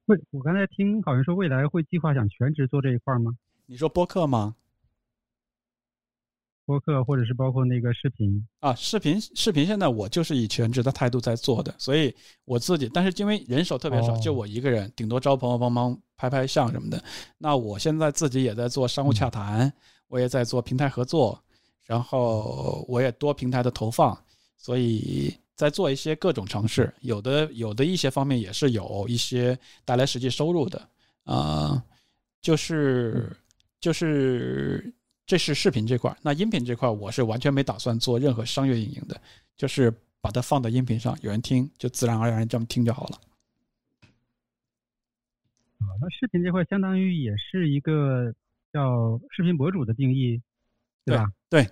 [0.07, 3.31] 未我刚才听好像说未来会计划想全职做这一块儿吗？
[3.65, 4.55] 你说播客吗？
[6.65, 8.47] 播客或者是包括那个视频？
[8.59, 12.13] 啊，视频视频现在我就是以全职的态度在做的，所以
[12.45, 17.03] 我自己，但是因为人手特别少，哦就我一个人，顶多招朋友帮忙拍拍相什么的。
[17.37, 19.71] 那我现在自己也在做商务洽谈，
[20.07, 21.41] 我也在做平台合作，
[21.85, 24.17] 然后我也多平台的投放，
[24.57, 30.81] 所以在做一些各种尝试，有的有的一些方面也是有一些带来实际收入的，
[31.25, 31.83] 啊、
[32.41, 33.35] 就是
[33.79, 34.93] 就是
[35.25, 39.19] 这是视频这块儿，那音频这块儿我是完全没打算做任何商业运营的，
[39.55, 39.89] 就是
[40.19, 43.19] 把它放到音频上，有人听就自然而然这么听就好了。
[45.79, 48.33] 啊，那视频这块相当于也是一个
[48.71, 50.41] 叫视频博主的定义，
[51.05, 51.31] 对吧？
[51.49, 51.63] 对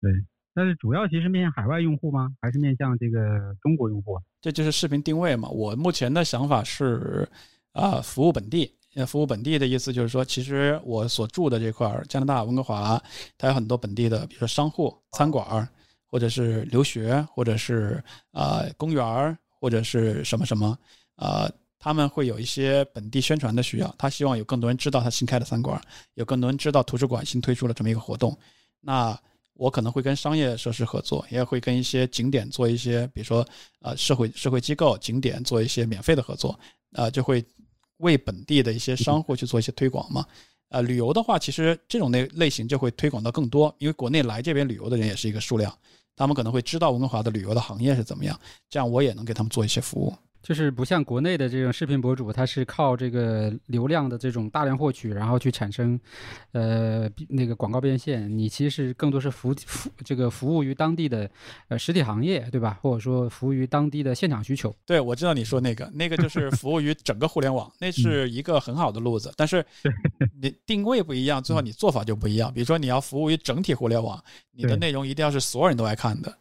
[0.00, 0.12] 对。
[0.52, 2.34] 但是主要其实面向海外用户吗？
[2.40, 4.22] 还是面向这个中国用户啊？
[4.40, 5.48] 这就是视频定位嘛。
[5.48, 7.26] 我目前的想法是，
[7.70, 8.74] 啊、服务本地。
[8.94, 13.00] 呃，服务本地的意思就是说，其实我所住的这块儿加拿大温哥华，
[13.38, 15.68] 它有很多本地的，比如说商户、餐馆儿，
[16.06, 18.02] 或者是留学，或者是
[18.32, 20.76] 啊、呃公园儿，或者是什么什么，
[21.14, 21.48] 啊，
[21.78, 25.80] 他们会有一些本地宣传的需要，他希望有更多人知道他新开的餐馆，
[26.14, 28.36] 有更多人知道图书馆新推出了这么一个活动。
[28.80, 29.16] 那
[29.54, 33.46] 我可能会跟商业设施合作，也会跟一些景点做一些，比如说
[33.82, 36.58] 呃社会社会机构、景点做一些免费的合作，
[36.92, 37.44] 呃，就会
[38.00, 40.26] 为本地的一些商户去做一些推广嘛。
[40.68, 45.76] 呃，旅游的话，其实这种类类型就会推广到更多，因为国内来这边旅游的人也是一个数量，
[46.14, 50.14] 他们可能会知道温哥华的旅游的行业是怎么样，这样我也能给他们做一些服务。
[50.42, 55.98] 就是不像国内的这种视频博主，他是靠这个流量的这种大量获取，然后去产生，
[56.52, 58.28] 呃，那个广告变现。
[58.36, 61.30] 你其实更多是服服这个服务于当地的
[61.68, 62.78] 呃实体行业，对吧？
[62.80, 64.74] 或者说服务于当地的现场需求。
[64.86, 69.32] 对，我知道你说那个，那个就是 服务于整个互联网，那是一个很好的路子。
[69.36, 69.64] 但是
[70.40, 72.52] 你定位不一样，最后你做法就不一样。
[72.52, 74.22] 比如说你要服务于整体互联网，
[74.52, 76.34] 你的内容一定要是所有人都爱看的。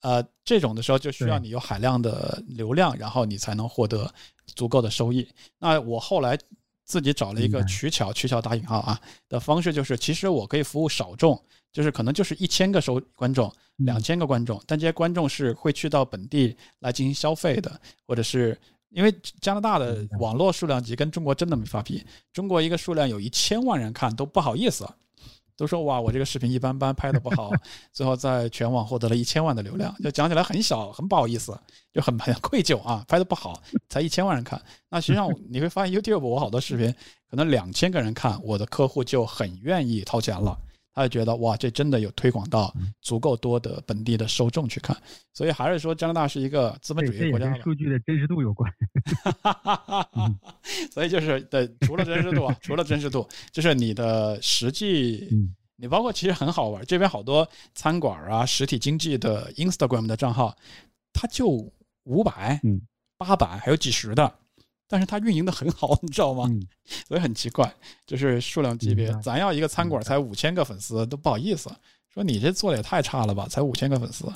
[0.00, 4.12] 呃，这种的时候就需要你有海量的流量，然后你才能获得
[4.46, 5.28] 足够的收益。
[5.58, 6.38] 那我后来
[6.84, 11.40] 自己找了一个取巧，取巧打引号啊的方式，就是其实我可以服务少众，
[11.72, 18.58] 就是可能就是一千个收观众，两千个观众，但这些观众是会去到本地来进行消费的，或者是
[18.88, 24.88] 因为加拿大的网络数量级跟中国真的没法比，中国一个数量有一千万人看都不好意思。
[25.60, 27.50] 都说哇，我这个视频一般般，拍的不好，
[27.92, 31.54] 最后在全网获得了一千万的流量，就讲起来很小，很不好意思，
[31.92, 34.58] 就很很愧疚啊，拍的不好，才一千万人看。
[34.88, 36.90] 那实际上你会发现，YouTube 我好多视频
[37.28, 40.58] 可能两千个人看，我的客户就很愿意掏钱了。
[40.92, 44.96] 他就觉得哇，这真的有推广到足够多的本地的受众去看，
[45.32, 48.70] 所以还是说加拿大是一个资本主义国家跟数据的真实度有关。
[50.92, 55.28] 所以就是对，除了真实度， 除了真实度，就是你的实际，
[55.76, 60.56] 你包括其实很好玩，这边好多餐馆啊、实体经济的 Instagram 的账号，
[61.12, 61.48] 它就
[62.04, 62.60] 五百、
[63.16, 64.34] 八百，还有几十的。
[64.90, 66.50] 但是它运营的很好， 你知道吗？
[67.06, 67.72] 所以很奇怪，
[68.04, 71.70] 就是数量级别，咱要一个餐馆才五千个粉丝都不好意思，
[72.12, 74.26] 说你这做的也太差了吧，才五千个粉丝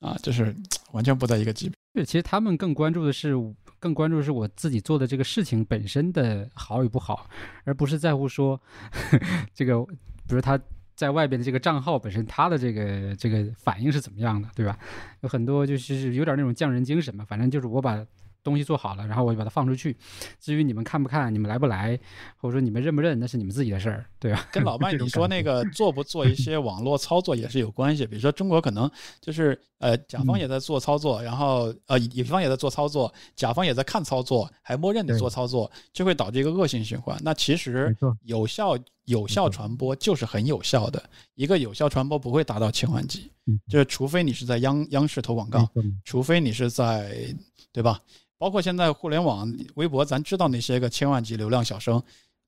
[0.00, 0.56] 啊，就是
[0.92, 1.76] 完全不在一个级别。
[1.92, 3.34] 对，其实他们更关注的是，
[3.78, 7.28] 更关注的是我自己做的这个事情本身的好与不好，
[7.64, 8.58] 而不是在乎说
[9.52, 10.58] 这个，比如他
[10.96, 14.78] 在外边的这个账号本身，他的这个这个反应是怎么样的，对吧？
[15.20, 18.02] 有很多就是有点那种匠人精神嘛，反正就是我把。
[18.48, 19.94] 东西做好了，然后我就把它放出去。
[20.40, 21.98] 至于你们看不看，你们来不来，
[22.38, 24.48] 或者说你们认不认，那是你们自己的事儿，对吧？
[24.50, 28.06] 跟老 麦你说那个做不做一些 网络操作也是有关系。
[28.06, 37.18] 比如说中国可能就是呃甲方也在做操作，然后呃乙方也在做操作，甲方也在看操作，还默认的做操作，就会导致一个恶性循环。
[37.22, 38.76] 那其实有效
[39.08, 41.02] 有效传播就是很有效的，
[41.34, 43.32] 一个有效传播不会达到千万级，
[43.66, 45.66] 就是除非你是在央央视投广告，
[46.04, 47.34] 除非你是在
[47.72, 47.98] 对吧？
[48.36, 52.02] 包括现在互联网、微博，咱知道那些个千万级流量小生，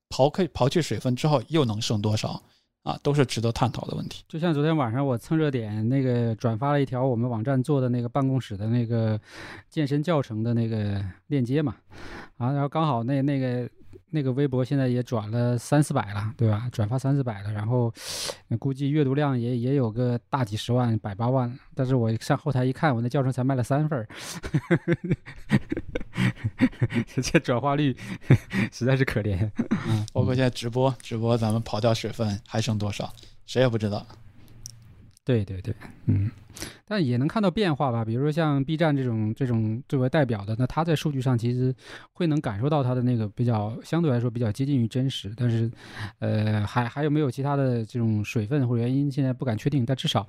[0.09, 2.39] 刨去刨去水分之后，又能剩多少
[2.83, 2.95] 啊？
[3.01, 4.23] 都是值得探讨的问题。
[4.27, 9.19] 就像昨天晚上我蹭热点，那个转发了一条我们网站做的那个办公室的那个
[9.67, 11.75] 健身教程的那个链接嘛，
[12.37, 13.67] 啊，然后刚好那那个。
[14.09, 16.69] 那个微博现在也转了三四百了，对吧？
[16.71, 17.93] 转发三四百了，然后
[18.59, 21.57] 估计阅读量也也有个大几十万、百八万。
[21.75, 24.07] 但是我上后台一看，我那教程才卖了三份儿，
[27.21, 27.95] 这转化率
[28.71, 29.49] 实在是可怜。
[29.87, 33.11] 嗯，包括现在直播，直播咱们跑掉水分还剩多少，
[33.45, 34.05] 谁也不知道。
[35.23, 35.73] 对对对，
[36.05, 36.29] 嗯。
[36.85, 41.73] 但也能看到变化吧，比如说像 B 站这种这种作为代表的，那它在数据上其实
[42.13, 45.71] 会能感受到它的那个比较相对来说比较接近于真实，但是，
[46.19, 49.85] 呃，还还有没有其他的这种水分或者原因，现在不敢确定。
[49.85, 50.27] 但至少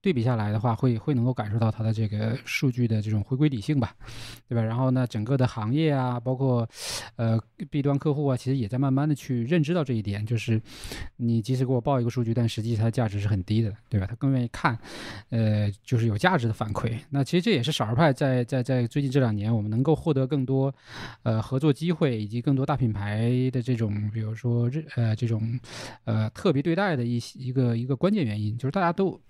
[0.00, 3.94] 对比下来的话，会会能够感受到它的这个数据的这种回归理性吧，
[4.48, 4.62] 对吧？
[4.62, 6.68] 然后呢，整个的行业啊，包括
[7.16, 7.40] 呃
[7.70, 10.60] B 端客户啊，其实也在慢慢的去认知到这一点，就是
[11.16, 14.06] 你即使给我报一个数据，但实际它价值是很低的，对吧？
[14.06, 14.78] 他更愿意看，
[15.30, 15.63] 呃。
[15.82, 20.74] 就是有价值的反馈，那其实这也是少儿派在在在最近这两年，我们能够获得更多，
[21.22, 25.60] 呃，合作机会以及更多大品牌的这种，比如说这呃这种，
[26.04, 29.20] 呃特别对待的一些一个一个关键原因，就是大家都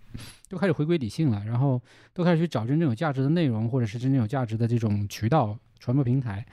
[0.49, 1.81] 都开始回归理性了，然后
[2.13, 6.45] 都开始去找真正有价值的内容，或者是真正有价值的这种渠道传播平台，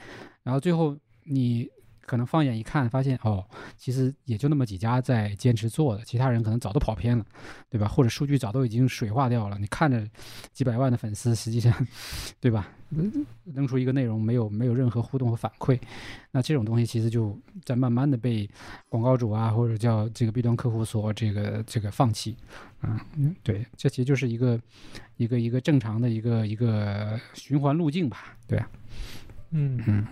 [0.44, 1.70] 然后最后你。
[2.06, 3.46] 可能放眼一看，发现哦，
[3.78, 7.26] 其实也就那么几家在坚持做的，其他人可能早都跑偏了，
[7.70, 7.88] 对吧？
[7.88, 9.58] 或者数据早都已经水化掉了。
[9.60, 10.06] 你看着
[10.52, 11.74] 几百万的粉丝，实际上，
[12.40, 12.68] 对吧？
[13.46, 15.80] 扔出一个内容没有没有任何互动和反馈，
[16.32, 18.50] 那这种东西其实就在慢慢的被
[18.90, 22.36] 广告主啊，或者叫这个 B 端客户所这个这个放弃
[22.82, 23.00] 啊。
[23.44, 24.60] 对，这其实就是一个
[25.16, 28.36] 一个一个正常的一个一个循环路径吧？
[28.46, 28.70] 对啊，
[29.52, 30.06] 嗯嗯。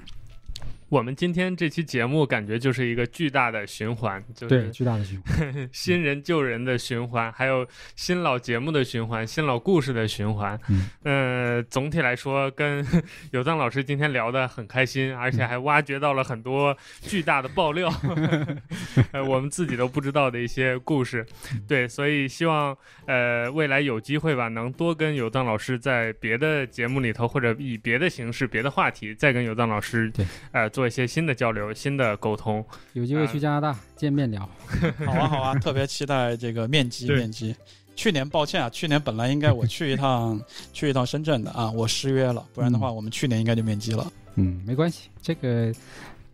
[0.90, 5.70] 我们今天这期节目感觉就是一个巨大的循环，就对，是巨大的循环。
[5.72, 10.60] 新人救人的循环，还有新老节目的循环，新老故事的循环。
[10.68, 12.84] 嗯，呃，总体来说，跟
[13.30, 17.88] 有藏老师今天聊得很开心，而嗯且还挖掘到了很多巨大的爆料，
[19.14, 21.24] 呃，我们自己都不知道的一些故事。
[21.54, 22.76] 嗯对，所以希望
[23.06, 32.64] 呃未来有机会吧，能多跟有藏老师在别的节目里头，或者以别的形式、别的话题，再跟有藏老师对呃做一些新的交流、新的沟通。
[32.94, 34.50] 有机会去加拿大见面聊。
[35.06, 37.54] 好啊好啊，特别期待这个面基面基。
[37.98, 40.40] 去年抱歉啊，去年本来应该我去一趟
[40.72, 44.10] 去一趟深圳的啊，我失约了，不然的话我们去年应该就面基了。
[44.36, 45.74] 嗯，没关系，这个，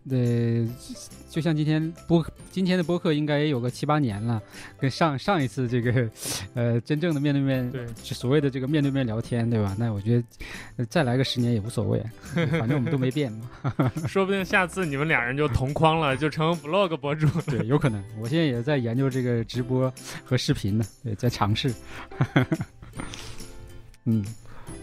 [0.10, 0.68] 呃，
[1.30, 4.42] 就像今天播今天的播客应该也有个七八年了，
[4.78, 6.10] 跟上上一次这个，
[6.54, 9.76] 呃，真正的面对面，对就所谓的这个面对面聊天，对吧？
[9.80, 10.24] 那我觉得、
[10.78, 12.04] 呃再来个十年也无所谓，
[12.52, 13.50] 反正我们都没变嘛。
[14.08, 17.28] 说不定下次你们俩人就同框了，就成 vlog 博主。
[17.48, 18.04] 对，有可能。
[18.20, 19.92] 我现在也在研究这个直播
[20.24, 21.74] 和视频呢，对，在尝试。
[24.06, 24.24] 嗯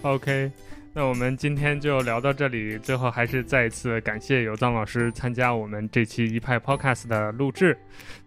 [0.03, 0.51] ，OK，
[0.94, 2.77] 那我们今天就聊到这里。
[2.78, 7.77] 最后还是再一次感谢有藏老师参加我们这期一派 Podcast 的录制。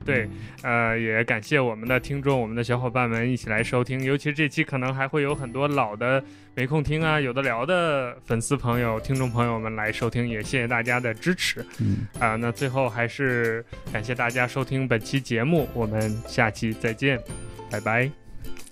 [0.03, 0.27] 对，
[0.63, 4.03] 呃，也感谢我们的听众、我们的小伙伴们一起来收听。
[4.03, 6.23] 尤其是这期可能还会有很多老的
[6.55, 11.63] 没空听啊、有的聊的粉丝朋友、听众朋友们来收听，也谢谢大家的支持。
[11.79, 13.63] 嗯，啊、那最后还是
[13.93, 17.21] 感谢大家收听本期节目，我们下期再见，
[17.69, 18.24] 拜拜。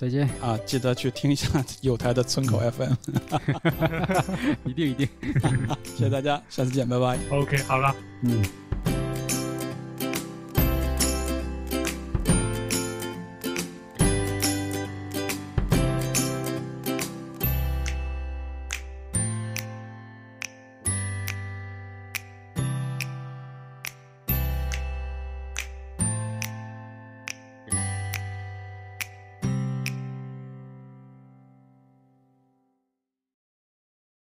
[0.03, 1.47] 再见，啊，记得去听一下
[1.81, 2.93] 有台的村口 FM，
[4.65, 5.07] 一定一定。
[5.95, 7.17] 谢谢大家，下次见，拜拜。
[7.29, 7.95] OK，好了。
[8.23, 8.43] 嗯。